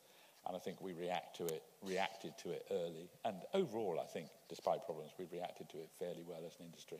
And 0.46 0.56
I 0.56 0.58
think 0.58 0.80
we 0.80 0.92
react 0.92 1.36
to 1.36 1.44
it, 1.46 1.62
reacted 1.82 2.36
to 2.38 2.50
it 2.50 2.66
early. 2.70 3.08
And 3.24 3.36
overall, 3.54 4.00
I 4.00 4.06
think, 4.06 4.28
despite 4.48 4.84
problems, 4.84 5.12
we've 5.18 5.32
reacted 5.32 5.68
to 5.70 5.78
it 5.78 5.90
fairly 5.98 6.22
well 6.26 6.42
as 6.46 6.54
an 6.58 6.66
industry, 6.66 6.98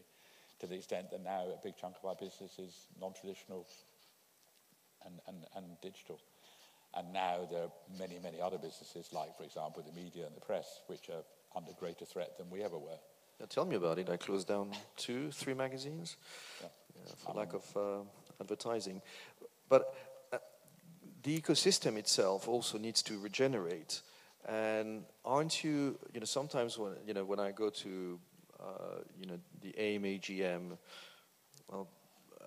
to 0.61 0.66
the 0.66 0.74
extent 0.74 1.11
that 1.11 1.22
now 1.22 1.44
a 1.46 1.62
big 1.62 1.76
chunk 1.76 1.96
of 2.02 2.09
our 2.09 2.14
business 2.14 2.59
is 2.59 2.86
non-traditional 3.00 3.66
and, 5.04 5.20
and, 5.26 5.46
and 5.57 5.64
digital. 5.82 6.20
And 6.94 7.12
now 7.12 7.46
there 7.50 7.64
are 7.64 7.72
many, 7.98 8.18
many 8.22 8.40
other 8.40 8.59
businesses, 8.59 9.12
like, 9.12 9.36
for 9.36 9.44
example, 9.44 9.84
the 9.86 10.00
media 10.00 10.26
and 10.26 10.34
the 10.34 10.40
press, 10.40 10.80
which 10.86 11.11
are 11.11 11.22
under 11.54 11.72
greater 11.72 12.04
threat 12.04 12.38
than 12.38 12.48
we 12.50 12.62
ever 12.62 12.78
were. 12.78 12.98
Now 13.38 13.46
tell 13.46 13.66
me 13.66 13.76
about 13.76 13.98
it. 13.98 14.09
I 14.09 14.16
closed 14.16 14.48
down 14.48 14.70
two, 14.96 15.30
three 15.30 15.54
magazines 15.54 16.16
yeah. 16.62 16.68
Yeah, 16.94 17.12
for 17.18 17.30
um, 17.32 17.36
lack 17.36 17.52
of 17.52 17.76
uh, 17.76 18.04
advertising. 18.40 19.02
But 19.68 19.94
the 21.22 21.40
ecosystem 21.40 21.96
itself 21.96 22.48
also 22.48 22.78
needs 22.78 23.02
to 23.02 23.18
regenerate. 23.18 24.00
And 24.48 25.04
aren't 25.24 25.64
you, 25.64 25.98
you 26.14 26.20
know, 26.20 26.24
sometimes 26.24 26.78
when, 26.78 26.92
you 27.04 27.14
know, 27.14 27.24
when 27.24 27.40
I 27.40 27.50
go 27.50 27.68
to, 27.68 28.20
uh, 28.20 28.36
you 29.18 29.26
know, 29.26 29.38
the 29.61 29.74
AIM 29.78 30.02
AGM, 30.02 30.78
well, 31.68 31.88
uh, 32.40 32.44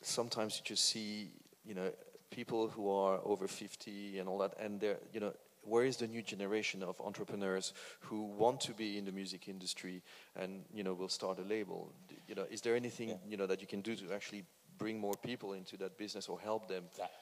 sometimes 0.00 0.56
you 0.58 0.62
just 0.64 0.84
see, 0.84 1.30
you 1.64 1.74
know, 1.74 1.90
people 2.30 2.68
who 2.68 2.90
are 2.90 3.20
over 3.24 3.46
50 3.46 4.18
and 4.18 4.28
all 4.28 4.38
that, 4.38 4.54
and 4.58 4.80
they're, 4.80 4.98
you 5.12 5.20
know, 5.20 5.32
where 5.64 5.84
is 5.84 5.96
the 5.96 6.08
new 6.08 6.22
generation 6.22 6.82
of 6.82 7.00
entrepreneurs 7.00 7.72
who 8.00 8.24
want 8.24 8.60
to 8.60 8.72
be 8.72 8.98
in 8.98 9.04
the 9.04 9.12
music 9.12 9.48
industry 9.48 10.02
and, 10.34 10.64
you 10.74 10.82
know, 10.82 10.92
will 10.92 11.08
start 11.08 11.38
a 11.38 11.42
label? 11.42 11.92
You 12.26 12.34
know, 12.34 12.46
is 12.50 12.60
there 12.60 12.74
anything, 12.74 13.10
yeah. 13.10 13.14
you 13.28 13.36
know, 13.36 13.46
that 13.46 13.60
you 13.60 13.66
can 13.66 13.80
do 13.80 13.94
to 13.94 14.12
actually 14.12 14.44
bring 14.78 14.98
more 14.98 15.14
people 15.22 15.52
into 15.52 15.76
that 15.76 15.96
business 15.98 16.28
or 16.28 16.40
help 16.40 16.66
them? 16.68 16.84
That 16.98 17.12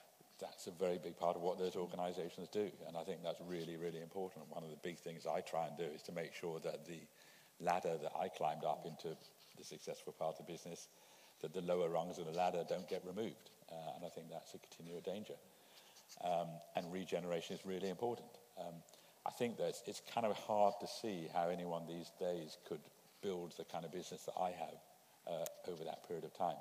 that's 0.40 0.66
a 0.66 0.70
very 0.70 0.98
big 0.98 1.18
part 1.18 1.36
of 1.36 1.42
what 1.42 1.58
those 1.58 1.76
organizations 1.76 2.48
do. 2.48 2.70
And 2.88 2.96
I 2.96 3.04
think 3.04 3.22
that's 3.22 3.40
really, 3.46 3.76
really 3.76 4.00
important. 4.00 4.46
One 4.48 4.64
of 4.64 4.70
the 4.70 4.78
big 4.82 4.98
things 4.98 5.26
I 5.26 5.40
try 5.40 5.66
and 5.66 5.76
do 5.76 5.84
is 5.84 6.02
to 6.04 6.12
make 6.12 6.34
sure 6.34 6.58
that 6.60 6.86
the 6.86 7.00
ladder 7.60 7.96
that 8.02 8.12
I 8.18 8.28
climbed 8.28 8.64
up 8.64 8.86
into 8.86 9.16
the 9.56 9.64
successful 9.64 10.12
part 10.12 10.36
of 10.40 10.46
business, 10.46 10.88
that 11.42 11.52
the 11.52 11.60
lower 11.60 11.88
rungs 11.88 12.18
of 12.18 12.26
the 12.26 12.32
ladder 12.32 12.64
don't 12.68 12.88
get 12.88 13.02
removed. 13.06 13.50
Uh, 13.70 13.96
and 13.96 14.04
I 14.04 14.08
think 14.08 14.30
that's 14.30 14.54
a 14.54 14.58
continual 14.58 15.00
danger. 15.00 15.34
Um, 16.24 16.48
and 16.76 16.92
regeneration 16.92 17.56
is 17.56 17.64
really 17.64 17.88
important. 17.88 18.28
Um, 18.58 18.74
I 19.26 19.30
think 19.30 19.58
that 19.58 19.68
it's, 19.68 19.82
it's, 19.86 20.02
kind 20.12 20.26
of 20.26 20.36
hard 20.36 20.74
to 20.80 20.86
see 20.86 21.28
how 21.32 21.48
anyone 21.48 21.86
these 21.86 22.10
days 22.18 22.56
could 22.66 22.80
build 23.22 23.54
the 23.56 23.64
kind 23.64 23.84
of 23.84 23.92
business 23.92 24.24
that 24.24 24.34
I 24.40 24.50
have 24.50 24.80
uh, 25.28 25.70
over 25.70 25.84
that 25.84 26.06
period 26.08 26.24
of 26.24 26.34
time 26.34 26.56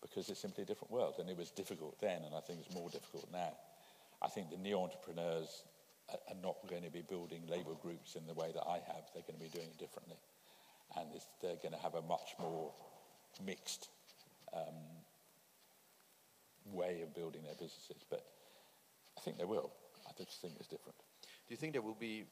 because 0.00 0.28
it's 0.28 0.40
simply 0.40 0.64
a 0.64 0.66
different 0.66 0.90
world. 0.90 1.14
And 1.18 1.28
it 1.30 1.36
was 1.36 1.50
difficult 1.50 1.98
then, 2.00 2.22
and 2.24 2.34
I 2.34 2.40
think 2.40 2.60
it's 2.60 2.74
more 2.74 2.90
difficult 2.90 3.28
now. 3.32 3.52
I 4.20 4.28
think 4.28 4.50
the 4.50 4.56
new 4.56 4.78
entrepreneurs 4.78 5.64
are 6.10 6.36
not 6.42 6.56
going 6.68 6.82
to 6.82 6.90
be 6.90 7.02
building 7.02 7.42
labour 7.48 7.74
groups 7.80 8.16
in 8.16 8.26
the 8.26 8.34
way 8.34 8.50
that 8.52 8.64
I 8.66 8.80
have. 8.86 9.04
They're 9.14 9.22
going 9.26 9.38
to 9.38 9.44
be 9.44 9.48
doing 9.48 9.68
it 9.68 9.78
differently. 9.78 10.16
And 10.96 11.08
they're 11.40 11.56
going 11.56 11.72
to 11.72 11.80
have 11.80 11.94
a 11.94 12.02
much 12.02 12.34
more 12.38 12.72
mixed 13.44 13.88
um, 14.52 14.74
way 16.66 17.00
of 17.02 17.14
building 17.14 17.42
their 17.44 17.54
businesses. 17.54 18.04
But 18.10 18.24
I 19.16 19.20
think 19.20 19.38
they 19.38 19.44
will. 19.44 19.72
I 20.06 20.12
just 20.22 20.40
think 20.40 20.54
it's 20.58 20.68
different. 20.68 20.96
Do 21.22 21.54
you 21.54 21.56
think 21.56 21.72
there 21.72 21.82
will 21.82 21.94
be 21.94 22.24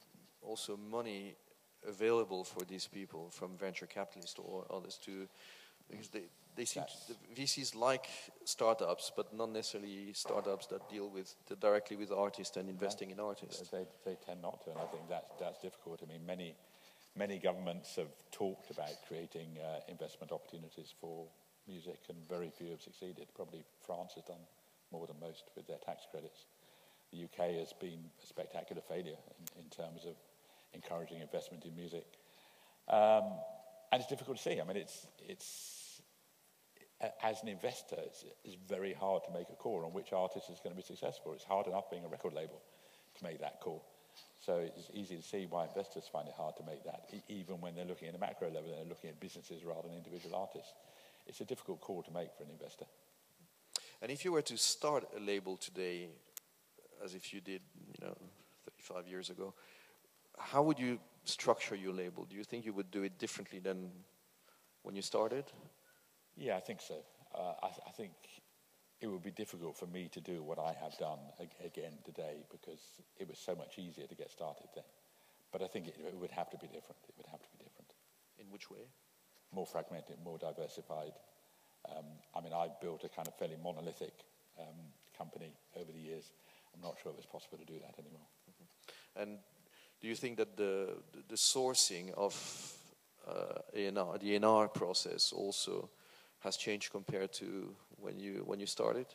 also 0.43 0.77
money 0.77 1.37
available 1.87 2.45
for 2.45 2.65
these 2.65 2.87
people 2.87 3.31
from 3.31 3.57
venture 3.57 3.87
capitalists 3.87 4.39
or 4.39 4.67
others 4.71 4.99
to 5.05 5.27
because 5.91 6.09
they, 6.09 6.23
they 6.57 6.65
seem 6.65 6.85
to, 6.85 7.15
the 7.35 7.43
VCs 7.43 7.75
like 7.75 8.07
startups, 8.45 9.13
but 9.15 9.35
not 9.35 9.51
necessarily 9.51 10.13
startups 10.13 10.67
that 10.67 10.89
deal 10.89 11.09
with 11.09 11.35
directly 11.61 11.97
with 11.97 12.13
artists 12.13 12.57
and 12.57 12.69
investing 12.69 13.09
yeah. 13.11 13.15
in 13.17 13.21
artists. 13.21 13.69
They, 13.71 13.87
they 14.05 14.17
tend 14.27 14.43
not 14.43 14.63
to, 14.65 14.71
and 14.71 14.79
I 14.79 14.87
think 14.87 15.09
that's 15.09 15.35
that's 15.39 15.59
difficult. 15.61 16.01
I 16.03 16.13
mean, 16.13 16.25
many 16.27 16.55
many 17.17 17.39
governments 17.39 17.97
have 17.97 18.13
talked 18.31 18.71
about 18.71 18.93
creating 19.09 19.49
uh, 19.59 19.81
investment 19.89 20.33
opportunities 20.33 20.95
for 21.01 21.27
music, 21.67 22.01
and 22.09 22.17
very 22.29 22.51
few 22.51 22.71
have 22.71 22.83
succeeded. 22.83 23.27
Probably 23.35 23.65
France 23.87 24.13
has 24.15 24.25
done 24.25 24.45
more 24.93 25.07
than 25.07 25.17
most 25.21 25.45
with 25.57 25.67
their 25.67 25.79
tax 25.79 26.03
credits. 26.11 26.47
The 27.13 27.25
UK 27.25 27.59
has 27.59 27.73
been 27.73 28.11
a 28.23 28.27
spectacular 28.27 28.83
failure 28.83 29.19
in, 29.39 29.63
in 29.63 29.69
terms 29.71 30.05
of 30.05 30.15
encouraging 30.75 31.21
investment 31.21 31.65
in 31.65 31.75
music. 31.75 32.07
Um, 32.89 33.25
and 33.93 34.01
it's 34.01 34.09
difficult 34.09 34.37
to 34.37 34.43
see. 34.43 34.61
I 34.61 34.65
mean, 34.65 34.77
it's, 34.77 35.07
it's 35.29 35.80
as 37.23 37.43
an 37.43 37.49
investor, 37.49 37.97
it's, 37.99 38.25
it's, 38.45 38.57
very 38.69 38.93
hard 38.93 39.23
to 39.25 39.33
make 39.33 39.49
a 39.49 39.55
call 39.55 39.85
on 39.85 39.93
which 39.93 40.13
artist 40.13 40.51
is 40.51 40.61
going 40.63 40.75
to 40.75 40.77
be 40.77 40.87
successful. 40.87 41.33
It's 41.33 41.45
hard 41.45 41.67
enough 41.67 41.91
being 41.91 42.05
a 42.05 42.09
record 42.09 42.35
label 42.35 42.61
to 43.17 43.25
make 43.25 43.41
that 43.41 43.61
call. 43.61 43.85
So 44.41 44.57
it's 44.57 44.91
easy 44.93 45.17
to 45.17 45.23
see 45.23 45.47
why 45.49 45.67
investors 45.67 46.05
find 46.11 46.29
it 46.29 46.35
hard 46.37 46.57
to 46.57 46.65
make 46.65 46.85
that, 46.85 47.11
even 47.29 47.61
when 47.61 47.75
they're 47.75 47.85
looking 47.85 48.09
at 48.09 48.15
a 48.15 48.19
macro 48.19 48.49
level, 48.49 48.71
they're 48.71 48.89
looking 48.89 49.11
at 49.11 49.21
businesses 49.21 49.65
rather 49.65 49.89
than 49.89 49.97
individual 49.97 50.35
artists. 50.37 50.73
It's 51.27 51.41
a 51.41 51.45
difficult 51.45 51.81
call 51.81 52.03
to 52.03 52.11
make 52.11 52.33
for 52.37 52.45
an 52.45 52.51
investor. 52.51 52.87
And 54.03 54.11
if 54.11 54.25
you 54.25 54.33
were 54.33 54.43
to 54.43 54.57
start 54.57 55.05
a 55.17 55.21
label 55.21 55.57
today, 55.57 56.09
as 57.05 57.15
if 57.15 57.33
you 57.33 57.41
did, 57.41 57.61
you 57.87 58.07
know, 58.07 58.17
35 58.65 59.07
years 59.09 59.31
ago, 59.31 59.55
how 60.39 60.63
would 60.63 60.79
you 60.79 60.99
structure 61.25 61.75
your 61.75 61.93
label? 61.93 62.25
Do 62.25 62.37
you 62.37 62.45
think 62.45 62.65
you 62.65 62.73
would 62.73 62.91
do 62.91 63.03
it 63.03 63.19
differently 63.19 63.59
than 63.59 63.91
when 64.83 64.95
you 64.95 65.03
started? 65.03 65.45
Yeah, 66.37 66.57
I 66.57 66.61
think 66.61 66.81
so. 66.81 66.97
Uh, 67.35 67.55
I, 67.63 67.69
th- 67.69 67.87
I, 67.87 67.91
think 67.91 68.13
it 69.01 69.07
would 69.07 69.23
be 69.23 69.31
difficult 69.31 69.77
for 69.77 69.87
me 69.87 70.09
to 70.13 70.21
do 70.21 70.43
what 70.43 70.59
I 70.59 70.75
have 70.83 70.97
done 70.99 71.19
ag- 71.41 71.65
again 71.65 71.93
today 72.05 72.45
because 72.51 72.81
it 73.19 73.29
was 73.29 73.39
so 73.39 73.55
much 73.55 73.79
easier 73.79 74.07
to 74.07 74.15
get 74.15 74.31
started 74.31 74.67
then. 74.75 74.85
But 75.53 75.63
I 75.63 75.67
think 75.67 75.89
it, 75.89 75.97
it, 75.99 76.15
would 76.15 76.31
have 76.31 76.51
to 76.51 76.59
be 76.59 76.67
different. 76.67 76.99
It 77.09 77.15
would 77.17 77.27
have 77.27 77.43
to 77.43 77.49
be 77.57 77.59
different. 77.65 77.91
In 78.39 78.47
which 78.51 78.71
way? 78.71 78.87
More 79.53 79.67
fragmented, 79.67 80.17
more 80.25 80.39
diversified. 80.39 81.13
Um, 81.89 82.05
I 82.35 82.41
mean, 82.41 82.53
I 82.53 82.69
built 82.81 83.05
a 83.05 83.09
kind 83.09 83.27
of 83.27 83.35
fairly 83.35 83.57
monolithic 83.63 84.13
um, 84.59 84.93
company 85.17 85.53
over 85.77 85.91
the 85.93 85.99
years. 85.99 86.33
I'm 86.75 86.83
not 86.83 86.97
sure 87.03 87.13
it 87.13 87.17
was 87.17 87.27
possible 87.27 87.59
to 87.59 87.65
do 87.65 87.79
that 87.81 87.99
anymore. 87.99 88.27
Mm-hmm. 88.49 89.23
And 89.23 89.39
do 90.01 90.09
you 90.09 90.15
think 90.15 90.37
that 90.39 90.57
the, 90.57 90.97
the, 91.29 91.37
sourcing 91.37 92.13
of 92.15 92.35
uh, 93.29 93.61
the 93.75 94.37
A&R 94.37 94.69
process 94.69 95.33
also 95.33 95.91
has 96.41 96.57
changed 96.57 96.91
compared 96.91 97.33
to 97.35 97.75
when 97.97 98.19
you, 98.19 98.43
when 98.47 98.61
you 98.61 98.67
started? 98.67 99.07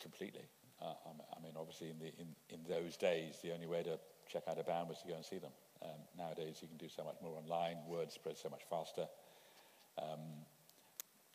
Completely. 0.00 0.42
Uh, 0.82 0.92
I 1.36 1.42
mean, 1.42 1.52
obviously, 1.56 1.90
in, 1.90 1.98
the, 1.98 2.06
in, 2.18 2.28
in 2.50 2.60
those 2.68 2.96
days, 2.96 3.36
the 3.42 3.52
only 3.52 3.66
way 3.66 3.82
to 3.82 3.98
check 4.30 4.42
out 4.48 4.58
a 4.58 4.64
band 4.64 4.88
was 4.88 5.00
to 5.02 5.08
go 5.08 5.14
and 5.14 5.24
see 5.24 5.38
them. 5.38 5.52
Um, 5.82 6.00
nowadays, 6.18 6.58
you 6.60 6.68
can 6.68 6.76
do 6.76 6.88
so 6.88 7.04
much 7.04 7.16
more 7.22 7.36
online, 7.36 7.76
word 7.88 8.10
spreads 8.10 8.40
so 8.40 8.48
much 8.48 8.62
faster. 8.68 9.06
Um, 9.98 10.20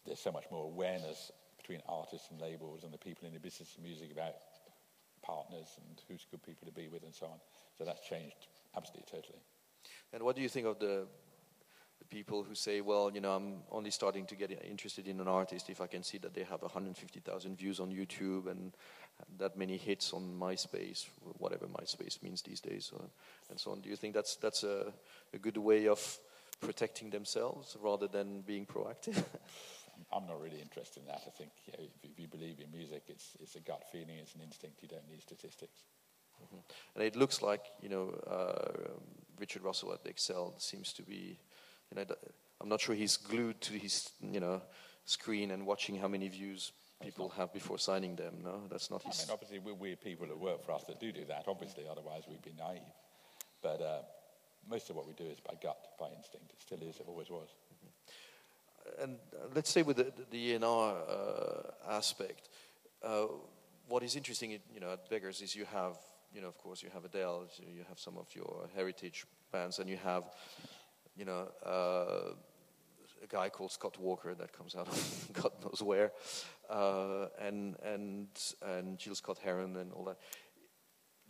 there's 0.05 0.19
so 0.19 0.32
much 0.32 0.45
more 0.51 0.65
awareness 0.65 1.32
between 1.57 1.82
artists 1.88 2.30
and 2.32 2.41
labels 2.41 2.84
and 2.84 2.93
the 2.93 2.97
people 2.97 3.27
in 3.27 3.34
the 3.34 3.39
business 3.39 3.75
of 3.75 3.84
music 3.84 4.11
about 4.11 4.34
partners 5.21 5.77
and 5.77 6.01
who's 6.07 6.25
good 6.32 6.41
people 6.41 6.65
to 6.65 6.73
be 6.73 6.88
with 6.88 7.03
and 7.03 7.13
so 7.13 7.27
on. 7.27 7.39
So 7.77 7.86
that's 7.86 8.01
changed 8.07 8.47
absolutely 8.75 9.05
totally. 9.11 9.39
And 10.13 10.23
what 10.23 10.36
do 10.36 10.41
you 10.41 10.49
think 10.49 10.65
of 10.67 10.80
the, 10.80 10.86
the 10.86 11.28
people 12.10 12.43
who 12.43 12.55
say, 12.55 12.82
well, 12.82 13.12
you 13.14 13.22
know, 13.22 13.32
I'm 13.32 13.57
only 13.72 13.91
starting 13.91 14.26
to 14.28 14.36
get 14.36 14.51
interested 14.64 15.07
in 15.07 15.20
an 15.20 15.28
artist 15.28 15.70
if 15.70 15.82
I 15.82 15.88
can 15.88 16.03
see 16.03 16.18
that 16.20 16.34
they 16.34 16.43
have 16.43 16.62
150,000 16.62 17.57
views 17.57 17.80
on 17.80 17.91
YouTube 17.91 18.49
and 18.49 18.74
that 19.38 19.57
many 19.57 19.78
hits 19.78 20.14
on 20.14 20.38
MySpace, 20.39 21.07
whatever 21.38 21.68
MySpace 21.68 22.22
means 22.24 22.41
these 22.41 22.62
days, 22.62 22.91
uh, 22.95 23.03
and 23.49 23.60
so 23.60 23.72
on. 23.72 23.82
Do 23.82 23.89
you 23.89 23.95
think 23.95 24.14
that's 24.14 24.38
that's 24.38 24.64
a, 24.64 24.93
a 25.34 25.38
good 25.38 25.57
way 25.57 25.88
of 25.88 26.20
protecting 26.62 27.10
themselves 27.10 27.78
rather 27.82 28.07
than 28.07 28.41
being 28.41 28.66
proactive? 28.66 29.24
I'm 30.14 30.26
not 30.26 30.41
really 30.41 30.62
interested 30.62 31.01
in 31.01 31.07
that. 31.07 31.22
I 31.28 31.30
think 31.32 31.51
you 31.66 31.74
know, 31.74 31.84
if, 31.84 32.12
if, 32.12 32.20
you 32.20 32.28
believe 32.28 32.60
in 32.60 32.72
music, 32.72 33.03
it's, 33.07 33.32
it's 33.41 33.55
a 33.55 33.60
gut 33.60 33.84
feeling, 33.91 34.18
it's 34.22 34.34
an 34.36 34.41
instinct. 34.41 34.82
You 34.82 34.88
don't 34.88 35.07
need 35.10 35.22
statistics. 35.22 35.84
Mm-hmm. 36.41 36.57
And 36.95 37.03
it 37.03 37.16
looks 37.16 37.41
like 37.41 37.66
you 37.82 37.89
know 37.89 38.12
uh, 38.26 38.91
Richard 39.39 39.64
Russell 39.64 39.93
at 39.93 40.03
the 40.03 40.14
XL 40.16 40.57
seems 40.57 40.93
to 40.93 41.03
be, 41.03 41.39
you 41.91 41.95
know, 41.95 42.05
I'm 42.61 42.69
not 42.69 42.81
sure 42.81 42.95
he's 42.95 43.17
glued 43.17 43.61
to 43.61 43.73
his 43.73 44.09
you 44.21 44.39
know 44.39 44.61
screen 45.05 45.51
and 45.51 45.65
watching 45.65 45.97
how 45.97 46.07
many 46.07 46.27
views 46.27 46.71
people 47.01 47.29
have 47.29 47.53
before 47.53 47.79
signing 47.79 48.15
them. 48.15 48.35
No, 48.43 48.61
that's 48.69 48.91
not 48.91 49.03
his. 49.03 49.21
I 49.21 49.25
mean, 49.25 49.33
obviously, 49.33 49.59
we're, 49.59 49.73
we're 49.73 49.95
people 49.95 50.27
that 50.27 50.37
work 50.37 50.65
for 50.65 50.73
us 50.73 50.83
that 50.85 50.99
do 50.99 51.11
do 51.11 51.25
that. 51.25 51.45
Obviously, 51.47 51.85
otherwise 51.89 52.23
we'd 52.29 52.41
be 52.41 52.53
naive. 52.57 52.81
But 53.61 53.81
uh, 53.81 54.01
most 54.69 54.89
of 54.89 54.95
what 54.95 55.07
we 55.07 55.13
do 55.13 55.25
is 55.25 55.39
by 55.39 55.53
gut, 55.61 55.77
by 55.99 56.07
instinct. 56.07 56.51
It 56.51 56.61
still 56.61 56.81
is. 56.81 56.97
It 56.97 57.05
always 57.07 57.29
was. 57.29 57.47
Mm-hmm. 57.73 59.03
And 59.03 59.17
uh, 59.33 59.47
let's 59.55 59.69
say 59.69 59.81
with 59.81 59.97
the, 59.97 60.11
the 60.31 60.55
A&R 60.55 60.95
uh, 61.07 61.91
aspect, 61.93 62.49
uh, 63.03 63.27
what 63.87 64.03
is 64.03 64.15
interesting, 64.15 64.51
you 64.51 64.79
know, 64.79 64.93
at 64.93 65.09
Beggars 65.09 65.41
is 65.41 65.55
you 65.55 65.65
have, 65.65 65.97
you 66.33 66.41
know, 66.41 66.47
of 66.47 66.57
course, 66.57 66.83
you 66.83 66.89
have 66.93 67.05
Adele, 67.05 67.47
you 67.59 67.83
have 67.87 67.99
some 67.99 68.17
of 68.17 68.27
your 68.35 68.69
heritage 68.75 69.25
bands, 69.51 69.79
and 69.79 69.89
you 69.89 69.97
have, 69.97 70.23
you 71.20 71.26
know 71.26 71.49
uh, 71.65 72.34
a 73.22 73.28
guy 73.28 73.49
called 73.49 73.72
Scott 73.72 73.99
Walker 73.99 74.34
that 74.34 74.53
comes 74.53 74.76
out 74.76 74.88
of 74.88 75.30
God 75.34 75.51
knows 75.61 75.84
where, 75.84 76.13
uh, 76.70 77.28
and 77.39 77.76
and 77.84 78.28
and 78.61 78.97
Gil 78.97 79.15
Scott-Heron 79.15 79.76
and 79.76 79.91
all 79.91 80.05
that. 80.05 80.17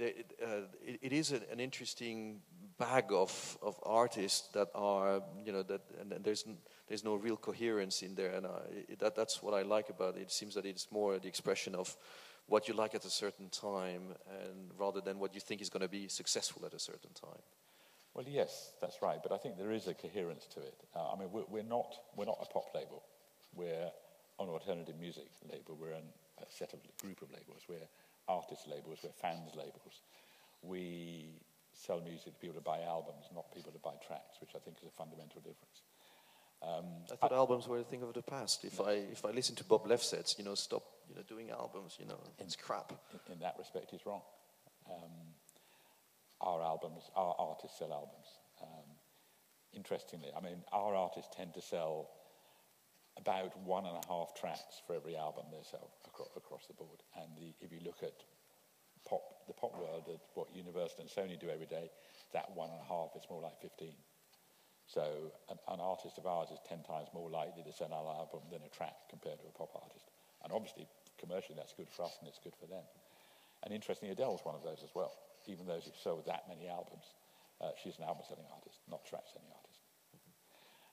It, 0.02 0.34
uh, 0.42 0.62
it, 0.82 1.00
it 1.02 1.14
is 1.14 1.32
an 1.32 1.60
interesting 1.60 2.40
bag 2.78 3.12
of, 3.12 3.58
of 3.62 3.78
artists 3.84 4.48
that 4.54 4.70
are 4.74 5.22
you 5.44 5.52
know 5.52 5.64
that 5.64 5.82
and, 6.00 6.14
and 6.14 6.24
there's 6.24 6.46
there's 6.88 7.04
no 7.04 7.16
real 7.16 7.36
coherence 7.36 8.02
in 8.02 8.16
there 8.16 8.32
and 8.32 8.46
I, 8.46 8.60
it, 8.88 9.00
that 9.00 9.16
that's 9.16 9.44
what 9.44 9.54
I 9.54 9.64
like 9.64 9.90
about 9.90 10.16
it. 10.16 10.22
It 10.22 10.32
seems 10.32 10.56
that 10.56 10.66
it's 10.66 10.88
more 10.90 11.20
the 11.20 11.28
expression 11.28 11.76
of 11.76 11.98
what 12.48 12.68
you 12.68 12.74
like 12.74 12.96
at 12.96 13.04
a 13.04 13.10
certain 13.10 13.50
time 13.50 14.16
and 14.30 14.72
rather 14.78 15.02
than 15.02 15.20
what 15.20 15.36
you 15.36 15.42
think 15.42 15.62
is 15.62 15.70
going 15.70 15.82
to 15.82 15.90
be 15.90 16.08
successful 16.08 16.66
at 16.66 16.74
a 16.74 16.80
certain 16.80 17.12
time. 17.14 17.42
Well, 18.20 18.28
yes, 18.28 18.74
that's 18.82 19.02
right. 19.02 19.24
But 19.24 19.32
I 19.32 19.38
think 19.38 19.58
there 19.58 19.72
is 19.72 19.88
a 19.88 19.94
coherence 19.94 20.46
to 20.52 20.60
it. 20.60 20.76
Uh, 20.94 21.14
I 21.14 21.16
mean, 21.18 21.30
we're, 21.32 21.48
we're, 21.48 21.64
not, 21.64 21.96
we're 22.18 22.26
not 22.26 22.38
a 22.44 22.52
pop 22.52 22.66
label. 22.76 23.02
We're 23.56 23.88
an 24.42 24.50
alternative 24.50 24.96
music 25.00 25.32
label. 25.50 25.78
We're 25.80 25.94
an, 25.94 26.04
a 26.38 26.44
set 26.50 26.74
of 26.74 26.80
group 27.02 27.22
of 27.22 27.32
labels. 27.32 27.64
We're 27.70 27.88
artist 28.28 28.68
labels. 28.68 29.00
We're 29.06 29.16
fans 29.22 29.56
labels. 29.56 30.04
We 30.62 31.32
sell 31.72 32.02
music 32.02 32.34
to 32.34 32.40
people 32.42 32.58
to 32.58 32.62
buy 32.62 32.82
albums, 32.82 33.24
not 33.34 33.56
people 33.56 33.72
to 33.72 33.80
buy 33.80 33.96
tracks, 34.06 34.36
which 34.42 34.52
I 34.54 34.60
think 34.60 34.80
is 34.84 34.90
a 34.90 34.92
fundamental 34.92 35.40
difference. 35.40 35.80
Um, 36.62 37.08
I 37.10 37.16
thought 37.16 37.32
I, 37.32 37.38
albums 37.38 37.70
were 37.70 37.80
a 37.80 37.86
thing 37.86 38.04
of 38.04 38.14
the 38.14 38.22
past. 38.22 38.66
If 38.66 38.82
I 38.82 39.00
if 39.16 39.24
I 39.24 39.32
listen 39.32 39.56
to 39.56 39.64
Bob 39.64 39.88
Lefsetz, 39.88 40.38
you 40.38 40.44
know, 40.44 40.56
stop 40.56 40.84
you 41.08 41.16
know 41.16 41.22
doing 41.24 41.52
albums, 41.52 41.96
you 41.98 42.06
know, 42.06 42.20
it's 42.38 42.56
in, 42.56 42.62
crap. 42.62 42.92
In, 42.92 43.36
in, 43.36 43.40
that 43.40 43.56
respect, 43.58 43.92
he's 43.92 44.06
wrong. 44.06 44.24
Um, 44.92 45.39
our 46.42 46.62
albums, 46.62 47.10
our 47.16 47.36
artists 47.38 47.80
sell 47.80 47.92
albums. 47.92 48.28
Um, 48.62 48.88
interestingly, 49.74 50.30
I 50.36 50.42
mean, 50.42 50.64
our 50.72 50.96
artists 50.96 51.30
tend 51.36 51.54
to 51.56 51.62
sell 51.62 52.10
about 53.18 53.58
one 53.64 53.86
and 53.86 53.98
a 53.98 54.08
half 54.08 54.34
tracks 54.40 54.82
for 54.88 54.96
every 54.96 55.18
album 55.18 55.46
they 55.52 55.64
sell 55.64 55.92
across, 56.08 56.30
across 56.38 56.66
the 56.68 56.74
board. 56.74 57.04
And 57.20 57.28
the, 57.36 57.52
if 57.60 57.72
you 57.72 57.80
look 57.84 58.00
at 58.02 58.16
pop, 59.08 59.22
the 59.48 59.54
pop 59.54 59.76
world, 59.78 60.08
at 60.08 60.22
what 60.36 60.48
Universal 60.56 61.04
and 61.04 61.10
Sony 61.10 61.40
do 61.40 61.50
every 61.50 61.68
day, 61.68 61.92
that 62.32 62.50
one 62.56 62.70
and 62.70 62.80
a 62.80 62.88
half 62.88 63.12
is 63.16 63.24
more 63.30 63.42
like 63.42 63.60
15. 63.62 63.92
So 64.88 65.04
an, 65.50 65.60
an, 65.68 65.80
artist 65.80 66.18
of 66.18 66.26
ours 66.26 66.50
is 66.50 66.58
10 66.68 66.82
times 66.82 67.10
more 67.14 67.30
likely 67.30 67.62
to 67.62 67.74
sell 67.74 67.92
an 67.92 68.10
album 68.10 68.42
than 68.50 68.64
a 68.66 68.72
track 68.74 68.96
compared 69.10 69.40
to 69.42 69.46
a 69.46 69.54
pop 69.54 69.76
artist. 69.76 70.10
And 70.44 70.54
obviously, 70.54 70.88
commercially, 71.20 71.54
that's 71.60 71.74
good 71.74 71.92
for 71.92 72.04
us 72.04 72.18
and 72.20 72.28
it's 72.28 72.40
good 72.42 72.56
for 72.56 72.66
them. 72.66 72.82
And 73.62 73.74
interestingly, 73.74 74.14
Adele's 74.14 74.42
one 74.48 74.56
of 74.56 74.64
those 74.64 74.82
as 74.82 74.90
well 74.96 75.12
even 75.48 75.66
though 75.68 75.80
she's 75.84 75.94
sold 76.02 76.26
that 76.26 76.44
many 76.48 76.68
albums. 76.68 77.06
Uh, 77.62 77.72
she's 77.82 77.98
an 77.98 78.04
album 78.04 78.24
selling 78.28 78.46
artist, 78.54 78.80
not 78.90 79.06
track 79.06 79.24
selling 79.32 79.52
artist. 79.52 79.80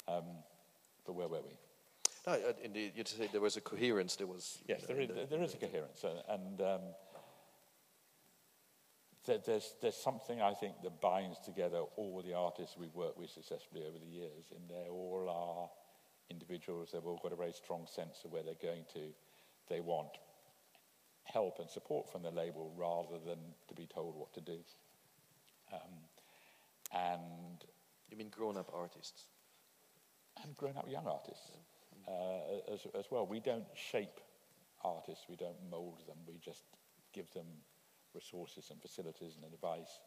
Um, 0.08 0.42
but 1.04 1.14
where 1.14 1.28
were 1.28 1.42
we? 1.42 1.56
No, 2.26 2.32
uh, 2.32 2.52
indeed, 2.62 2.92
you 2.96 3.04
say 3.04 3.28
there 3.30 3.40
was 3.40 3.56
a 3.56 3.60
coherence. 3.60 4.16
There 4.16 4.26
was 4.26 4.58
yes, 4.66 4.82
there 4.86 5.00
is, 5.00 5.08
the, 5.08 5.26
there 5.30 5.42
is 5.42 5.54
a 5.54 5.58
coherence, 5.58 6.02
and, 6.02 6.18
and 6.28 6.60
um, 6.60 6.80
there, 9.26 9.38
there's 9.46 9.74
there's 9.80 9.96
something 9.96 10.42
I 10.42 10.54
think 10.54 10.74
that 10.82 11.00
binds 11.00 11.38
together 11.38 11.78
all 11.96 12.20
the 12.26 12.34
artists 12.34 12.76
we've 12.76 12.94
worked 12.94 13.18
with 13.18 13.30
successfully 13.30 13.82
over 13.86 13.98
the 13.98 14.10
years, 14.10 14.50
and 14.50 14.68
they 14.68 14.88
all 14.90 15.28
are 15.30 15.70
individuals. 16.28 16.90
They've 16.92 17.06
all 17.06 17.20
got 17.22 17.32
a 17.32 17.36
very 17.36 17.52
strong 17.52 17.86
sense 17.86 18.22
of 18.24 18.32
where 18.32 18.42
they're 18.42 18.54
going 18.60 18.84
to. 18.94 19.12
They 19.68 19.80
want 19.80 20.18
help 21.32 21.58
and 21.58 21.68
support 21.68 22.10
from 22.10 22.22
the 22.22 22.30
label 22.30 22.72
rather 22.76 23.18
than 23.24 23.38
to 23.68 23.74
be 23.74 23.86
told 23.86 24.14
what 24.16 24.32
to 24.34 24.40
do. 24.40 24.58
Um, 25.72 25.80
and 26.94 27.64
you 28.10 28.16
mean 28.16 28.30
grown-up 28.30 28.70
artists? 28.74 29.24
And 30.42 30.56
grown-up 30.56 30.88
young 30.88 31.06
artists 31.06 31.50
uh, 32.08 32.72
as, 32.72 32.86
as 32.98 33.06
well. 33.10 33.26
We 33.26 33.40
don't 33.40 33.66
shape 33.74 34.20
artists, 34.84 35.24
we 35.28 35.36
don't 35.36 35.56
mould 35.70 36.06
them, 36.06 36.16
we 36.26 36.38
just 36.44 36.62
give 37.12 37.30
them 37.32 37.46
resources 38.14 38.70
and 38.70 38.80
facilities 38.80 39.34
and 39.36 39.52
advice. 39.52 40.00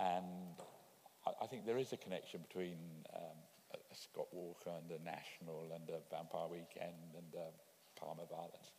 And 0.00 0.56
I, 1.26 1.44
I 1.44 1.46
think 1.46 1.66
there 1.66 1.78
is 1.78 1.92
a 1.92 1.96
connection 1.96 2.40
between 2.48 2.78
um, 3.14 3.38
a, 3.72 3.76
a 3.76 3.96
Scott 3.96 4.28
Walker 4.32 4.70
and 4.76 4.88
the 4.90 5.02
National 5.04 5.70
and 5.74 5.86
the 5.86 6.00
Vampire 6.10 6.48
Weekend 6.50 7.14
and 7.14 7.26
the 7.32 7.46
Parma 7.94 8.22
Violets 8.28 8.75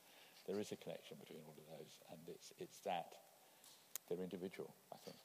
there 0.48 0.60
is 0.60 0.72
a 0.72 0.78
connection 0.78 1.18
between 1.20 1.40
all 1.46 1.56
of 1.58 1.78
those, 1.78 2.00
and 2.12 2.20
it's, 2.28 2.54
it's 2.58 2.80
that 2.80 3.14
they're 4.10 4.22
individual, 4.22 4.74
I 4.94 4.98
think. 5.04 5.20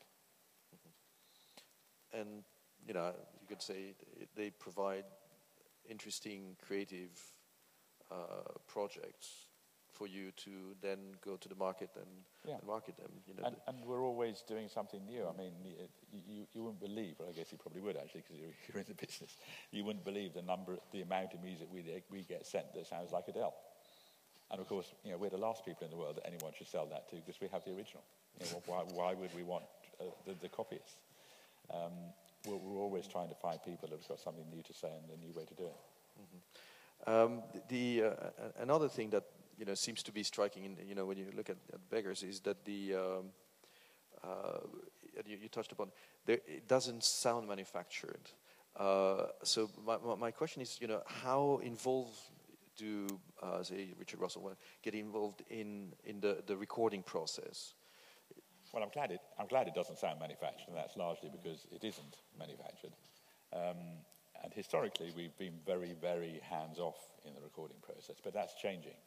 Mm-hmm. 0.74 2.20
And, 2.20 2.44
you 2.86 2.94
know, 2.94 3.12
you 3.40 3.46
could 3.46 3.62
say 3.62 3.94
they 4.34 4.50
provide 4.50 5.04
interesting, 5.88 6.56
creative 6.64 7.10
uh, 8.10 8.58
projects 8.66 9.48
for 9.92 10.06
you 10.06 10.32
to 10.32 10.74
then 10.80 10.98
go 11.24 11.36
to 11.36 11.48
the 11.48 11.54
market 11.54 11.90
and, 11.96 12.06
yeah. 12.46 12.54
and 12.54 12.66
market 12.66 12.96
them. 12.96 13.10
You 13.26 13.34
know, 13.34 13.44
and, 13.46 13.56
and, 13.68 13.84
we're 13.84 14.02
always 14.02 14.42
doing 14.48 14.68
something 14.68 15.04
new. 15.06 15.26
I 15.28 15.36
mean, 15.36 15.52
you, 15.62 15.74
you, 16.26 16.46
you 16.52 16.62
wouldn't 16.64 16.80
believe, 16.80 17.16
well, 17.18 17.28
I 17.28 17.32
guess 17.32 17.52
you 17.52 17.58
probably 17.58 17.82
would 17.82 17.96
actually, 17.96 18.22
because 18.22 18.40
you're, 18.40 18.54
you're, 18.68 18.80
in 18.80 18.86
the 18.88 18.94
business. 18.94 19.36
You 19.70 19.84
wouldn't 19.84 20.04
believe 20.04 20.34
the 20.34 20.42
number, 20.42 20.78
the 20.92 21.02
amount 21.02 21.34
of 21.34 21.42
music 21.42 21.68
we, 21.70 21.84
we 22.10 22.22
get 22.24 22.46
sent 22.46 22.72
that 22.74 22.86
sounds 22.86 23.12
like 23.12 23.28
Adele. 23.28 23.54
And 24.52 24.60
of 24.60 24.68
course, 24.68 24.92
you 25.02 25.10
know, 25.10 25.16
we're 25.16 25.30
the 25.30 25.38
last 25.38 25.64
people 25.64 25.86
in 25.86 25.90
the 25.90 25.96
world 25.96 26.16
that 26.16 26.26
anyone 26.26 26.52
should 26.56 26.68
sell 26.68 26.86
that 26.86 27.08
to 27.10 27.16
because 27.16 27.40
we 27.40 27.48
have 27.48 27.64
the 27.64 27.70
original. 27.70 28.02
You 28.38 28.46
know, 28.52 28.62
why, 28.66 28.82
why, 28.92 29.14
would 29.14 29.34
we 29.34 29.42
want 29.42 29.64
uh, 29.98 30.04
the, 30.26 30.34
the 30.40 30.48
copyists? 30.48 30.96
Um, 31.72 31.92
we're, 32.46 32.56
we're, 32.56 32.80
always 32.80 33.06
trying 33.06 33.28
to 33.28 33.34
find 33.34 33.58
people 33.62 33.88
that 33.88 33.98
have 33.98 34.08
got 34.08 34.20
something 34.20 34.44
new 34.54 34.62
to 34.62 34.74
say 34.74 34.88
and 34.88 35.18
a 35.18 35.24
new 35.24 35.32
way 35.32 35.44
to 35.44 35.54
do 35.54 35.64
it. 35.64 35.76
Mm-hmm. 36.20 37.10
Um, 37.10 37.42
the 37.68 38.04
uh, 38.04 38.30
another 38.60 38.88
thing 38.88 39.10
that 39.10 39.24
you 39.58 39.64
know 39.64 39.74
seems 39.74 40.02
to 40.02 40.12
be 40.12 40.22
striking, 40.22 40.64
in, 40.64 40.76
you 40.86 40.94
know, 40.94 41.06
when 41.06 41.16
you 41.16 41.26
look 41.34 41.50
at, 41.50 41.56
at 41.72 41.90
beggars, 41.90 42.22
is 42.22 42.40
that 42.40 42.64
the 42.64 42.94
um, 42.94 43.24
uh, 44.22 44.58
you, 45.26 45.38
you, 45.42 45.48
touched 45.48 45.72
upon 45.72 45.90
there, 46.26 46.38
it 46.46 46.68
doesn't 46.68 47.04
sound 47.04 47.48
manufactured. 47.48 48.30
Uh, 48.76 49.26
so 49.42 49.68
my, 49.84 49.96
my 50.18 50.30
question 50.30 50.62
is, 50.62 50.78
you 50.80 50.86
know, 50.86 51.02
how 51.06 51.60
involved 51.62 52.18
do, 52.82 53.20
uh, 53.42 53.62
say, 53.62 53.94
Richard 53.98 54.20
Russell, 54.20 54.52
get 54.82 54.94
involved 54.94 55.42
in, 55.50 55.92
in 56.04 56.20
the, 56.20 56.42
the 56.46 56.56
recording 56.56 57.02
process? 57.02 57.74
Well, 58.72 58.82
I'm 58.82 58.90
glad, 58.90 59.10
it, 59.10 59.20
I'm 59.38 59.46
glad 59.46 59.68
it 59.68 59.74
doesn't 59.74 59.98
sound 59.98 60.18
manufactured, 60.18 60.68
and 60.68 60.76
that's 60.76 60.96
largely 60.96 61.30
because 61.30 61.66
it 61.70 61.84
isn't 61.84 62.16
manufactured. 62.38 62.92
Um, 63.52 64.00
and 64.42 64.52
historically, 64.52 65.12
we've 65.16 65.36
been 65.38 65.58
very, 65.64 65.94
very 66.00 66.40
hands 66.42 66.78
off 66.78 66.96
in 67.24 67.34
the 67.34 67.40
recording 67.40 67.76
process, 67.82 68.16
but 68.24 68.32
that's 68.32 68.54
changing 68.54 68.98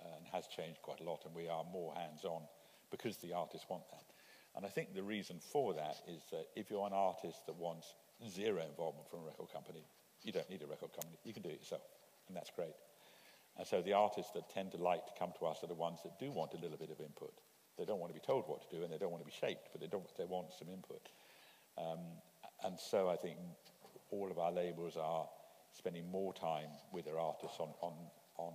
and 0.00 0.26
has 0.32 0.46
changed 0.46 0.80
quite 0.82 1.00
a 1.00 1.04
lot, 1.04 1.22
and 1.26 1.34
we 1.34 1.48
are 1.48 1.64
more 1.70 1.94
hands 1.94 2.24
on 2.24 2.42
because 2.90 3.18
the 3.18 3.32
artists 3.32 3.66
want 3.68 3.82
that. 3.90 4.06
And 4.56 4.64
I 4.66 4.68
think 4.68 4.94
the 4.94 5.02
reason 5.02 5.38
for 5.38 5.74
that 5.74 5.98
is 6.08 6.22
that 6.32 6.46
if 6.56 6.70
you're 6.70 6.86
an 6.86 6.92
artist 6.92 7.46
that 7.46 7.54
wants 7.54 7.94
zero 8.28 8.62
involvement 8.66 9.08
from 9.08 9.20
a 9.20 9.26
record 9.26 9.52
company, 9.52 9.84
you 10.22 10.32
don't 10.32 10.48
need 10.50 10.62
a 10.62 10.66
record 10.66 10.92
company. 10.92 11.18
You 11.24 11.32
can 11.32 11.42
do 11.42 11.50
it 11.50 11.60
yourself, 11.60 11.82
and 12.26 12.36
that's 12.36 12.50
great. 12.50 12.74
And 13.60 13.68
so 13.68 13.82
the 13.82 13.92
artists 13.92 14.32
that 14.32 14.48
tend 14.48 14.72
to 14.72 14.78
like 14.78 15.04
to 15.04 15.12
come 15.18 15.36
to 15.38 15.44
us 15.44 15.60
are 15.62 15.68
the 15.68 15.76
ones 15.76 16.00
that 16.02 16.18
do 16.18 16.32
want 16.32 16.56
a 16.56 16.56
little 16.56 16.78
bit 16.80 16.88
of 16.88 16.98
input. 16.98 17.44
They 17.76 17.84
don't 17.84 18.00
want 18.00 18.08
to 18.08 18.18
be 18.18 18.24
told 18.24 18.48
what 18.48 18.64
to 18.64 18.74
do 18.74 18.82
and 18.82 18.90
they 18.90 18.96
don't 18.96 19.12
want 19.12 19.20
to 19.20 19.28
be 19.28 19.36
shaped, 19.36 19.68
but 19.68 19.82
they, 19.82 19.86
don't, 19.86 20.08
they 20.16 20.24
want 20.24 20.56
some 20.56 20.72
input. 20.72 21.12
Um, 21.76 22.00
and 22.64 22.80
so 22.80 23.10
I 23.10 23.16
think 23.16 23.36
all 24.08 24.30
of 24.30 24.38
our 24.38 24.50
labels 24.50 24.96
are 24.96 25.28
spending 25.76 26.10
more 26.10 26.32
time 26.32 26.72
with 26.90 27.04
their 27.04 27.20
artists 27.20 27.60
on, 27.60 27.68
on, 27.84 27.92
on, 28.38 28.54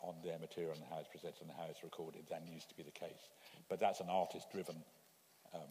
on 0.00 0.14
their 0.24 0.38
material 0.38 0.72
and 0.72 0.84
how 0.88 1.00
it's 1.00 1.12
presented 1.12 1.42
and 1.42 1.52
how 1.52 1.68
it's 1.68 1.84
recorded 1.84 2.24
than 2.32 2.48
used 2.48 2.70
to 2.70 2.76
be 2.80 2.82
the 2.82 2.96
case. 2.96 3.28
But 3.68 3.78
that's 3.78 4.00
an 4.00 4.08
artist-driven 4.08 4.76
um, 5.52 5.68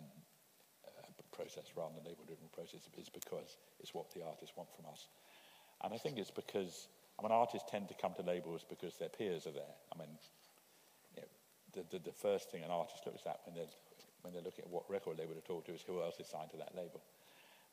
uh, 0.85 1.09
process 1.33 1.73
rather 1.75 1.97
than 1.97 2.05
a 2.05 2.09
label-driven 2.09 2.53
process 2.53 2.85
is 3.01 3.09
because 3.09 3.57
it's 3.81 3.97
what 3.97 4.13
the 4.13 4.21
artists 4.21 4.53
want 4.55 4.69
from 4.77 4.85
us. 4.93 5.09
And 5.83 5.91
I 5.91 5.97
think 5.97 6.17
it's 6.17 6.29
because, 6.29 6.87
I 7.17 7.23
mean, 7.23 7.31
artists 7.31 7.69
tend 7.69 7.87
to 7.89 7.93
come 7.93 8.13
to 8.15 8.21
labels 8.21 8.65
because 8.67 8.97
their 8.97 9.09
peers 9.09 9.47
are 9.47 9.51
there. 9.51 9.75
I 9.93 9.99
mean, 9.99 10.09
you 11.15 11.21
know, 11.21 11.27
the, 11.73 11.97
the, 11.97 12.03
the 12.05 12.11
first 12.11 12.51
thing 12.51 12.63
an 12.63 12.71
artist 12.71 13.05
looks 13.05 13.25
at 13.25 13.39
when 13.45 13.55
they're, 13.55 13.71
when 14.21 14.33
they're 14.33 14.43
looking 14.43 14.65
at 14.65 14.71
what 14.71 14.89
record 14.89 15.17
they 15.17 15.25
would 15.25 15.35
have 15.35 15.45
talked 15.45 15.67
to 15.67 15.73
is 15.73 15.81
who 15.81 16.01
else 16.01 16.19
is 16.19 16.27
signed 16.27 16.51
to 16.51 16.57
that 16.57 16.75
label. 16.75 17.01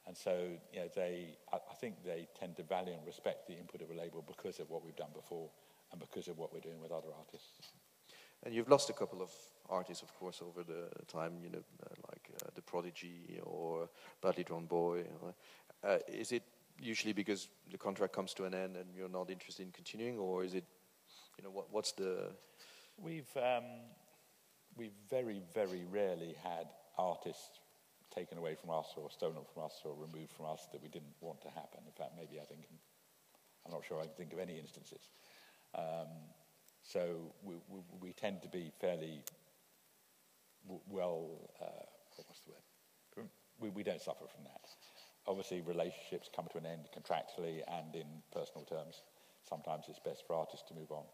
And 0.07 0.17
so, 0.17 0.49
you 0.73 0.81
know, 0.81 0.89
they, 0.95 1.37
I, 1.53 1.57
I 1.57 1.75
think 1.81 2.05
they 2.05 2.29
tend 2.39 2.57
to 2.57 2.63
value 2.63 2.93
and 2.93 3.07
respect 3.07 3.47
the 3.47 3.59
input 3.59 3.83
of 3.83 3.91
a 3.91 3.95
label 3.95 4.25
because 4.27 4.59
of 4.59 4.71
what 4.71 4.85
we've 4.85 4.97
done 4.97 5.13
before 5.15 5.49
and 5.91 6.01
because 6.01 6.29
of 6.29 6.39
what 6.39 6.53
we're 6.53 6.61
doing 6.61 6.81
with 6.81 6.91
other 6.91 7.09
artists. 7.17 7.73
And 8.45 8.55
you've 8.55 8.69
lost 8.69 8.91
a 8.91 8.93
couple 8.93 9.23
of 9.23 9.31
artists, 9.71 10.03
of 10.03 10.13
course, 10.19 10.43
over 10.43 10.65
the 10.65 10.89
time, 11.07 11.35
you 11.43 11.51
know, 11.51 11.63
uh, 11.85 11.95
like 12.11 12.31
uh, 12.45 12.49
The 12.55 12.63
Prodigy 12.63 13.39
or 13.45 13.89
Badly 14.21 14.43
Drawn 14.43 14.67
Boy. 14.67 15.05
Uh, 15.85 15.99
is 16.09 16.33
it 16.33 16.43
usually 16.83 17.13
because 17.13 17.49
the 17.71 17.79
contract 17.79 18.13
comes 18.13 18.35
to 18.35 18.45
an 18.45 18.55
end 18.55 18.77
and 18.77 18.87
you're 18.97 19.09
not 19.09 19.31
interested 19.31 19.65
in 19.65 19.73
continuing, 19.73 20.19
or 20.19 20.45
is 20.45 20.55
it, 20.55 20.65
you 21.39 21.45
know, 21.45 21.51
what, 21.51 21.73
what's 21.73 21.93
the... 21.93 22.31
We've, 22.99 23.31
um, 23.37 23.65
we've 24.77 24.93
very, 25.09 25.43
very 25.55 25.85
rarely 25.91 26.35
had 26.43 26.67
artists 26.99 27.61
taken 28.15 28.37
away 28.37 28.55
from 28.55 28.71
us 28.71 28.87
or 28.97 29.11
stolen 29.11 29.45
from 29.55 29.65
us 29.65 29.81
or 29.85 29.95
removed 29.95 30.33
from 30.33 30.47
us 30.47 30.69
that 30.73 30.83
we 30.83 30.89
didn't 30.89 31.15
want 31.21 31.41
to 31.43 31.49
happen. 31.49 31.81
In 31.87 31.93
fact, 31.93 32.13
maybe 32.17 32.41
I 32.41 32.45
think, 32.45 32.61
I'm 33.65 33.73
not 33.73 33.85
sure 33.87 33.99
I 33.99 34.05
can 34.05 34.15
think 34.15 34.33
of 34.33 34.39
any 34.39 34.59
instances. 34.59 35.01
Um, 35.75 36.09
so 36.83 37.33
we, 37.43 37.55
we, 37.69 37.81
we, 38.01 38.13
tend 38.13 38.43
to 38.43 38.49
be 38.49 38.73
fairly 38.81 39.23
well, 40.89 41.49
uh, 41.61 41.65
what's 42.27 42.41
the 42.41 42.51
word? 42.51 43.29
We, 43.61 43.71
we 43.71 43.83
don't 43.83 44.01
suffer 44.01 44.25
from 44.27 44.45
that. 44.45 44.61
Obviously, 45.27 45.61
relationships 45.61 46.29
come 46.35 46.47
to 46.53 46.59
an 46.59 46.67
end 46.67 46.89
contractually 46.91 47.63
and 47.69 47.95
in 47.95 48.07
personal 48.33 48.65
terms. 48.65 49.03
Sometimes 49.49 49.87
it's 49.89 50.01
best 50.01 50.27
for 50.27 50.35
artists 50.35 50.67
to 50.69 50.75
move 50.75 50.91
on. 50.91 51.05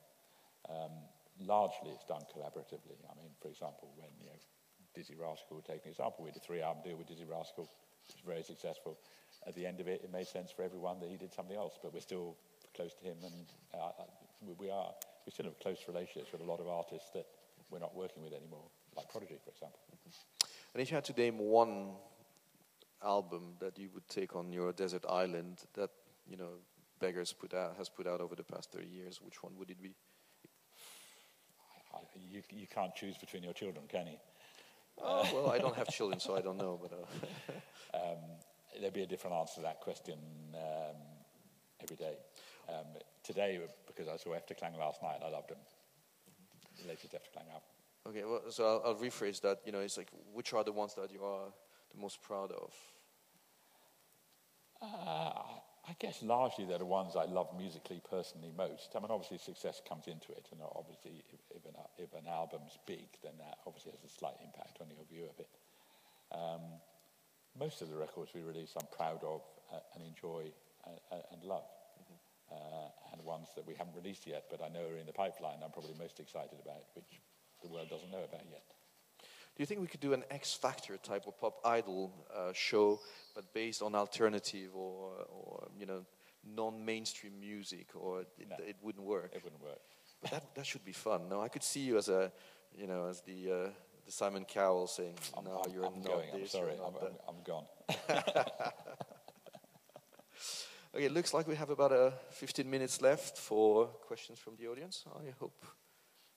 Um, 0.69 0.93
largely, 1.41 1.91
it's 1.91 2.05
done 2.05 2.23
collaboratively. 2.33 2.97
I 3.05 3.15
mean, 3.21 3.31
for 3.41 3.49
example, 3.49 3.93
when 3.97 4.11
you 4.21 4.27
know, 4.27 4.41
Dizzee 4.97 5.21
Rascal, 5.21 5.61
take 5.63 5.85
an 5.85 5.91
example, 5.91 6.25
we 6.25 6.31
did 6.31 6.43
a 6.43 6.45
three-album 6.45 6.83
deal 6.85 6.97
with 6.97 7.09
Dizzee 7.09 7.29
Rascal. 7.29 7.65
It 8.09 8.15
was 8.17 8.25
very 8.27 8.43
successful. 8.43 8.99
At 9.47 9.55
the 9.55 9.67
end 9.67 9.81
of 9.81 9.89
it, 9.89 10.01
it 10.03 10.13
made 10.13 10.27
sense 10.27 10.51
for 10.51 10.63
everyone 10.63 11.01
that 11.01 11.11
he 11.11 11.17
did 11.17 11.33
something 11.33 11.57
else, 11.57 11.79
but 11.83 11.93
we're 11.93 12.01
still 12.01 12.37
close 12.75 12.95
to 12.95 13.05
him, 13.05 13.17
and 13.25 13.47
uh, 13.75 13.91
we 14.59 14.71
are 14.71 14.93
we 15.27 15.33
still 15.33 15.47
have 15.47 15.59
close 15.61 15.79
relationships 15.87 16.33
with 16.33 16.41
a 16.41 16.45
lot 16.45 16.61
of 16.61 16.69
artists 16.69 17.11
that 17.13 17.27
we're 17.71 17.79
not 17.79 17.95
working 17.95 18.23
with 18.23 18.33
anymore, 18.33 18.65
like 18.97 19.11
Prodigy, 19.11 19.37
for 19.45 19.51
example. 19.51 19.79
And 20.73 20.83
if 20.83 20.91
you 20.91 20.95
had 20.95 21.05
to 21.05 21.13
name 21.13 21.39
one 21.39 21.93
album 23.05 23.55
that 23.61 23.78
you 23.78 23.88
would 23.94 24.09
take 24.09 24.34
on 24.34 24.53
your 24.53 24.72
desert 24.72 25.05
island 25.09 25.64
that 25.74 25.90
you 26.28 26.36
know 26.36 26.51
Beggars 27.01 27.32
put 27.32 27.55
out 27.55 27.76
has 27.76 27.88
put 27.88 28.07
out 28.07 28.20
over 28.20 28.34
the 28.34 28.42
past 28.42 28.72
30 28.72 28.88
years, 28.88 29.20
which 29.22 29.42
one 29.42 29.53
would 29.59 29.70
it 29.70 29.80
be? 29.80 29.94
I, 31.94 31.99
you, 32.30 32.42
you 32.51 32.66
can't 32.66 32.94
choose 32.94 33.16
between 33.16 33.42
your 33.42 33.53
children, 33.53 33.84
can 33.88 34.07
you? 34.07 34.18
Oh, 35.03 35.28
well, 35.32 35.51
I 35.51 35.59
don't 35.59 35.76
have 35.76 35.88
children, 35.88 36.18
so 36.20 36.36
I 36.36 36.40
don't 36.40 36.59
know. 36.59 36.78
But 36.80 36.92
uh. 36.92 37.94
um, 37.94 38.18
there'd 38.80 38.92
be 38.92 39.03
a 39.03 39.07
different 39.07 39.36
answer 39.36 39.57
to 39.57 39.61
that 39.62 39.80
question 39.80 40.18
um, 40.55 40.96
every 41.82 41.96
day. 41.96 42.16
Um, 42.68 42.84
today, 43.22 43.61
because 43.86 44.09
I 44.09 44.16
saw 44.16 44.30
Efterklang 44.30 44.78
last 44.78 45.03
night, 45.03 45.20
I 45.24 45.30
loved 45.30 45.51
him. 45.51 45.59
The 46.82 46.88
latest 46.88 47.12
Efterklang 47.12 47.49
album. 47.49 47.68
Okay, 48.09 48.24
well, 48.24 48.42
so 48.51 48.64
I'll, 48.66 48.90
I'll, 48.90 48.94
rephrase 48.94 49.40
that. 49.42 49.61
You 49.64 49.72
know, 49.72 49.80
it's 49.80 49.96
like, 49.96 50.09
which 50.32 50.53
are 50.53 50.64
the 50.64 50.72
ones 50.72 50.94
that 50.94 51.12
you 51.12 51.22
are 51.22 51.53
the 51.95 52.01
most 52.01 52.22
proud 52.22 52.53
of? 52.53 52.72
Uh, 54.80 55.59
I 55.89 55.97
guess 55.99 56.22
largely 56.22 56.66
they're 56.66 56.78
the 56.78 56.84
ones 56.84 57.16
I 57.16 57.24
love 57.24 57.49
musically, 57.57 58.01
personally 58.11 58.53
most. 58.57 58.93
I 58.95 59.01
mean, 59.01 59.11
obviously 59.11 59.39
success 59.39 59.80
comes 59.89 60.07
into 60.07 60.32
it, 60.32 60.47
and 60.53 60.61
obviously 60.61 61.24
if, 61.32 61.41
if, 61.57 61.64
an, 61.64 61.74
if 61.97 62.12
an, 62.12 62.28
album's 62.28 62.78
big, 62.86 63.09
then 63.24 63.32
that 63.39 63.59
obviously 63.66 63.93
has 63.93 64.05
a 64.05 64.12
slight 64.12 64.36
impact 64.45 64.78
on 64.80 64.89
your 64.91 65.05
view 65.11 65.24
of 65.24 65.41
it. 65.41 65.49
Um, 66.30 66.61
most 67.59 67.80
of 67.80 67.89
the 67.89 67.97
records 67.97 68.32
we 68.34 68.43
release 68.43 68.74
I'm 68.78 68.86
proud 68.95 69.24
of 69.24 69.41
uh, 69.72 69.80
and 69.95 70.05
enjoy 70.05 70.53
uh, 70.86 71.16
and 71.32 71.43
love. 71.43 71.66
Mm-hmm. 71.99 72.55
Uh, 72.55 72.89
and 73.12 73.24
ones 73.24 73.49
that 73.57 73.66
we 73.66 73.74
haven't 73.74 73.97
released 73.97 74.26
yet, 74.26 74.45
but 74.51 74.61
I 74.62 74.68
know 74.68 74.84
are 74.93 75.01
in 75.01 75.07
the 75.07 75.12
pipeline, 75.12 75.59
I'm 75.64 75.72
probably 75.72 75.95
most 75.99 76.20
excited 76.20 76.61
about, 76.62 76.84
which 76.95 77.20
the 77.62 77.68
world 77.68 77.89
doesn't 77.89 78.11
know 78.11 78.24
about 78.24 78.45
yet. 78.51 78.64
Do 79.59 79.63
you 79.63 79.67
think 79.67 79.81
we 79.81 79.89
could 79.89 79.99
do 79.99 80.13
an 80.13 80.23
X 80.31 80.55
Factor 80.55 80.97
type 80.99 81.27
of 81.27 81.37
pop 81.37 81.59
idol 81.65 82.13
uh, 82.33 82.53
show, 82.53 83.01
but 83.35 83.53
based 83.53 83.83
on 83.83 83.97
alternative 83.97 84.71
or, 84.73 85.27
or 85.29 85.67
you 85.77 85.85
know, 85.85 86.05
non-mainstream 86.47 87.41
music, 87.41 87.89
or 87.97 88.21
it, 88.21 88.29
no, 88.49 88.55
it, 88.65 88.77
wouldn't 88.81 89.05
work? 89.05 89.33
It 89.35 89.43
wouldn't 89.43 89.61
work. 89.61 89.81
But 90.23 90.31
that 90.31 90.55
that 90.55 90.65
should 90.65 90.85
be 90.85 90.93
fun. 90.93 91.29
No, 91.29 91.41
I 91.41 91.49
could 91.49 91.65
see 91.65 91.81
you 91.81 91.99
as 91.99 92.09
a, 92.09 92.31
you 92.73 92.87
know, 92.87 93.07
as 93.07 93.21
the 93.23 93.51
uh, 93.51 93.71
the 94.07 94.13
Simon 94.13 94.45
Cowell 94.45 94.87
saying, 94.87 95.17
I'm, 95.37 95.43
"No, 95.43 95.61
I'm, 95.65 95.73
you're 95.73 95.87
I'm 95.87 96.03
not 96.03 96.05
going. 96.05 96.29
this. 96.35 96.55
I'm 96.55 96.61
sorry. 96.61 96.75
I'm, 96.75 96.95
I'm, 96.95 97.17
I'm 97.29 97.43
gone." 97.43 97.65
okay, 100.95 101.05
it 101.05 101.13
looks 101.13 101.35
like 101.35 101.49
we 101.49 101.57
have 101.57 101.71
about 101.71 101.91
uh, 101.91 102.13
15 102.31 102.71
minutes 102.71 103.03
left 103.03 103.37
for 103.37 103.87
questions 104.07 104.39
from 104.39 104.55
the 104.55 104.69
audience. 104.69 105.05
I 105.17 105.35
hope. 105.41 105.65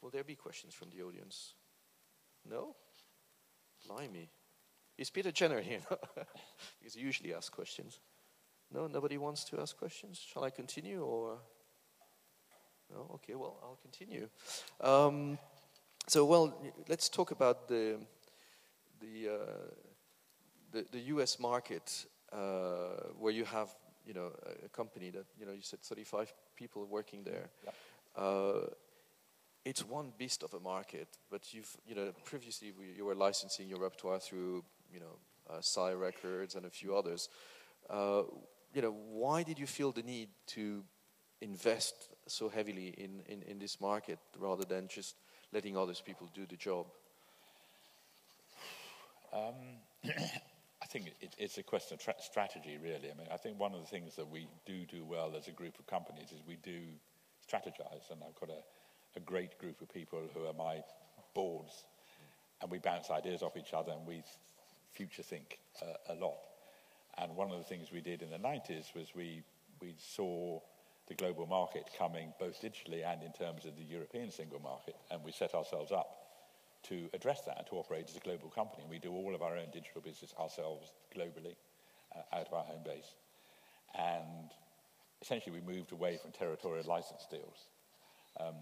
Will 0.02 0.10
there 0.10 0.24
be 0.24 0.34
questions 0.34 0.74
from 0.74 0.90
the 0.90 1.04
audience? 1.04 1.54
No. 2.50 2.76
Blimey. 3.88 4.30
Is 4.98 5.10
Peter 5.10 5.32
Jenner 5.32 5.62
here? 5.62 5.82
because 6.80 6.94
he 6.96 7.02
usually 7.02 7.34
asks 7.34 7.50
questions. 7.50 8.00
No, 8.74 8.88
nobody 8.88 9.18
wants 9.18 9.44
to 9.46 9.60
ask 9.60 9.78
questions. 9.78 10.18
Shall 10.20 10.44
I 10.44 10.50
continue 10.50 11.04
or? 11.04 11.40
No. 12.90 13.10
Okay. 13.16 13.36
Well, 13.36 13.58
I'll 13.62 13.80
continue. 13.82 14.30
Um, 14.80 15.38
so, 16.08 16.26
well, 16.26 16.62
let's 16.88 17.10
talk 17.10 17.32
about 17.32 17.68
the 17.68 17.98
the 19.00 19.30
uh, 19.30 19.36
the, 20.72 20.86
the, 20.92 21.00
U.S. 21.16 21.40
market, 21.40 22.06
uh, 22.32 23.12
where 23.20 23.34
you 23.34 23.46
have 23.46 23.70
you 24.06 24.14
know 24.14 24.32
a 24.66 24.70
company 24.70 25.10
that 25.12 25.26
you 25.40 25.46
know 25.46 25.52
you 25.52 25.62
said 25.62 25.82
35 25.82 26.34
people 26.56 26.86
working 26.86 27.24
there. 27.24 27.50
Yep. 27.64 27.76
Uh, 28.16 28.52
it's 29.64 29.86
one 29.86 30.12
beast 30.18 30.44
of 30.44 30.54
a 30.54 30.60
market, 30.60 31.08
but 31.30 31.54
you've, 31.54 31.76
you 31.86 31.96
know, 31.96 32.12
previously 32.26 32.74
you 32.96 33.06
were 33.06 33.16
licensing 33.16 33.68
your 33.68 33.80
repertoire 33.80 34.20
through, 34.20 34.64
you 34.92 35.00
know, 35.00 35.18
uh, 35.50 35.62
Psy 35.62 35.94
Records 35.94 36.56
and 36.56 36.66
a 36.66 36.70
few 36.70 36.96
others. 36.96 37.30
Uh, 37.90 38.24
you 38.74 38.82
know, 38.82 38.96
why 39.12 39.44
did 39.44 39.60
you 39.60 39.68
feel 39.68 39.92
the 39.92 40.02
need 40.02 40.30
to 40.48 40.84
invest 41.42 42.10
so 42.28 42.50
heavily 42.50 42.88
in, 42.98 43.22
in, 43.28 43.42
in 43.44 43.60
this 43.60 43.82
market 43.82 44.20
rather 44.40 44.64
than 44.64 44.88
just 44.88 45.16
letting 45.52 45.78
others 45.78 46.02
people 46.02 46.30
do 46.34 46.46
the 46.48 46.56
job? 46.56 46.88
Um, 49.34 49.54
I 50.06 50.86
think 50.88 51.08
it, 51.22 51.36
it's 51.38 51.58
a 51.58 51.64
question 51.64 51.96
of 51.96 52.04
tra- 52.04 52.16
strategy, 52.20 52.78
really. 52.82 53.12
I 53.12 53.18
mean, 53.18 53.28
I 53.32 53.38
think 53.38 53.60
one 53.60 53.74
of 53.74 53.82
the 53.82 53.88
things 53.88 54.16
that 54.16 54.30
we 54.30 54.48
do 54.66 54.86
do 54.86 55.04
well 55.06 55.34
as 55.38 55.48
a 55.48 55.52
group 55.52 55.78
of 55.80 55.86
companies 55.88 56.32
is 56.32 56.42
we 56.48 56.58
do 56.64 56.80
strategize, 57.48 58.10
and 58.12 58.22
I've 58.24 58.40
got 58.40 58.50
a 58.50 58.62
a 59.16 59.20
great 59.20 59.58
group 59.60 59.82
of 59.82 59.94
people 59.94 60.22
who 60.34 60.46
are 60.46 60.54
my 60.54 60.82
boards, 61.34 61.84
and 62.62 62.70
we 62.72 62.80
bounce 62.80 63.10
ideas 63.10 63.42
off 63.42 63.58
each 63.58 63.74
other 63.74 63.92
and 63.92 64.06
we 64.06 64.24
future 64.94 65.24
think 65.24 65.60
uh, 65.82 66.14
a 66.14 66.16
lot. 66.16 66.38
And 67.18 67.36
one 67.36 67.52
of 67.52 67.58
the 67.58 67.64
things 67.64 67.92
we 67.92 68.02
did 68.02 68.22
in 68.22 68.30
the 68.30 68.38
90s 68.38 68.96
was 68.96 69.08
we, 69.16 69.44
we 69.82 69.96
saw 69.98 70.60
the 71.08 71.16
global 71.16 71.46
market 71.46 71.90
coming 71.98 72.34
both 72.40 72.62
digitally 72.62 73.06
and 73.06 73.24
in 73.24 73.34
terms 73.34 73.66
of 73.66 73.76
the 73.76 73.84
European 73.84 74.32
single 74.32 74.60
market, 74.60 74.96
and 75.10 75.24
we 75.24 75.32
set 75.32 75.54
ourselves 75.54 75.92
up 75.92 76.18
to 76.84 77.10
address 77.14 77.42
that 77.42 77.58
and 77.58 77.68
to 77.68 77.76
operate 77.76 78.06
as 78.10 78.16
a 78.16 78.20
global 78.20 78.50
company. 78.50 78.84
We 78.90 79.00
do 79.00 79.12
all 79.12 79.36
of 79.36 79.42
our 79.42 79.56
own 79.56 79.68
digital 79.72 80.02
business 80.02 80.34
ourselves 80.40 80.94
globally 81.16 81.56
uh, 82.16 82.36
out 82.36 82.48
of 82.48 82.54
our 82.54 82.64
home 82.64 82.82
base. 82.84 83.12
And 83.98 84.50
essentially, 85.22 85.60
we 85.60 85.74
moved 85.74 85.92
away 85.92 86.18
from 86.18 86.32
territorial 86.32 86.86
license 86.88 87.28
deals. 87.30 87.68
Um, 88.40 88.56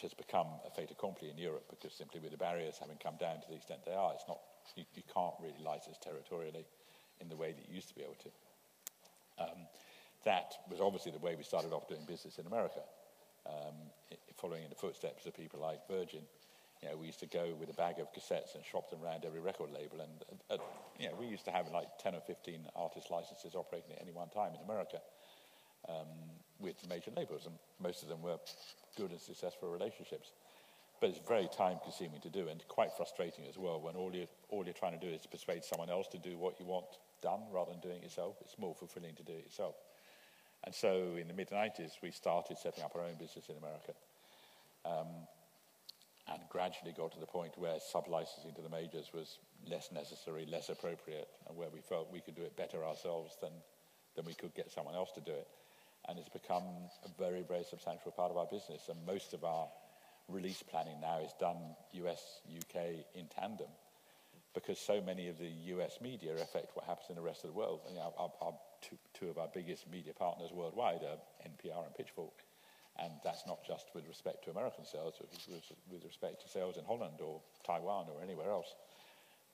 which 0.00 0.12
has 0.12 0.14
become 0.16 0.46
a 0.66 0.70
fait 0.70 0.90
accompli 0.90 1.28
in 1.28 1.36
Europe 1.36 1.64
because 1.68 1.92
simply 1.92 2.20
with 2.20 2.30
the 2.30 2.38
barriers 2.38 2.78
having 2.80 2.96
come 2.96 3.16
down 3.20 3.36
to 3.36 3.48
the 3.48 3.54
extent 3.54 3.80
they 3.84 3.92
are, 3.92 4.12
it's 4.14 4.24
not, 4.26 4.40
you, 4.74 4.84
you 4.94 5.02
can't 5.12 5.34
really 5.42 5.60
license 5.62 5.98
territorially 6.00 6.64
in 7.20 7.28
the 7.28 7.36
way 7.36 7.52
that 7.52 7.68
you 7.68 7.74
used 7.74 7.88
to 7.88 7.94
be 7.94 8.00
able 8.00 8.16
to. 8.16 8.30
Um, 9.44 9.68
that 10.24 10.56
was 10.70 10.80
obviously 10.80 11.12
the 11.12 11.18
way 11.18 11.36
we 11.36 11.44
started 11.44 11.72
off 11.72 11.86
doing 11.86 12.04
business 12.08 12.38
in 12.38 12.46
America, 12.46 12.80
um, 13.44 13.76
following 14.40 14.64
in 14.64 14.70
the 14.70 14.80
footsteps 14.80 15.26
of 15.26 15.36
people 15.36 15.60
like 15.60 15.84
Virgin. 15.86 16.24
you 16.80 16.88
know, 16.88 16.96
we 16.96 17.04
used 17.04 17.20
to 17.20 17.28
go 17.28 17.52
with 17.60 17.68
a 17.68 17.76
bag 17.76 18.00
of 18.00 18.08
cassettes 18.16 18.56
and 18.56 18.64
shop 18.64 18.88
them 18.88 19.04
around 19.04 19.26
every 19.26 19.40
record 19.40 19.68
label. 19.68 20.00
And, 20.00 20.16
uh, 20.48 20.56
you 20.98 21.08
know, 21.08 21.14
we 21.20 21.26
used 21.26 21.44
to 21.44 21.50
have 21.52 21.68
like 21.72 21.88
10 22.00 22.14
or 22.14 22.24
15 22.24 22.72
artist 22.74 23.10
licenses 23.10 23.54
operating 23.54 23.92
at 23.92 24.00
any 24.00 24.12
one 24.12 24.30
time 24.30 24.52
in 24.56 24.64
America 24.64 24.96
um, 25.88 26.40
with 26.60 26.76
major 26.88 27.10
labels. 27.16 27.46
And 27.46 27.54
most 27.80 28.02
of 28.02 28.08
them 28.08 28.22
were 28.22 28.38
good 28.96 29.10
and 29.10 29.20
successful 29.20 29.70
relationships. 29.70 30.32
But 31.00 31.10
it's 31.10 31.20
very 31.26 31.48
time 31.56 31.78
consuming 31.82 32.20
to 32.20 32.28
do 32.28 32.48
and 32.48 32.62
quite 32.68 32.92
frustrating 32.96 33.46
as 33.48 33.56
well 33.56 33.80
when 33.80 33.96
all, 33.96 34.14
you're, 34.14 34.28
all 34.50 34.64
you're 34.64 34.74
trying 34.74 34.98
to 34.98 35.06
do 35.06 35.12
is 35.12 35.26
persuade 35.26 35.64
someone 35.64 35.88
else 35.88 36.06
to 36.08 36.18
do 36.18 36.36
what 36.36 36.60
you 36.60 36.66
want 36.66 36.84
done 37.22 37.40
rather 37.50 37.72
than 37.72 37.80
doing 37.80 37.98
it 37.98 38.04
yourself. 38.04 38.36
It's 38.42 38.58
more 38.58 38.74
fulfilling 38.74 39.14
to 39.14 39.22
do 39.22 39.32
it 39.32 39.44
yourself. 39.44 39.76
And 40.64 40.74
so 40.74 41.16
in 41.18 41.26
the 41.26 41.34
mid 41.34 41.50
90s, 41.50 41.92
we 42.02 42.10
started 42.10 42.58
setting 42.58 42.84
up 42.84 42.94
our 42.94 43.02
own 43.02 43.14
business 43.18 43.48
in 43.48 43.56
America. 43.56 43.92
Um, 44.84 45.26
and 46.28 46.42
gradually 46.48 46.92
got 46.92 47.12
to 47.12 47.20
the 47.20 47.26
point 47.26 47.58
where 47.58 47.78
sub-licensing 47.80 48.54
to 48.54 48.62
the 48.62 48.68
majors 48.68 49.10
was 49.12 49.38
less 49.68 49.90
necessary, 49.92 50.46
less 50.46 50.68
appropriate, 50.68 51.28
and 51.48 51.56
where 51.56 51.68
we 51.70 51.80
felt 51.80 52.12
we 52.12 52.20
could 52.20 52.36
do 52.36 52.42
it 52.42 52.56
better 52.56 52.84
ourselves 52.84 53.36
than, 53.40 53.50
than 54.14 54.24
we 54.24 54.34
could 54.34 54.54
get 54.54 54.70
someone 54.70 54.94
else 54.94 55.10
to 55.12 55.20
do 55.20 55.32
it. 55.32 55.48
And 56.10 56.18
it's 56.18 56.28
become 56.28 56.64
a 57.04 57.08
very, 57.18 57.42
very 57.42 57.62
substantial 57.62 58.10
part 58.10 58.32
of 58.32 58.36
our 58.36 58.46
business. 58.46 58.88
And 58.88 58.98
most 59.06 59.32
of 59.32 59.44
our 59.44 59.68
release 60.28 60.62
planning 60.62 61.00
now 61.00 61.20
is 61.20 61.32
done 61.38 61.56
US, 61.92 62.40
UK 62.58 63.06
in 63.14 63.26
tandem 63.26 63.70
because 64.54 64.78
so 64.78 65.00
many 65.00 65.28
of 65.28 65.38
the 65.38 65.50
US 65.76 66.00
media 66.00 66.34
affect 66.34 66.74
what 66.74 66.84
happens 66.84 67.06
in 67.08 67.14
the 67.16 67.22
rest 67.22 67.44
of 67.44 67.50
the 67.50 67.56
world. 67.56 67.80
You 67.88 67.96
know, 67.96 68.12
our, 68.18 68.32
our 68.42 68.54
two, 68.82 68.98
two 69.14 69.28
of 69.28 69.38
our 69.38 69.48
biggest 69.52 69.88
media 69.90 70.12
partners 70.12 70.50
worldwide 70.52 71.02
are 71.02 71.18
NPR 71.46 71.86
and 71.86 71.94
Pitchfork. 71.94 72.34
And 72.98 73.12
that's 73.24 73.46
not 73.46 73.64
just 73.64 73.86
with 73.94 74.06
respect 74.08 74.44
to 74.44 74.50
American 74.50 74.84
sales, 74.84 75.14
but 75.18 75.30
with 75.90 76.04
respect 76.04 76.42
to 76.42 76.48
sales 76.48 76.76
in 76.76 76.84
Holland 76.84 77.20
or 77.20 77.40
Taiwan 77.64 78.06
or 78.12 78.22
anywhere 78.22 78.50
else. 78.50 78.74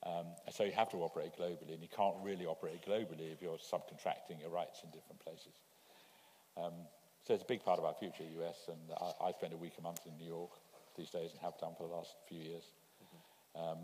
Um, 0.05 0.25
and 0.45 0.53
so 0.53 0.63
you 0.63 0.71
have 0.73 0.91
to 0.91 0.97
operate 0.97 1.37
globally, 1.37 1.73
and 1.73 1.81
you 1.81 1.89
can't 1.95 2.15
really 2.21 2.45
operate 2.45 2.85
globally 2.85 3.31
if 3.31 3.41
you're 3.41 3.57
subcontracting 3.57 4.39
your 4.39 4.49
rights 4.49 4.81
in 4.83 4.89
different 4.91 5.19
places. 5.23 5.53
Um, 6.57 6.73
so 7.25 7.33
it's 7.33 7.43
a 7.43 7.47
big 7.47 7.63
part 7.63 7.79
of 7.79 7.85
our 7.85 7.93
future, 7.93 8.23
US, 8.41 8.69
and 8.69 8.79
I, 8.99 9.27
I, 9.27 9.31
spend 9.31 9.53
a 9.53 9.57
week 9.57 9.73
a 9.77 9.81
month 9.81 9.99
in 10.05 10.17
New 10.17 10.27
York 10.27 10.51
these 10.97 11.09
days 11.09 11.31
and 11.31 11.39
have 11.41 11.57
done 11.59 11.73
for 11.77 11.87
the 11.87 11.93
last 11.93 12.15
few 12.27 12.39
years. 12.39 12.63
Mm-hmm. 13.03 13.61
Um, 13.61 13.77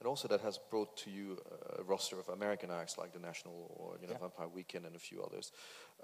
and 0.00 0.06
also 0.06 0.28
that 0.28 0.40
has 0.40 0.58
brought 0.58 0.96
to 0.98 1.10
you 1.10 1.38
a 1.78 1.82
roster 1.82 2.18
of 2.18 2.28
American 2.28 2.70
acts 2.70 2.98
like 2.98 3.12
the 3.12 3.18
National 3.18 3.70
or 3.76 3.96
you 4.00 4.06
know 4.06 4.14
yeah. 4.14 4.20
Vampire 4.20 4.48
Weekend 4.48 4.86
and 4.86 4.96
a 4.96 4.98
few 4.98 5.22
others. 5.22 5.52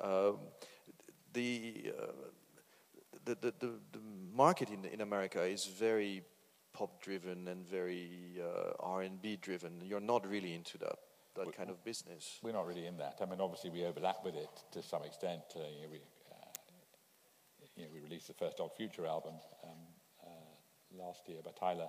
Um, 0.00 0.38
the 1.32 1.92
uh, 1.98 2.12
the, 3.24 3.34
the, 3.34 3.54
the, 3.58 3.72
the 3.92 4.00
market 4.34 4.70
in, 4.70 4.84
in 4.84 5.00
America 5.00 5.42
is 5.42 5.64
very 5.64 6.22
pop 6.72 7.02
driven 7.02 7.48
and 7.48 7.66
very 7.66 8.38
uh, 8.40 8.72
R&B 8.80 9.38
driven. 9.40 9.80
You're 9.82 10.00
not 10.00 10.28
really 10.28 10.54
into 10.54 10.78
that 10.78 10.96
that 11.36 11.56
kind 11.56 11.70
of 11.70 11.82
business. 11.84 12.38
We're 12.42 12.52
not 12.52 12.66
really 12.66 12.86
in 12.86 12.96
that. 12.98 13.18
I 13.20 13.26
mean, 13.26 13.40
obviously 13.40 13.70
we 13.70 13.84
overlap 13.84 14.24
with 14.24 14.36
it 14.36 14.48
to 14.72 14.82
some 14.82 15.04
extent. 15.04 15.42
Uh, 15.54 15.60
you, 15.60 15.82
know, 15.82 15.92
we, 15.92 16.00
you 17.76 17.84
know, 17.84 17.90
we 17.92 18.00
released 18.00 18.28
the 18.28 18.34
first 18.34 18.60
Odd 18.60 18.72
Future 18.76 19.06
album 19.06 19.34
um, 19.64 19.70
uh, 20.24 21.04
last 21.04 21.28
year 21.28 21.38
by 21.44 21.50
Tyler, 21.58 21.88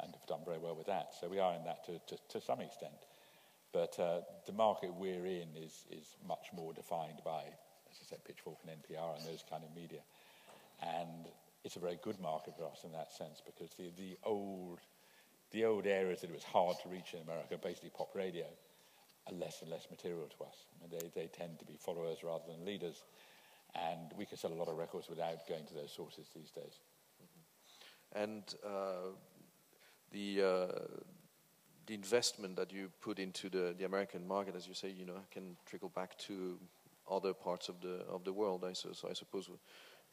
and 0.00 0.12
have 0.14 0.26
done 0.26 0.40
very 0.44 0.58
well 0.58 0.74
with 0.76 0.86
that. 0.86 1.14
So 1.20 1.28
we 1.28 1.38
are 1.38 1.54
in 1.54 1.64
that 1.64 1.84
to, 1.86 2.00
to, 2.06 2.20
to 2.30 2.40
some 2.40 2.60
extent. 2.60 3.06
But 3.72 3.98
uh, 3.98 4.20
the 4.46 4.52
market 4.52 4.94
we're 4.94 5.26
in 5.26 5.48
is, 5.56 5.84
is 5.90 6.16
much 6.26 6.46
more 6.54 6.72
defined 6.72 7.20
by, 7.24 7.42
as 7.90 7.98
I 8.00 8.04
said, 8.08 8.24
Pitchfork 8.24 8.58
and 8.66 8.70
NPR 8.82 9.18
and 9.18 9.26
those 9.26 9.44
kind 9.50 9.64
of 9.64 9.74
media. 9.74 10.00
And 10.80 11.26
it's 11.64 11.76
a 11.76 11.80
very 11.80 11.98
good 12.02 12.20
market 12.20 12.54
for 12.56 12.64
us 12.66 12.84
in 12.84 12.92
that 12.92 13.12
sense 13.12 13.42
because 13.44 13.70
the, 13.76 13.90
the, 13.98 14.16
old, 14.22 14.78
the 15.50 15.64
old 15.64 15.86
areas 15.86 16.20
that 16.20 16.30
it 16.30 16.34
was 16.34 16.44
hard 16.44 16.76
to 16.82 16.88
reach 16.88 17.14
in 17.14 17.22
America, 17.22 17.58
basically 17.60 17.90
pop 17.90 18.14
radio, 18.14 18.46
are 19.26 19.34
less 19.34 19.62
and 19.62 19.70
less 19.70 19.88
material 19.90 20.28
to 20.38 20.44
us. 20.44 20.66
I 20.78 20.82
mean, 20.82 21.00
they, 21.14 21.22
they 21.22 21.26
tend 21.28 21.58
to 21.58 21.64
be 21.64 21.76
followers 21.78 22.18
rather 22.22 22.44
than 22.46 22.64
leaders. 22.64 23.02
And 23.74 24.12
we 24.16 24.24
can 24.24 24.36
sell 24.36 24.52
a 24.52 24.54
lot 24.54 24.68
of 24.68 24.76
records 24.76 25.08
without 25.08 25.48
going 25.48 25.64
to 25.66 25.74
those 25.74 25.92
sources 25.92 26.28
these 26.34 26.50
days. 26.50 26.80
Mm-hmm. 27.22 28.22
And 28.22 28.54
uh, 28.64 29.10
the, 30.12 30.42
uh, 30.42 30.78
the 31.86 31.94
investment 31.94 32.56
that 32.56 32.72
you 32.72 32.90
put 33.00 33.18
into 33.18 33.48
the, 33.48 33.74
the 33.76 33.84
American 33.84 34.26
market, 34.26 34.54
as 34.54 34.68
you 34.68 34.74
say, 34.74 34.90
you 34.90 35.04
know, 35.04 35.18
can 35.30 35.56
trickle 35.66 35.88
back 35.88 36.16
to 36.18 36.58
other 37.10 37.34
parts 37.34 37.68
of 37.68 37.80
the 37.80 38.04
of 38.08 38.24
the 38.24 38.32
world. 38.32 38.64
I 38.64 38.72
so, 38.72 38.92
so 38.92 39.08
I 39.08 39.12
suppose 39.12 39.50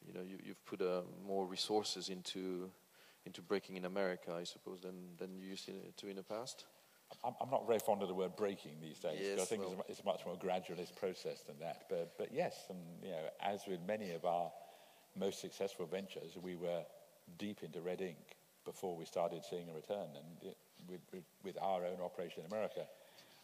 you 0.06 0.14
know, 0.14 0.22
you, 0.22 0.38
have 0.48 0.66
put 0.66 0.82
uh, 0.82 1.02
more 1.26 1.46
resources 1.46 2.10
into 2.10 2.70
into 3.26 3.42
breaking 3.42 3.78
in 3.78 3.86
America, 3.86 4.34
I 4.34 4.44
suppose, 4.44 4.82
than 4.82 5.16
than 5.18 5.38
you 5.38 5.48
used 5.48 5.70
to 5.98 6.08
in 6.08 6.16
the 6.16 6.24
past. 6.24 6.66
I'm, 7.24 7.34
I'm 7.42 7.50
not 7.50 7.68
very 7.68 7.80
fond 7.80 8.02
of 8.02 8.08
the 8.08 8.14
word 8.14 8.36
breaking 8.36 8.74
these 8.82 9.00
days. 9.00 9.20
Yes, 9.22 9.42
I 9.42 9.46
think 9.46 9.62
well. 9.62 9.86
it's, 9.88 10.00
a, 10.00 10.06
much 10.06 10.26
more 10.26 10.36
gradualist 10.36 10.96
process 10.96 11.42
than 11.42 11.60
that. 11.60 11.84
But 11.90 12.18
but 12.18 12.30
yes, 12.34 12.66
and 12.70 12.80
you 13.04 13.12
know, 13.12 13.24
as 13.42 13.62
with 13.68 13.80
many 13.88 14.12
of 14.12 14.26
our 14.26 14.52
most 15.16 15.40
successful 15.40 15.86
ventures, 15.86 16.38
we 16.42 16.56
were 16.56 16.84
deep 17.38 17.64
into 17.64 17.82
red 17.82 18.02
ink 18.02 18.38
before 18.66 18.96
we 18.96 19.06
started 19.06 19.44
seeing 19.44 19.70
a 19.70 19.74
return. 19.74 20.08
And 20.16 20.50
it, 20.50 20.58
with, 20.90 21.02
with, 21.14 21.24
with 21.44 21.58
our 21.62 21.86
own 21.86 22.00
operation 22.04 22.42
in 22.42 22.52
America, 22.52 22.86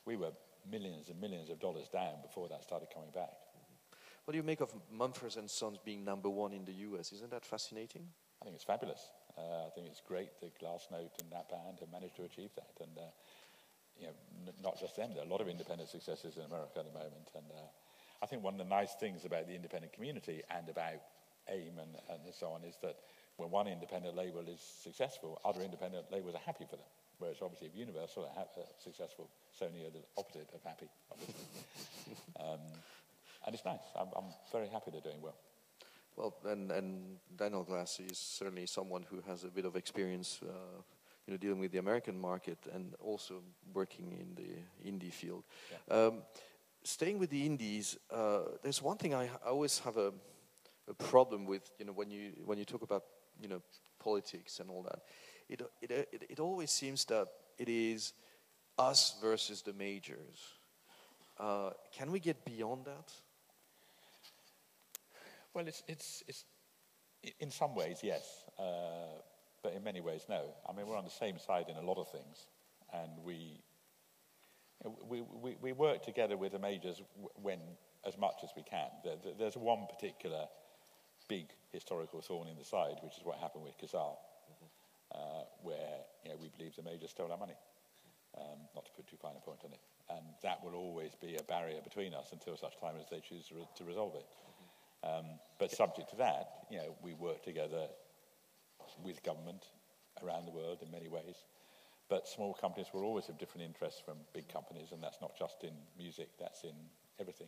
we 0.06 0.16
were 0.16 0.32
millions 0.70 1.10
and 1.10 1.20
millions 1.20 1.50
of 1.50 1.60
dollars 1.60 1.88
down 1.88 2.22
before 2.22 2.48
that 2.50 2.64
started 2.64 2.90
coming 2.94 3.10
back. 3.14 3.34
What 4.26 4.34
do 4.34 4.38
you 4.38 4.44
make 4.44 4.60
of 4.60 4.74
Mumford 4.92 5.38
and 5.38 5.50
Sons 5.50 5.78
being 5.84 6.04
number 6.04 6.30
one 6.30 6.52
in 6.52 6.66
the 6.66 6.74
US? 6.92 7.14
Isn't 7.14 7.32
that 7.32 7.46
fascinating? 7.46 8.08
I 8.42 8.46
think 8.46 8.56
it's 8.56 8.64
fabulous. 8.64 9.10
Uh, 9.38 9.68
I 9.68 9.70
think 9.74 9.88
it's 9.88 10.02
great 10.06 10.30
that 10.42 10.60
Glassnote 10.60 11.16
and 11.22 11.32
that 11.32 11.50
band 11.50 11.78
have 11.80 11.92
managed 11.92 12.18
to 12.18 12.24
achieve 12.24 12.50
that. 12.56 12.72
And, 12.82 12.98
uh, 12.98 13.02
you 14.00 14.08
know, 14.08 14.14
n- 14.48 14.54
not 14.64 14.80
just 14.80 14.96
them, 14.96 15.12
there 15.14 15.24
are 15.24 15.28
a 15.28 15.30
lot 15.30 15.42
of 15.42 15.48
independent 15.48 15.90
successes 15.90 16.38
in 16.38 16.44
America 16.44 16.80
at 16.80 16.86
the 16.86 16.98
moment. 16.98 17.30
And 17.36 17.46
uh, 17.52 17.68
I 18.22 18.26
think 18.26 18.44
one 18.44 18.54
of 18.54 18.60
the 18.60 18.70
nice 18.70 18.94
things 19.00 19.26
about 19.26 19.48
the 19.48 19.56
independent 19.56 19.94
community 19.94 20.42
and 20.50 20.70
about 20.70 21.02
AIM 21.50 21.80
and, 21.80 21.96
and 22.10 22.34
so 22.34 22.48
on 22.48 22.64
is 22.64 22.76
that 22.82 22.98
when 23.38 23.52
one 23.52 23.68
independent 23.68 24.16
label 24.16 24.44
is 24.48 24.60
successful, 24.60 25.40
other 25.46 25.62
independent 25.62 26.12
labels 26.12 26.36
are 26.36 26.46
happy 26.46 26.66
for 26.70 26.76
them. 26.76 26.90
Whereas 27.20 27.38
obviously 27.42 27.68
if 27.68 27.76
Universal 27.76 28.26
are 28.26 28.34
ha- 28.36 28.62
uh, 28.62 28.66
successful, 28.78 29.30
Sony 29.60 29.88
are 29.88 29.92
the 29.92 30.04
opposite 30.18 30.50
of 30.54 30.62
happy, 30.64 30.90
obviously. 31.12 31.36
um, 32.40 32.60
and 33.46 33.56
it's 33.56 33.66
nice. 33.66 33.86
I'm, 33.96 34.08
I'm 34.16 34.34
very 34.52 34.68
happy 34.68 34.92
they're 34.92 35.02
doing 35.02 35.22
well. 35.22 35.36
Well, 36.16 36.34
and, 36.46 36.72
and 36.72 37.18
Daniel 37.36 37.64
Glass 37.64 38.00
is 38.00 38.18
certainly 38.18 38.66
someone 38.66 39.06
who 39.10 39.22
has 39.28 39.44
a 39.44 39.50
bit 39.50 39.66
of 39.66 39.76
experience, 39.76 40.40
uh, 40.44 40.82
you 41.28 41.34
know, 41.34 41.38
dealing 41.38 41.60
with 41.60 41.72
the 41.72 41.78
American 41.78 42.20
market 42.20 42.58
and 42.74 42.96
also 43.00 43.42
working 43.74 44.14
in 44.14 44.36
the 44.36 44.90
indie 44.90 45.12
field. 45.12 45.44
Yeah. 45.72 46.06
Um, 46.06 46.24
staying 46.84 47.20
with 47.20 47.30
the 47.30 47.46
indies, 47.46 47.98
uh, 48.10 48.44
there's 48.64 48.82
one 48.82 48.98
thing 48.98 49.14
I, 49.14 49.26
I 49.46 49.50
always 49.50 49.80
have 49.80 49.98
a, 49.98 50.14
a, 50.88 50.94
problem 50.94 51.46
with, 51.46 51.70
you 51.78 51.86
know, 51.86 51.92
when 51.92 52.10
you 52.10 52.32
when 52.46 52.58
you 52.58 52.66
talk 52.66 52.82
about, 52.82 53.04
you 53.42 53.50
know, 53.50 53.62
politics 54.00 54.60
and 54.60 54.70
all 54.70 54.84
that. 54.84 55.02
It 55.50 55.62
it 55.82 55.92
it, 55.92 56.24
it 56.30 56.40
always 56.40 56.72
seems 56.72 57.06
that 57.06 57.28
it 57.58 57.68
is 57.68 58.14
us 58.78 59.16
versus 59.22 59.62
the 59.62 59.74
majors. 59.74 60.58
Uh, 61.40 61.72
can 61.96 62.12
we 62.12 62.20
get 62.20 62.46
beyond 62.46 62.86
that? 62.86 63.12
Well, 65.54 65.68
it's, 65.68 65.84
it's, 65.88 66.24
it's 66.28 66.46
in 67.40 67.52
some 67.52 67.76
ways, 67.76 68.00
yes, 68.04 68.44
uh, 68.60 69.22
but 69.64 69.74
in 69.74 69.84
many 69.84 70.02
ways, 70.02 70.26
no. 70.30 70.54
I 70.68 70.74
mean, 70.74 70.88
we're 70.88 70.98
on 70.98 71.04
the 71.06 71.10
same 71.10 71.38
side 71.40 71.66
in 71.70 71.76
a 71.78 71.82
lot 71.82 71.98
of 71.98 72.12
things, 72.12 72.48
and 72.94 73.12
we, 73.24 73.62
we, 75.08 75.22
we, 75.22 75.56
we 75.62 75.72
work 75.74 76.04
together 76.04 76.38
with 76.38 76.52
the 76.54 76.60
majors 76.60 77.02
when, 77.42 77.60
as 78.06 78.18
much 78.18 78.36
as 78.44 78.50
we 78.56 78.64
can. 78.64 78.88
There's 79.38 79.58
one 79.58 79.88
particular 79.88 80.46
big 81.28 81.48
historical 81.72 82.22
thorn 82.22 82.48
in 82.48 82.58
the 82.58 82.64
side, 82.64 82.98
which 83.04 83.18
is 83.18 83.24
what 83.24 83.38
happened 83.38 83.64
with 83.64 83.78
Kazaa, 83.78 84.16
mm-hmm. 84.16 84.66
uh, 85.14 85.44
where 85.62 86.00
you 86.24 86.30
know, 86.30 86.38
we 86.40 86.50
believe 86.58 86.76
the 86.76 86.84
majors 86.84 87.12
stole 87.12 87.32
our 87.32 87.38
money. 87.38 87.58
Um, 88.38 88.60
not 88.76 88.86
to 88.86 88.92
put 88.92 89.08
too 89.08 89.18
fine 89.20 89.34
a 89.36 89.42
point 89.44 89.62
on 89.66 89.72
it. 89.74 89.80
And 90.10 90.24
that 90.44 90.64
will 90.64 90.76
always 90.76 91.16
be 91.16 91.38
a 91.38 91.44
barrier 91.44 91.82
between 91.84 92.14
us 92.14 92.30
until 92.32 92.56
such 92.56 92.80
time 92.80 92.94
as 93.00 93.10
they 93.10 93.20
choose 93.20 93.48
to, 93.48 93.56
re- 93.56 93.68
to 93.78 93.84
resolve 93.84 94.14
it. 94.16 94.26
Um, 95.04 95.26
but 95.58 95.72
subject 95.72 96.12
to 96.12 96.18
that, 96.18 96.68
you 96.70 96.78
know, 96.78 96.96
we 97.02 97.14
work 97.14 97.44
together 97.44 97.88
with 99.04 99.24
government 99.24 99.66
around 100.24 100.46
the 100.46 100.52
world 100.52 100.80
in 100.82 100.92
many 100.92 101.08
ways. 101.08 101.36
But 102.10 102.28
small 102.28 102.54
companies 102.54 102.88
will 102.94 103.04
always 103.04 103.28
have 103.28 103.38
different 103.38 103.66
interests 103.66 104.02
from 104.04 104.18
big 104.34 104.48
companies, 104.48 104.92
and 104.92 105.04
that's 105.04 105.20
not 105.22 105.38
just 105.38 105.64
in 105.64 105.74
music, 105.98 106.30
that's 106.40 106.64
in 106.64 106.76
everything. 107.20 107.48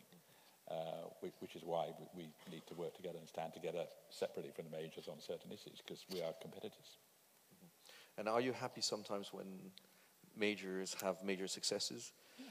Uh, 0.70 1.08
which 1.40 1.56
is 1.56 1.62
why 1.64 1.88
we 2.14 2.28
need 2.48 2.62
to 2.68 2.74
work 2.74 2.94
together 2.94 3.18
and 3.18 3.28
stand 3.28 3.52
together 3.52 3.86
separately 4.08 4.52
from 4.54 4.66
the 4.66 4.70
majors 4.70 5.08
on 5.08 5.18
certain 5.18 5.50
issues, 5.50 5.82
because 5.84 6.04
we 6.12 6.22
are 6.22 6.32
competitors. 6.40 6.98
Mm-hmm. 7.56 8.20
And 8.20 8.28
are 8.28 8.40
you 8.40 8.52
happy 8.52 8.80
sometimes 8.80 9.32
when 9.32 9.46
majors 10.36 10.94
have 11.02 11.16
major 11.24 11.48
successes? 11.48 12.12
Yeah. 12.38 12.44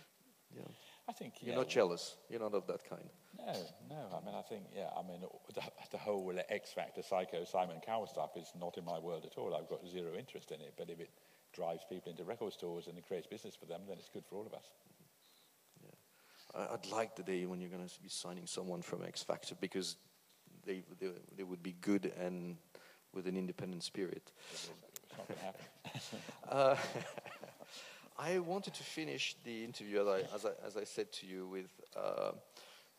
yeah. 0.58 0.64
I 1.08 1.14
think 1.14 1.36
you're 1.40 1.56
not 1.56 1.70
jealous. 1.70 2.18
You're 2.30 2.42
not 2.42 2.54
of 2.54 2.68
that 2.68 2.90
kind. 2.90 3.10
No, 3.46 3.54
no. 3.90 4.18
I 4.22 4.26
mean, 4.26 4.36
I 4.36 4.42
think, 4.42 4.64
yeah, 4.76 4.90
I 4.98 5.02
mean, 5.08 5.22
the, 5.54 5.62
the 5.92 5.98
whole 5.98 6.32
X 6.50 6.72
Factor, 6.72 7.02
Syco, 7.02 7.48
Simon 7.48 7.78
Cowell 7.86 8.08
stuff 8.08 8.32
is 8.36 8.52
not 8.60 8.78
in 8.78 8.86
my 8.86 9.00
world 9.00 9.26
at 9.26 9.38
all. 9.38 9.56
I've 9.56 9.70
got 9.70 9.88
zero 9.88 10.16
interest 10.18 10.52
in 10.52 10.62
it. 10.62 10.74
But 10.78 10.90
if 10.90 11.00
it 11.00 11.10
drives 11.54 11.84
people 11.90 12.12
into 12.12 12.24
record 12.24 12.54
stores 12.54 12.88
and 12.88 12.98
it 12.98 13.08
creates 13.08 13.28
business 13.28 13.56
for 13.56 13.66
them, 13.66 13.82
then 13.88 13.98
it's 13.98 14.10
good 14.10 14.24
for 14.30 14.36
all 14.36 14.46
of 14.46 14.54
us. 14.54 14.66
I- 16.56 16.74
I'd 16.74 16.86
like 16.92 17.16
the 17.16 17.24
day 17.24 17.46
when 17.46 17.62
you're 17.62 17.70
going 17.70 17.88
to 17.88 18.02
be 18.02 18.10
signing 18.10 18.48
someone 18.48 18.82
from 18.82 19.04
X 19.04 19.24
Factor 19.24 19.56
because 19.60 19.98
they, 20.66 20.84
they, 21.00 21.10
they 21.38 21.44
would 21.44 21.64
be 21.64 21.76
good 21.82 22.12
and 22.20 22.58
with 23.14 23.28
an 23.28 23.38
independent 23.38 23.84
spirit. 23.84 24.32
It's 24.52 24.70
not 25.18 25.28
going 25.28 25.40
to 25.40 25.46
happen. 25.46 25.66
Uh, 26.50 26.76
I 28.20 28.40
wanted 28.40 28.74
to 28.74 28.84
finish 28.84 29.36
the 29.46 29.64
interview, 29.64 30.02
as 30.02 30.08
I, 30.08 30.36
as 30.36 30.46
I, 30.46 30.50
as 30.68 30.78
I 30.78 30.84
said 30.84 31.12
to 31.14 31.26
you, 31.28 31.48
with 31.48 31.70
uh, 31.96 32.32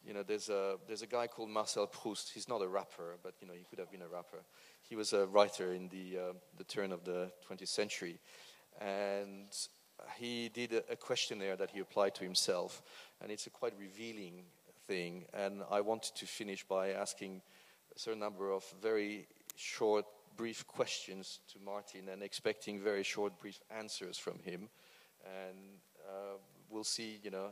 you 0.04 0.14
know, 0.14 0.22
there's 0.22 0.48
a, 0.48 0.76
there's 0.86 1.02
a 1.02 1.06
guy 1.06 1.26
called 1.26 1.50
Marcel 1.50 1.86
Proust. 1.86 2.30
He's 2.32 2.48
not 2.48 2.62
a 2.62 2.68
rapper, 2.68 3.18
but 3.22 3.34
you 3.40 3.46
know, 3.46 3.54
he 3.54 3.64
could 3.68 3.78
have 3.78 3.90
been 3.90 4.02
a 4.02 4.08
rapper. 4.08 4.38
He 4.82 4.96
was 4.96 5.12
a 5.12 5.26
writer 5.26 5.74
in 5.74 5.88
the, 5.88 6.18
uh, 6.18 6.32
the 6.56 6.64
turn 6.64 6.92
of 6.92 7.04
the 7.04 7.30
20th 7.48 7.68
century. 7.68 8.18
And 8.80 9.48
he 10.16 10.48
did 10.48 10.82
a, 10.90 10.96
questionnaire 10.96 11.56
that 11.56 11.70
he 11.70 11.80
applied 11.80 12.14
to 12.16 12.24
himself. 12.24 12.82
And 13.20 13.30
it's 13.30 13.46
a 13.46 13.50
quite 13.50 13.74
revealing 13.78 14.44
thing. 14.86 15.26
And 15.34 15.62
I 15.70 15.80
wanted 15.82 16.16
to 16.16 16.26
finish 16.26 16.66
by 16.66 16.90
asking 16.90 17.42
a 17.94 17.98
certain 17.98 18.20
number 18.20 18.50
of 18.50 18.64
very 18.80 19.26
short, 19.56 20.06
brief 20.36 20.66
questions 20.66 21.40
to 21.52 21.58
Martin 21.58 22.08
and 22.08 22.22
expecting 22.22 22.80
very 22.80 23.02
short, 23.02 23.38
brief 23.38 23.60
answers 23.76 24.16
from 24.16 24.38
him. 24.38 24.68
And 25.24 25.58
uh, 26.08 26.38
we'll 26.70 26.84
see, 26.84 27.20
you 27.22 27.30
know, 27.30 27.48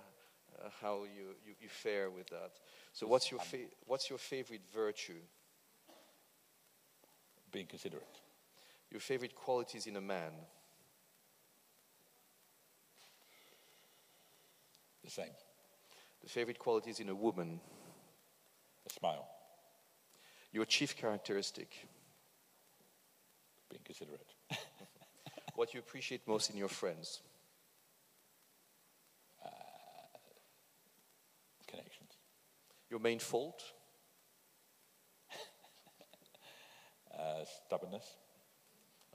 uh, 0.64 0.68
how 0.82 1.04
you, 1.04 1.34
you, 1.46 1.54
you 1.61 1.68
fare 1.68 2.11
with 2.11 2.28
that. 2.28 2.52
So, 2.92 3.06
what's 3.06 3.30
your, 3.30 3.40
fa- 3.40 3.70
what's 3.86 4.09
your 4.11 4.18
favorite 4.18 4.62
virtue? 4.74 5.20
Being 7.52 7.66
considerate. 7.66 8.20
Your 8.90 9.00
favorite 9.00 9.34
qualities 9.34 9.86
in 9.86 9.96
a 9.96 10.00
man? 10.00 10.32
The 15.04 15.11
same. 15.11 15.30
The 16.22 16.28
favorite 16.28 16.59
qualities 16.59 17.00
in 17.00 17.09
a 17.09 17.14
woman? 17.14 17.61
A 18.86 18.92
smile. 18.92 19.26
Your 20.52 20.64
chief 20.64 20.96
characteristic? 20.96 21.68
Being 23.70 23.82
considerate. 23.84 24.34
What 25.54 25.74
you 25.74 25.80
appreciate 25.80 26.20
most 26.28 26.50
in 26.50 26.56
your 26.56 26.68
friends? 26.68 27.20
Your 32.91 33.01
main 33.01 33.18
fault? 33.18 33.62
Uh, 37.18 37.45
stubbornness. 37.66 38.05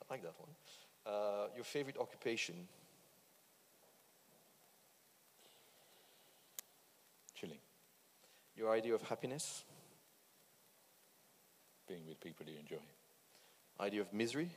I 0.01 0.13
like 0.13 0.21
that 0.24 0.34
one. 0.38 0.49
Uh, 1.05 1.47
your 1.55 1.63
favorite 1.63 1.95
occupation? 1.97 2.67
Chilling. 7.34 7.59
Your 8.57 8.71
idea 8.71 8.93
of 8.93 9.01
happiness? 9.03 9.63
Being 11.88 12.05
with 12.05 12.19
people 12.19 12.45
you 12.45 12.59
enjoy. 12.59 12.84
Idea 13.80 14.01
of 14.01 14.11
misery? 14.11 14.49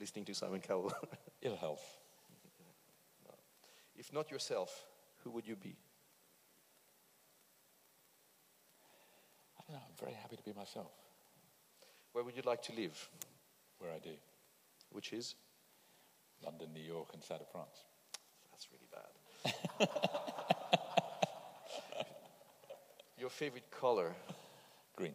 Listening 0.00 0.24
to 0.24 0.34
Simon 0.34 0.60
Cowell. 0.60 0.92
Ill 1.42 1.56
health. 1.56 2.05
If 3.96 4.12
not 4.12 4.30
yourself, 4.30 4.84
who 5.24 5.30
would 5.30 5.46
you 5.46 5.56
be? 5.56 5.76
I 9.58 9.62
don't 9.66 9.76
know. 9.76 9.82
I'm 9.86 9.96
very 9.98 10.14
happy 10.14 10.36
to 10.36 10.42
be 10.42 10.52
myself 10.52 10.90
Where 12.12 12.24
would 12.24 12.36
you 12.36 12.42
like 12.44 12.62
to 12.62 12.72
live? 12.74 13.08
where 13.78 13.92
I 13.92 13.98
do. 13.98 14.14
Which 14.90 15.12
is? 15.12 15.34
London, 16.42 16.68
New 16.72 16.82
York, 16.82 17.08
and 17.12 17.22
South 17.22 17.40
of 17.40 17.48
France. 17.50 17.84
That's 18.50 18.68
really 18.72 18.88
bad. 18.90 19.88
Your 23.18 23.30
favorite 23.30 23.70
color? 23.70 24.14
Green. 24.96 25.14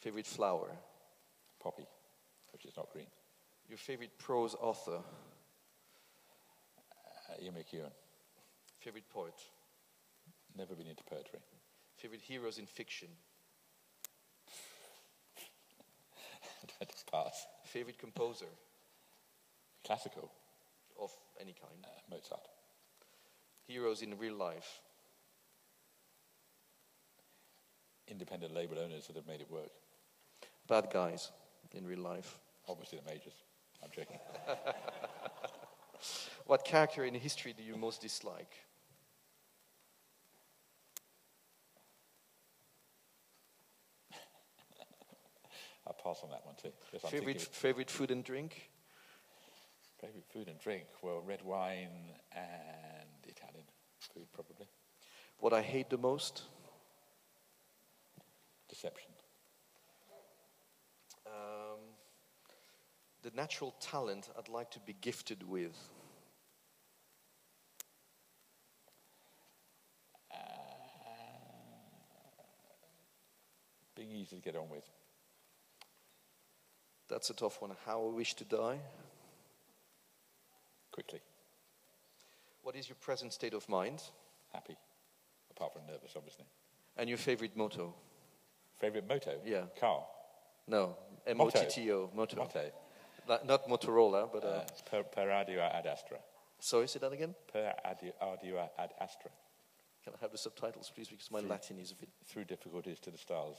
Favorite 0.00 0.26
flower? 0.26 0.68
Poppy, 1.62 1.86
which 2.52 2.64
is 2.64 2.76
not 2.76 2.90
green. 2.92 3.06
Your 3.68 3.78
favorite 3.78 4.18
prose 4.18 4.54
author? 4.60 5.00
Ian 7.42 7.54
McEwan. 7.54 7.90
Favorite 8.78 9.08
poet? 9.12 9.34
Never 10.56 10.74
been 10.74 10.86
into 10.86 11.02
poetry. 11.04 11.40
Favorite 11.96 12.20
heroes 12.20 12.58
in 12.58 12.66
fiction? 12.66 13.08
Pass. 17.12 17.46
Favorite 17.64 17.98
composer 17.98 18.46
Classical. 19.84 20.30
of 21.00 21.10
any 21.40 21.52
kind? 21.52 21.84
Uh, 21.84 21.88
Mozart. 22.10 22.46
Heroes 23.66 24.02
in 24.02 24.16
real 24.18 24.34
life? 24.34 24.80
Independent 28.08 28.54
label 28.54 28.78
owners 28.78 29.06
that 29.06 29.16
have 29.16 29.26
made 29.26 29.40
it 29.40 29.50
work. 29.50 29.70
Bad 30.68 30.88
guys 30.92 31.30
in 31.72 31.86
real 31.86 32.00
life? 32.00 32.38
Obviously 32.68 32.98
the 32.98 33.10
majors. 33.10 33.34
I'm 33.82 33.90
joking. 33.94 34.18
What 36.52 36.66
character 36.66 37.02
in 37.06 37.14
history 37.14 37.54
do 37.54 37.62
you 37.62 37.78
most 37.78 38.02
dislike? 38.02 38.52
I'll 45.86 45.94
pass 45.94 46.20
on 46.22 46.28
that 46.28 46.44
one 46.44 46.56
too. 46.62 46.72
Favorite, 47.08 47.40
favorite 47.40 47.90
food 47.90 48.10
and 48.10 48.22
drink? 48.22 48.68
favorite 49.98 50.26
food 50.30 50.48
and 50.48 50.60
drink. 50.60 50.84
Well, 51.00 51.22
red 51.26 51.42
wine 51.42 52.12
and 52.36 53.08
Italian 53.26 53.64
food 54.12 54.30
probably. 54.34 54.68
What 55.38 55.54
I 55.54 55.62
hate 55.62 55.88
the 55.88 55.96
most? 55.96 56.42
Deception. 58.68 59.12
Um, 61.26 61.78
the 63.22 63.30
natural 63.34 63.74
talent 63.80 64.28
I'd 64.38 64.50
like 64.50 64.70
to 64.72 64.80
be 64.80 64.92
gifted 65.00 65.48
with. 65.48 65.78
Easy 74.14 74.36
to 74.36 74.42
get 74.42 74.56
on 74.56 74.68
with. 74.70 74.84
That's 77.08 77.30
a 77.30 77.34
tough 77.34 77.60
one. 77.60 77.72
How 77.86 78.02
I 78.04 78.10
wish 78.14 78.34
to 78.34 78.44
die. 78.44 78.78
Quickly. 80.92 81.20
What 82.62 82.76
is 82.76 82.88
your 82.88 82.96
present 83.00 83.32
state 83.32 83.54
of 83.54 83.68
mind? 83.68 84.02
Happy. 84.52 84.76
Apart 85.50 85.72
from 85.72 85.82
nervous, 85.86 86.12
obviously. 86.16 86.44
And 86.96 87.08
your 87.08 87.18
favorite 87.18 87.56
motto? 87.56 87.94
Favorite 88.78 89.08
moto? 89.08 89.32
Yeah. 89.44 89.64
Car. 89.80 90.04
No, 90.68 90.96
M 91.26 91.40
O 91.40 91.50
T 91.50 91.60
T 91.68 91.92
O, 91.92 92.10
motto. 92.14 92.36
Motto. 92.36 92.70
Not- 93.44 93.68
Motorola, 93.68 94.30
but. 94.32 94.44
Uh, 94.44 94.48
Uh, 94.48 94.64
per, 94.90 95.02
per 95.04 95.28
ardua 95.30 95.70
ad 95.74 95.86
astra. 95.86 96.18
sorry, 96.58 96.86
say 96.88 96.98
that 97.00 97.12
again? 97.12 97.34
Per 97.52 97.74
ardua 98.20 98.70
ad 98.78 98.90
astra. 99.00 99.30
Can 100.04 100.12
I 100.14 100.16
have 100.20 100.30
the 100.32 100.38
subtitles, 100.38 100.90
please? 100.94 101.08
Because 101.08 101.30
my 101.30 101.40
Through- 101.40 101.50
Latin 101.50 101.78
is 101.78 101.92
a 101.92 101.94
bit. 101.94 102.08
Through 102.26 102.44
difficulties 102.44 102.98
to 103.00 103.10
the 103.10 103.18
stars. 103.18 103.56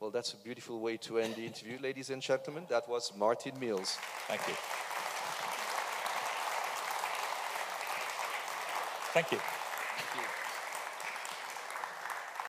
Well, 0.00 0.10
that's 0.10 0.34
a 0.34 0.36
beautiful 0.36 0.80
way 0.80 0.96
to 0.98 1.18
end 1.18 1.36
the 1.36 1.46
interview, 1.46 1.78
ladies 1.80 2.10
and 2.10 2.20
gentlemen. 2.20 2.66
That 2.68 2.88
was 2.88 3.12
Martin 3.16 3.58
Mills. 3.58 3.98
Thank 4.28 4.46
you. 4.48 4.54
Thank 9.12 9.32
you. 9.32 9.63